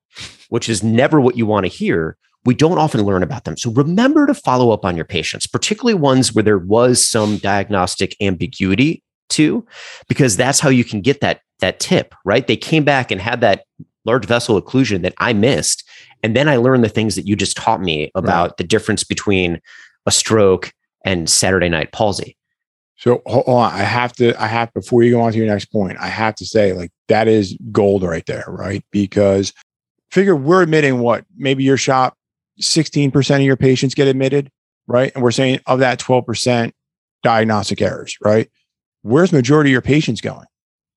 which 0.48 0.68
is 0.68 0.82
never 0.82 1.20
what 1.20 1.36
you 1.36 1.46
want 1.46 1.66
to 1.66 1.72
hear, 1.72 2.16
we 2.44 2.54
don't 2.54 2.78
often 2.78 3.02
learn 3.02 3.22
about 3.22 3.44
them. 3.44 3.56
So 3.56 3.70
remember 3.70 4.26
to 4.26 4.34
follow 4.34 4.70
up 4.70 4.84
on 4.84 4.96
your 4.96 5.04
patients, 5.04 5.46
particularly 5.46 5.94
ones 5.94 6.34
where 6.34 6.42
there 6.42 6.58
was 6.58 7.06
some 7.06 7.36
diagnostic 7.36 8.16
ambiguity 8.20 9.02
too, 9.28 9.66
because 10.08 10.36
that's 10.36 10.60
how 10.60 10.70
you 10.70 10.84
can 10.84 11.00
get 11.00 11.20
that 11.20 11.40
that 11.60 11.78
tip, 11.78 12.14
right? 12.24 12.46
They 12.46 12.56
came 12.56 12.84
back 12.84 13.10
and 13.10 13.20
had 13.20 13.42
that 13.42 13.64
large 14.06 14.24
vessel 14.24 14.60
occlusion 14.60 15.02
that 15.02 15.14
I 15.18 15.34
missed. 15.34 15.86
And 16.22 16.34
then 16.34 16.48
I 16.48 16.56
learned 16.56 16.82
the 16.82 16.88
things 16.88 17.16
that 17.16 17.26
you 17.26 17.36
just 17.36 17.56
taught 17.56 17.82
me 17.82 18.10
about 18.14 18.50
right. 18.50 18.56
the 18.56 18.64
difference 18.64 19.04
between 19.04 19.60
a 20.06 20.10
stroke 20.10 20.72
and 21.04 21.28
Saturday 21.28 21.68
night 21.68 21.92
palsy. 21.92 22.36
So 22.96 23.22
hold 23.26 23.46
on. 23.46 23.72
I 23.72 23.82
have 23.82 24.12
to, 24.14 24.40
I 24.42 24.46
have, 24.46 24.72
before 24.74 25.02
you 25.02 25.12
go 25.12 25.20
on 25.20 25.32
to 25.32 25.38
your 25.38 25.46
next 25.46 25.66
point, 25.66 25.98
I 25.98 26.08
have 26.08 26.34
to 26.36 26.46
say, 26.46 26.72
like, 26.72 26.90
that 27.08 27.28
is 27.28 27.56
gold 27.72 28.02
right 28.02 28.24
there, 28.26 28.44
right? 28.48 28.84
Because 28.90 29.52
figure 30.10 30.36
we're 30.36 30.62
admitting 30.62 30.98
what, 30.98 31.24
maybe 31.36 31.64
your 31.64 31.78
shop, 31.78 32.16
16% 32.60 33.36
of 33.36 33.42
your 33.42 33.56
patients 33.56 33.94
get 33.94 34.08
admitted, 34.08 34.50
right? 34.86 35.12
And 35.14 35.22
we're 35.22 35.30
saying 35.30 35.60
of 35.66 35.80
that 35.80 35.98
12% 35.98 36.72
diagnostic 37.22 37.80
errors, 37.82 38.16
right? 38.22 38.50
Where's 39.02 39.30
the 39.30 39.38
majority 39.38 39.70
of 39.70 39.72
your 39.72 39.82
patients 39.82 40.20
going? 40.20 40.46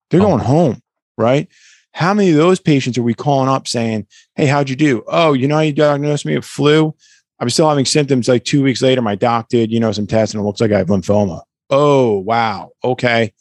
They're 0.09 0.21
oh. 0.21 0.25
going 0.25 0.43
home, 0.43 0.81
right? 1.17 1.47
How 1.93 2.13
many 2.13 2.31
of 2.31 2.37
those 2.37 2.59
patients 2.59 2.97
are 2.97 3.03
we 3.03 3.13
calling 3.13 3.49
up 3.49 3.67
saying, 3.67 4.07
Hey, 4.35 4.47
how'd 4.47 4.69
you 4.69 4.75
do? 4.75 5.03
Oh, 5.07 5.33
you 5.33 5.47
know, 5.47 5.59
you 5.59 5.73
diagnosed 5.73 6.25
me 6.25 6.35
with 6.35 6.45
flu. 6.45 6.95
I'm 7.39 7.49
still 7.49 7.69
having 7.69 7.85
symptoms 7.85 8.27
like 8.27 8.43
two 8.43 8.63
weeks 8.63 8.81
later. 8.81 9.01
My 9.01 9.15
doc 9.15 9.49
did, 9.49 9.71
you 9.71 9.79
know, 9.79 9.91
some 9.91 10.07
tests 10.07 10.33
and 10.33 10.41
it 10.41 10.45
looks 10.45 10.61
like 10.61 10.71
I 10.71 10.79
have 10.79 10.87
lymphoma. 10.87 11.41
Oh, 11.69 12.19
wow. 12.19 12.71
Okay. 12.83 13.33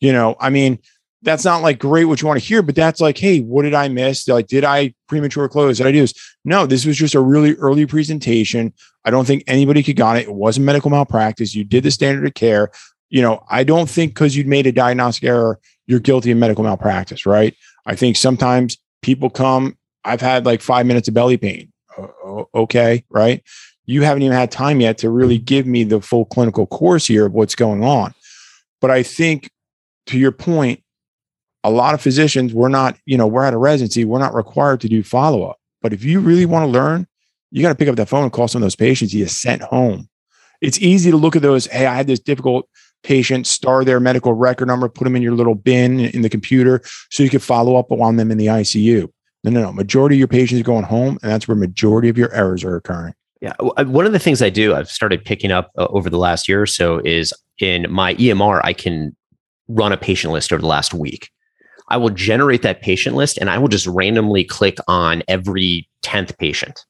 You 0.00 0.12
know, 0.12 0.36
I 0.40 0.50
mean, 0.50 0.78
that's 1.22 1.44
not 1.44 1.62
like 1.62 1.78
great 1.78 2.04
what 2.04 2.20
you 2.20 2.28
want 2.28 2.40
to 2.40 2.46
hear, 2.46 2.62
but 2.62 2.74
that's 2.74 3.00
like, 3.00 3.18
hey, 3.18 3.40
what 3.40 3.62
did 3.62 3.74
I 3.74 3.88
miss? 3.88 4.28
Like, 4.28 4.46
did 4.46 4.64
I 4.64 4.94
premature 5.08 5.48
close? 5.48 5.78
Did 5.78 5.86
I 5.86 5.92
do 5.92 6.02
this? 6.02 6.14
No, 6.44 6.66
this 6.66 6.84
was 6.84 6.96
just 6.96 7.14
a 7.14 7.20
really 7.20 7.54
early 7.54 7.86
presentation. 7.86 8.72
I 9.04 9.10
don't 9.10 9.26
think 9.26 9.42
anybody 9.46 9.82
could 9.82 9.96
got 9.96 10.18
it. 10.18 10.28
It 10.28 10.34
wasn't 10.34 10.66
medical 10.66 10.90
malpractice. 10.90 11.54
You 11.54 11.64
did 11.64 11.84
the 11.84 11.90
standard 11.90 12.26
of 12.26 12.34
care. 12.34 12.70
You 13.08 13.22
know, 13.22 13.44
I 13.50 13.64
don't 13.64 13.88
think 13.88 14.12
because 14.12 14.36
you'd 14.36 14.46
made 14.46 14.66
a 14.66 14.72
diagnostic 14.72 15.24
error, 15.24 15.58
you're 15.86 16.00
guilty 16.00 16.30
of 16.30 16.38
medical 16.38 16.64
malpractice, 16.64 17.24
right? 17.24 17.56
I 17.86 17.94
think 17.94 18.16
sometimes 18.16 18.78
people 19.02 19.30
come, 19.30 19.76
I've 20.04 20.20
had 20.20 20.44
like 20.44 20.60
five 20.60 20.86
minutes 20.86 21.08
of 21.08 21.14
belly 21.14 21.36
pain. 21.36 21.72
Okay, 22.54 23.04
right? 23.08 23.42
You 23.86 24.02
haven't 24.02 24.22
even 24.22 24.36
had 24.36 24.50
time 24.50 24.80
yet 24.80 24.98
to 24.98 25.10
really 25.10 25.38
give 25.38 25.66
me 25.66 25.84
the 25.84 26.00
full 26.00 26.24
clinical 26.24 26.66
course 26.66 27.06
here 27.06 27.26
of 27.26 27.32
what's 27.32 27.54
going 27.54 27.84
on. 27.84 28.12
But 28.80 28.90
I 28.90 29.02
think 29.02 29.50
to 30.06 30.18
your 30.18 30.32
point, 30.32 30.82
a 31.66 31.70
lot 31.70 31.94
of 31.94 32.00
physicians, 32.00 32.54
we're 32.54 32.68
not, 32.68 32.96
you 33.06 33.18
know, 33.18 33.26
we're 33.26 33.44
at 33.44 33.52
a 33.52 33.58
residency, 33.58 34.04
we're 34.04 34.20
not 34.20 34.34
required 34.34 34.80
to 34.82 34.88
do 34.88 35.02
follow 35.02 35.42
up. 35.42 35.58
But 35.82 35.92
if 35.92 36.04
you 36.04 36.20
really 36.20 36.46
want 36.46 36.62
to 36.62 36.70
learn, 36.70 37.08
you 37.50 37.60
got 37.60 37.70
to 37.70 37.74
pick 37.74 37.88
up 37.88 37.96
that 37.96 38.08
phone 38.08 38.22
and 38.22 38.32
call 38.32 38.46
some 38.46 38.62
of 38.62 38.64
those 38.64 38.76
patients 38.76 39.12
you 39.12 39.26
sent 39.26 39.62
home. 39.62 40.08
It's 40.60 40.78
easy 40.78 41.10
to 41.10 41.16
look 41.16 41.34
at 41.34 41.42
those. 41.42 41.66
Hey, 41.66 41.86
I 41.86 41.94
had 41.94 42.06
this 42.06 42.20
difficult 42.20 42.68
patient, 43.02 43.48
star 43.48 43.84
their 43.84 43.98
medical 43.98 44.32
record 44.32 44.68
number, 44.68 44.88
put 44.88 45.04
them 45.04 45.16
in 45.16 45.22
your 45.22 45.34
little 45.34 45.56
bin 45.56 45.98
in 45.98 46.22
the 46.22 46.28
computer 46.28 46.82
so 47.10 47.24
you 47.24 47.30
can 47.30 47.40
follow 47.40 47.74
up 47.74 47.90
on 47.90 48.16
them 48.16 48.30
in 48.30 48.38
the 48.38 48.46
ICU. 48.46 49.08
No, 49.42 49.50
no, 49.50 49.62
no. 49.62 49.72
Majority 49.72 50.16
of 50.16 50.18
your 50.20 50.28
patients 50.28 50.60
are 50.60 50.64
going 50.64 50.84
home, 50.84 51.18
and 51.22 51.32
that's 51.32 51.48
where 51.48 51.56
majority 51.56 52.08
of 52.08 52.16
your 52.16 52.32
errors 52.32 52.62
are 52.62 52.76
occurring. 52.76 53.14
Yeah. 53.40 53.54
One 53.60 54.06
of 54.06 54.12
the 54.12 54.18
things 54.20 54.40
I 54.40 54.50
do, 54.50 54.74
I've 54.74 54.90
started 54.90 55.24
picking 55.24 55.50
up 55.50 55.70
uh, 55.76 55.86
over 55.90 56.08
the 56.08 56.16
last 56.16 56.48
year 56.48 56.62
or 56.62 56.66
so 56.66 57.00
is 57.04 57.34
in 57.58 57.86
my 57.90 58.14
EMR, 58.14 58.60
I 58.62 58.72
can 58.72 59.14
run 59.68 59.92
a 59.92 59.96
patient 59.96 60.32
list 60.32 60.52
over 60.52 60.62
the 60.62 60.68
last 60.68 60.94
week. 60.94 61.30
I 61.88 61.96
will 61.96 62.10
generate 62.10 62.62
that 62.62 62.82
patient 62.82 63.16
list 63.16 63.38
and 63.38 63.48
I 63.48 63.58
will 63.58 63.68
just 63.68 63.86
randomly 63.86 64.44
click 64.44 64.78
on 64.88 65.22
every 65.28 65.88
10th 66.02 66.36
patient. 66.38 66.84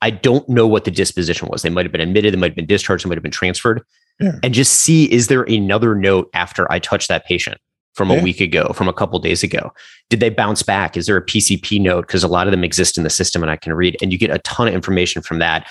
I 0.00 0.10
don't 0.10 0.48
know 0.48 0.66
what 0.66 0.84
the 0.84 0.90
disposition 0.90 1.48
was. 1.50 1.62
They 1.62 1.70
might 1.70 1.84
have 1.84 1.92
been 1.92 2.00
admitted, 2.00 2.34
they 2.34 2.38
might 2.38 2.50
have 2.50 2.56
been 2.56 2.66
discharged, 2.66 3.04
they 3.04 3.08
might 3.08 3.16
have 3.16 3.22
been 3.22 3.32
transferred. 3.32 3.82
Yeah. 4.20 4.32
And 4.42 4.54
just 4.54 4.72
see 4.72 5.10
is 5.12 5.28
there 5.28 5.42
another 5.44 5.94
note 5.94 6.30
after 6.34 6.70
I 6.70 6.78
touch 6.78 7.08
that 7.08 7.24
patient? 7.24 7.58
from 7.98 8.12
a 8.12 8.22
week 8.22 8.40
ago, 8.40 8.72
from 8.74 8.88
a 8.88 8.92
couple 8.92 9.18
days 9.18 9.42
ago? 9.42 9.72
Did 10.08 10.20
they 10.20 10.30
bounce 10.30 10.62
back? 10.62 10.96
Is 10.96 11.06
there 11.06 11.16
a 11.16 11.26
PCP 11.26 11.80
note? 11.80 12.06
Because 12.06 12.22
a 12.22 12.28
lot 12.28 12.46
of 12.46 12.52
them 12.52 12.62
exist 12.62 12.96
in 12.96 13.02
the 13.02 13.10
system 13.10 13.42
and 13.42 13.50
I 13.50 13.56
can 13.56 13.74
read, 13.74 13.96
and 14.00 14.12
you 14.12 14.18
get 14.18 14.30
a 14.30 14.38
ton 14.38 14.68
of 14.68 14.74
information 14.74 15.20
from 15.20 15.40
that. 15.40 15.66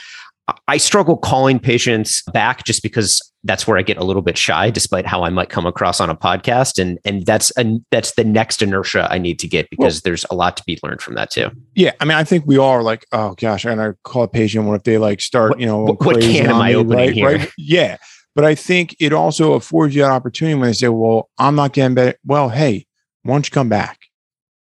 I 0.67 0.75
struggle 0.75 1.15
calling 1.15 1.57
patients 1.57 2.23
back 2.33 2.65
just 2.65 2.83
because 2.83 3.21
that's 3.43 3.67
where 3.67 3.77
I 3.77 3.81
get 3.81 3.97
a 3.97 4.03
little 4.03 4.21
bit 4.21 4.37
shy, 4.37 4.69
despite 4.69 5.05
how 5.05 5.23
I 5.23 5.29
might 5.29 5.49
come 5.49 5.65
across 5.65 5.99
on 5.99 6.09
a 6.09 6.15
podcast, 6.15 6.81
and 6.81 6.99
and 7.05 7.25
that's 7.25 7.51
a, 7.57 7.79
that's 7.91 8.13
the 8.13 8.23
next 8.23 8.61
inertia 8.61 9.07
I 9.09 9.17
need 9.17 9.39
to 9.39 9.47
get 9.47 9.69
because 9.69 9.95
well, 9.95 10.01
there's 10.03 10.25
a 10.29 10.35
lot 10.35 10.57
to 10.57 10.63
be 10.65 10.79
learned 10.83 11.01
from 11.01 11.15
that 11.15 11.31
too. 11.31 11.49
Yeah, 11.75 11.91
I 11.99 12.05
mean, 12.05 12.17
I 12.17 12.23
think 12.23 12.45
we 12.45 12.57
all 12.57 12.71
are 12.71 12.83
like, 12.83 13.05
oh 13.11 13.35
gosh, 13.35 13.63
and 13.63 13.73
I'm 13.73 13.77
gonna 13.77 13.97
call 14.03 14.23
a 14.23 14.27
patient. 14.27 14.65
What 14.65 14.75
if 14.75 14.83
they 14.83 14.97
like 14.97 15.21
start, 15.21 15.51
what, 15.51 15.59
you 15.59 15.65
know, 15.65 15.83
what, 15.83 16.03
what 16.03 16.21
can 16.21 16.47
am 16.47 16.55
I 16.55 16.73
opening 16.73 16.97
right, 16.97 17.13
here? 17.13 17.25
Right? 17.25 17.51
Yeah, 17.57 17.97
but 18.35 18.45
I 18.45 18.53
think 18.55 18.95
it 18.99 19.13
also 19.13 19.53
affords 19.53 19.95
you 19.95 20.03
an 20.03 20.11
opportunity 20.11 20.55
when 20.55 20.67
they 20.67 20.73
say, 20.73 20.89
well, 20.89 21.29
I'm 21.37 21.55
not 21.55 21.73
getting 21.73 21.95
better. 21.95 22.17
Well, 22.25 22.49
hey, 22.49 22.85
why 23.23 23.35
don't 23.35 23.47
you 23.47 23.51
come 23.51 23.69
back? 23.69 23.99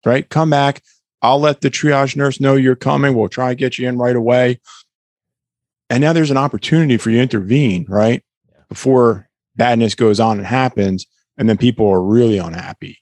Right? 0.05 0.29
Come 0.29 0.49
back. 0.49 0.81
I'll 1.21 1.39
let 1.39 1.61
the 1.61 1.71
triage 1.71 2.15
nurse 2.15 2.39
know 2.39 2.55
you're 2.55 2.75
coming. 2.75 3.15
We'll 3.15 3.29
try 3.29 3.49
and 3.49 3.57
get 3.57 3.77
you 3.77 3.87
in 3.87 3.97
right 3.97 4.15
away. 4.15 4.59
And 5.89 6.01
now 6.01 6.13
there's 6.13 6.31
an 6.31 6.37
opportunity 6.37 6.97
for 6.97 7.09
you 7.09 7.17
to 7.17 7.23
intervene, 7.23 7.85
right? 7.89 8.23
Before 8.69 9.29
badness 9.55 9.95
goes 9.95 10.19
on 10.19 10.37
and 10.37 10.45
happens. 10.47 11.05
And 11.37 11.49
then 11.49 11.57
people 11.57 11.87
are 11.87 12.01
really 12.01 12.37
unhappy. 12.37 13.01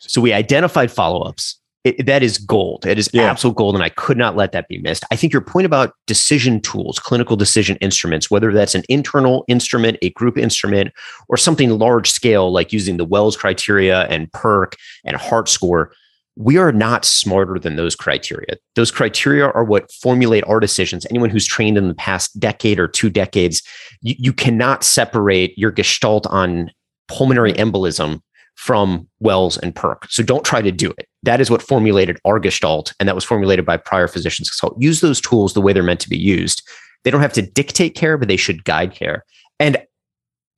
So 0.00 0.20
we 0.20 0.32
identified 0.32 0.90
follow 0.90 1.22
ups 1.22 1.58
that 1.98 2.22
is 2.22 2.38
gold. 2.38 2.86
It 2.86 2.98
is 2.98 3.08
yeah. 3.12 3.30
absolute 3.30 3.56
gold, 3.56 3.74
and 3.74 3.84
I 3.84 3.88
could 3.88 4.16
not 4.16 4.36
let 4.36 4.52
that 4.52 4.68
be 4.68 4.78
missed. 4.78 5.04
I 5.10 5.16
think 5.16 5.32
your 5.32 5.42
point 5.42 5.66
about 5.66 5.94
decision 6.06 6.60
tools, 6.60 6.98
clinical 6.98 7.36
decision 7.36 7.76
instruments, 7.76 8.30
whether 8.30 8.52
that's 8.52 8.74
an 8.74 8.82
internal 8.88 9.44
instrument, 9.48 9.98
a 10.02 10.10
group 10.10 10.36
instrument, 10.36 10.92
or 11.28 11.36
something 11.36 11.70
large 11.78 12.10
scale 12.10 12.52
like 12.52 12.72
using 12.72 12.96
the 12.96 13.04
Wells 13.04 13.36
criteria 13.36 14.02
and 14.06 14.30
PERC 14.32 14.74
and 15.04 15.16
Heart 15.16 15.48
Score, 15.48 15.92
we 16.38 16.56
are 16.56 16.70
not 16.70 17.04
smarter 17.04 17.58
than 17.58 17.74
those 17.74 17.96
criteria. 17.96 18.56
Those 18.76 18.92
criteria 18.92 19.46
are 19.46 19.64
what 19.64 19.90
formulate 19.90 20.44
our 20.44 20.60
decisions. 20.60 21.04
Anyone 21.10 21.30
who's 21.30 21.44
trained 21.44 21.76
in 21.76 21.88
the 21.88 21.94
past 21.94 22.38
decade 22.38 22.78
or 22.78 22.86
two 22.86 23.10
decades, 23.10 23.60
you, 24.02 24.14
you 24.16 24.32
cannot 24.32 24.84
separate 24.84 25.58
your 25.58 25.72
gestalt 25.72 26.28
on 26.28 26.70
pulmonary 27.08 27.54
embolism 27.54 28.20
from 28.54 29.08
Wells 29.18 29.58
and 29.58 29.74
PERC. 29.74 30.08
So 30.10 30.22
don't 30.22 30.44
try 30.44 30.62
to 30.62 30.70
do 30.70 30.92
it. 30.96 31.08
That 31.24 31.40
is 31.40 31.50
what 31.50 31.62
formulated 31.62 32.18
our 32.24 32.38
Gestalt, 32.38 32.92
and 33.00 33.08
that 33.08 33.14
was 33.16 33.24
formulated 33.24 33.66
by 33.66 33.76
prior 33.76 34.06
physicians. 34.06 34.50
So 34.52 34.76
use 34.78 35.00
those 35.00 35.20
tools 35.20 35.54
the 35.54 35.60
way 35.60 35.72
they're 35.72 35.82
meant 35.82 36.00
to 36.00 36.08
be 36.08 36.18
used. 36.18 36.62
They 37.02 37.10
don't 37.10 37.20
have 37.20 37.32
to 37.34 37.42
dictate 37.42 37.96
care, 37.96 38.16
but 38.16 38.28
they 38.28 38.36
should 38.36 38.64
guide 38.64 38.94
care. 38.94 39.24
And 39.58 39.76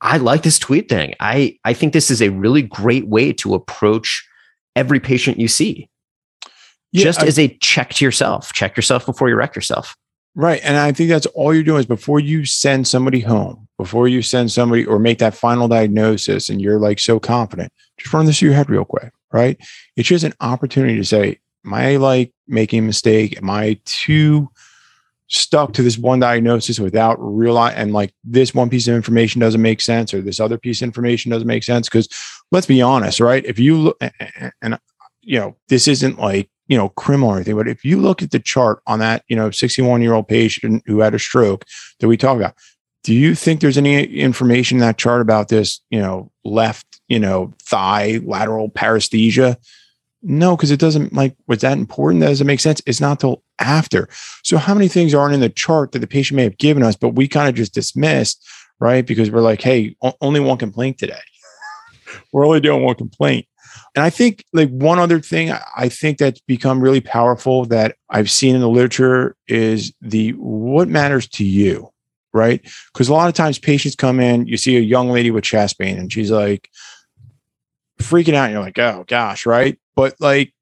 I 0.02 0.18
like 0.18 0.42
this 0.42 0.58
tweet 0.58 0.88
thing. 0.90 1.14
I, 1.20 1.58
I 1.64 1.72
think 1.72 1.92
this 1.92 2.10
is 2.10 2.20
a 2.20 2.30
really 2.30 2.62
great 2.62 3.08
way 3.08 3.32
to 3.34 3.54
approach 3.54 4.26
every 4.80 4.98
patient 4.98 5.38
you 5.38 5.46
see. 5.46 5.90
Yeah, 6.90 7.04
Just 7.04 7.20
I, 7.20 7.26
as 7.26 7.38
a 7.38 7.48
check 7.58 7.90
to 7.94 8.04
yourself, 8.04 8.52
check 8.54 8.76
yourself 8.76 9.04
before 9.04 9.28
you 9.28 9.36
wreck 9.36 9.54
yourself. 9.54 9.94
Right. 10.34 10.60
And 10.64 10.76
I 10.78 10.92
think 10.92 11.10
that's 11.10 11.26
all 11.26 11.52
you're 11.52 11.62
doing 11.62 11.80
is 11.80 11.86
before 11.86 12.18
you 12.18 12.46
send 12.46 12.88
somebody 12.88 13.20
home, 13.20 13.68
before 13.76 14.08
you 14.08 14.22
send 14.22 14.50
somebody 14.50 14.86
or 14.86 14.98
make 14.98 15.18
that 15.18 15.34
final 15.34 15.68
diagnosis 15.68 16.48
and 16.48 16.62
you're 16.62 16.78
like 16.78 16.98
so 16.98 17.20
confident, 17.20 17.72
just 17.98 18.12
run 18.14 18.24
this 18.24 18.38
through 18.38 18.48
your 18.48 18.56
head 18.56 18.70
real 18.70 18.86
quick. 18.86 19.12
Right. 19.32 19.58
It's 19.96 20.08
just 20.08 20.24
an 20.24 20.34
opportunity 20.40 20.96
to 20.96 21.04
say, 21.04 21.38
Am 21.66 21.74
I 21.74 21.96
like 21.96 22.32
making 22.48 22.78
a 22.78 22.86
mistake? 22.86 23.36
Am 23.36 23.50
I 23.50 23.78
too 23.84 24.48
stuck 25.30 25.72
to 25.72 25.82
this 25.82 25.96
one 25.96 26.20
diagnosis 26.20 26.78
without 26.78 27.16
real 27.18 27.58
and 27.58 27.92
like 27.92 28.12
this 28.24 28.54
one 28.54 28.68
piece 28.68 28.88
of 28.88 28.94
information 28.94 29.40
doesn't 29.40 29.62
make 29.62 29.80
sense 29.80 30.12
or 30.12 30.20
this 30.20 30.40
other 30.40 30.58
piece 30.58 30.82
of 30.82 30.86
information 30.86 31.30
doesn't 31.30 31.48
make 31.48 31.64
sense? 31.64 31.88
Because 31.88 32.08
let's 32.50 32.66
be 32.66 32.82
honest, 32.82 33.20
right? 33.20 33.44
If 33.44 33.58
you 33.58 33.76
look 33.76 33.98
and 34.62 34.78
you 35.22 35.38
know, 35.38 35.56
this 35.68 35.86
isn't 35.86 36.18
like 36.18 36.50
you 36.70 36.78
know, 36.78 36.90
criminal 36.90 37.30
or 37.30 37.34
anything. 37.34 37.56
But 37.56 37.66
if 37.66 37.84
you 37.84 38.00
look 38.00 38.22
at 38.22 38.30
the 38.30 38.38
chart 38.38 38.80
on 38.86 39.00
that, 39.00 39.24
you 39.26 39.34
know, 39.34 39.50
61 39.50 40.02
year 40.02 40.14
old 40.14 40.28
patient 40.28 40.84
who 40.86 41.00
had 41.00 41.14
a 41.14 41.18
stroke 41.18 41.64
that 41.98 42.06
we 42.06 42.16
talk 42.16 42.36
about, 42.36 42.54
do 43.02 43.12
you 43.12 43.34
think 43.34 43.60
there's 43.60 43.76
any 43.76 44.04
information 44.04 44.76
in 44.76 44.80
that 44.82 44.96
chart 44.96 45.20
about 45.20 45.48
this, 45.48 45.80
you 45.90 45.98
know, 45.98 46.30
left, 46.44 46.86
you 47.08 47.18
know, 47.18 47.52
thigh 47.60 48.20
lateral 48.22 48.70
paresthesia? 48.70 49.56
No, 50.22 50.54
because 50.56 50.70
it 50.70 50.80
doesn't 50.80 51.14
like, 51.14 51.34
was 51.46 51.60
that 51.60 51.78
important? 51.78 52.20
That 52.20 52.28
doesn't 52.28 52.46
make 52.46 52.60
sense. 52.60 52.82
It's 52.86 53.00
not 53.00 53.20
till 53.20 53.42
after. 53.58 54.08
So, 54.42 54.58
how 54.58 54.74
many 54.74 54.88
things 54.88 55.14
aren't 55.14 55.34
in 55.34 55.40
the 55.40 55.48
chart 55.48 55.92
that 55.92 56.00
the 56.00 56.06
patient 56.06 56.36
may 56.36 56.44
have 56.44 56.58
given 56.58 56.82
us, 56.82 56.94
but 56.94 57.10
we 57.10 57.26
kind 57.26 57.48
of 57.48 57.54
just 57.54 57.72
dismissed, 57.72 58.46
right? 58.80 59.06
Because 59.06 59.30
we're 59.30 59.40
like, 59.40 59.62
hey, 59.62 59.96
only 60.20 60.40
one 60.40 60.58
complaint 60.58 60.98
today. 60.98 61.20
we're 62.32 62.46
only 62.46 62.60
doing 62.60 62.82
one 62.82 62.96
complaint. 62.96 63.46
And 63.94 64.04
I 64.04 64.10
think 64.10 64.44
like 64.52 64.68
one 64.70 64.98
other 64.98 65.20
thing 65.20 65.52
I 65.76 65.88
think 65.88 66.18
that's 66.18 66.40
become 66.40 66.80
really 66.80 67.00
powerful 67.00 67.64
that 67.66 67.96
I've 68.08 68.30
seen 68.30 68.54
in 68.54 68.60
the 68.60 68.68
literature 68.68 69.36
is 69.48 69.92
the 70.00 70.30
what 70.32 70.88
matters 70.88 71.26
to 71.28 71.44
you, 71.44 71.90
right? 72.32 72.60
Because 72.92 73.08
a 73.08 73.12
lot 73.12 73.28
of 73.28 73.34
times 73.34 73.58
patients 73.58 73.96
come 73.96 74.20
in, 74.20 74.46
you 74.46 74.56
see 74.56 74.76
a 74.76 74.80
young 74.80 75.10
lady 75.10 75.30
with 75.30 75.44
chest 75.44 75.78
pain 75.78 75.98
and 75.98 76.12
she's 76.12 76.30
like 76.30 76.68
freaking 77.98 78.34
out. 78.34 78.44
And 78.44 78.52
you're 78.52 78.62
like, 78.62 78.78
oh 78.78 79.04
gosh, 79.06 79.46
right? 79.46 79.78
But 80.00 80.14
like 80.20 80.54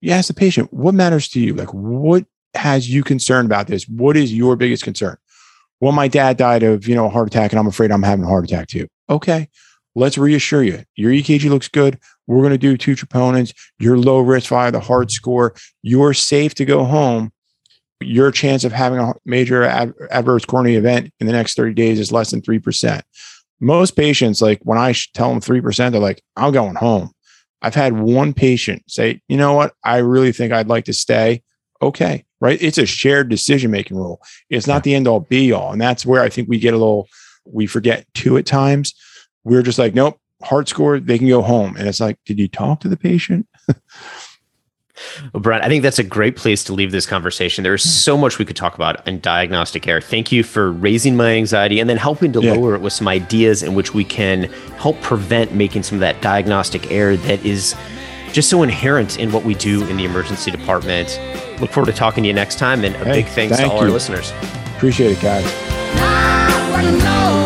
you 0.00 0.12
ask 0.12 0.28
the 0.28 0.34
patient, 0.34 0.72
what 0.72 0.94
matters 0.94 1.28
to 1.28 1.40
you? 1.40 1.54
Like 1.54 1.72
what 1.74 2.24
has 2.54 2.88
you 2.88 3.02
concerned 3.02 3.46
about 3.46 3.66
this? 3.66 3.88
What 3.88 4.16
is 4.16 4.32
your 4.32 4.56
biggest 4.56 4.84
concern? 4.84 5.16
Well, 5.80 5.92
my 5.92 6.08
dad 6.08 6.36
died 6.36 6.62
of, 6.62 6.88
you 6.88 6.94
know, 6.94 7.06
a 7.06 7.10
heart 7.10 7.26
attack 7.26 7.52
and 7.52 7.58
I'm 7.58 7.66
afraid 7.66 7.90
I'm 7.90 8.02
having 8.02 8.24
a 8.24 8.28
heart 8.28 8.44
attack 8.44 8.68
too. 8.68 8.86
Okay 9.10 9.48
let's 9.94 10.18
reassure 10.18 10.62
you 10.62 10.82
your 10.96 11.12
EKG 11.12 11.48
looks 11.48 11.68
good. 11.68 11.98
we're 12.26 12.40
going 12.40 12.50
to 12.50 12.58
do 12.58 12.76
two 12.76 12.94
troponins. 12.94 13.54
You're 13.78 13.98
low 13.98 14.20
risk 14.20 14.48
via 14.48 14.72
the 14.72 14.80
HEART 14.80 15.10
score. 15.10 15.54
You're 15.82 16.14
safe 16.14 16.54
to 16.54 16.64
go 16.64 16.84
home. 16.84 17.32
Your 18.00 18.30
chance 18.30 18.64
of 18.64 18.72
having 18.72 18.98
a 18.98 19.14
major 19.24 19.62
ad- 19.62 19.94
adverse 20.10 20.44
coronary 20.44 20.76
event 20.76 21.12
in 21.20 21.26
the 21.26 21.32
next 21.32 21.54
30 21.54 21.74
days 21.74 22.00
is 22.00 22.12
less 22.12 22.30
than 22.30 22.42
3%. 22.42 23.02
Most 23.60 23.92
patients, 23.92 24.42
like 24.42 24.60
when 24.62 24.78
I 24.78 24.94
tell 25.14 25.30
them 25.30 25.40
3%, 25.40 25.92
they're 25.92 26.00
like, 26.00 26.22
I'm 26.36 26.52
going 26.52 26.74
home. 26.74 27.13
I've 27.64 27.74
had 27.74 27.98
one 27.98 28.34
patient 28.34 28.82
say, 28.88 29.22
you 29.26 29.38
know 29.38 29.54
what? 29.54 29.72
I 29.82 29.98
really 29.98 30.32
think 30.32 30.52
I'd 30.52 30.68
like 30.68 30.84
to 30.84 30.92
stay. 30.92 31.42
Okay. 31.80 32.26
Right. 32.38 32.60
It's 32.60 32.76
a 32.76 32.84
shared 32.84 33.30
decision 33.30 33.70
making 33.70 33.96
rule. 33.96 34.20
It's 34.50 34.66
not 34.66 34.84
the 34.84 34.94
end 34.94 35.08
all 35.08 35.20
be 35.20 35.50
all. 35.50 35.72
And 35.72 35.80
that's 35.80 36.04
where 36.04 36.22
I 36.22 36.28
think 36.28 36.46
we 36.46 36.58
get 36.58 36.74
a 36.74 36.76
little, 36.76 37.08
we 37.46 37.66
forget 37.66 38.06
too 38.12 38.36
at 38.36 38.44
times. 38.44 38.92
We're 39.44 39.62
just 39.62 39.78
like, 39.78 39.94
nope, 39.94 40.18
HEART 40.42 40.68
score, 40.68 41.00
they 41.00 41.16
can 41.16 41.26
go 41.26 41.40
home. 41.40 41.74
And 41.76 41.88
it's 41.88 42.00
like, 42.00 42.18
did 42.26 42.38
you 42.38 42.48
talk 42.48 42.80
to 42.80 42.88
the 42.88 42.98
patient? 42.98 43.48
Well, 45.32 45.40
Brian, 45.40 45.62
I 45.62 45.68
think 45.68 45.82
that's 45.82 45.98
a 45.98 46.04
great 46.04 46.36
place 46.36 46.62
to 46.64 46.72
leave 46.72 46.92
this 46.92 47.06
conversation. 47.06 47.64
There's 47.64 47.82
so 47.82 48.16
much 48.16 48.38
we 48.38 48.44
could 48.44 48.56
talk 48.56 48.74
about 48.74 49.06
in 49.08 49.20
diagnostic 49.20 49.86
error. 49.88 50.00
Thank 50.00 50.30
you 50.30 50.42
for 50.44 50.70
raising 50.70 51.16
my 51.16 51.32
anxiety 51.32 51.80
and 51.80 51.90
then 51.90 51.96
helping 51.96 52.32
to 52.32 52.40
Yeah. 52.40 52.52
lower 52.52 52.74
it 52.76 52.80
with 52.80 52.92
some 52.92 53.08
ideas 53.08 53.62
in 53.62 53.74
which 53.74 53.92
we 53.94 54.04
can 54.04 54.44
help 54.78 55.00
prevent 55.02 55.52
making 55.54 55.82
some 55.82 55.96
of 55.96 56.00
that 56.00 56.20
diagnostic 56.22 56.90
error 56.92 57.16
that 57.16 57.44
is 57.44 57.74
just 58.32 58.48
so 58.50 58.62
inherent 58.62 59.18
in 59.18 59.30
what 59.32 59.44
we 59.44 59.54
do 59.54 59.84
in 59.88 59.96
the 59.96 60.04
emergency 60.04 60.50
department. 60.50 61.20
Look 61.60 61.70
forward 61.70 61.90
to 61.90 61.96
talking 61.96 62.22
to 62.24 62.28
you 62.28 62.34
next 62.34 62.58
time. 62.58 62.84
And 62.84 62.94
a 62.96 62.98
Hey, 62.98 63.12
big 63.22 63.26
thanks 63.26 63.56
to 63.56 63.62
thank 63.62 63.72
all 63.72 63.80
our 63.80 63.88
listeners. 63.88 64.32
Appreciate 64.76 65.12
it, 65.12 65.20
guys. 65.20 65.44
I 65.96 66.70
wanna 66.72 66.92
know 66.98 67.43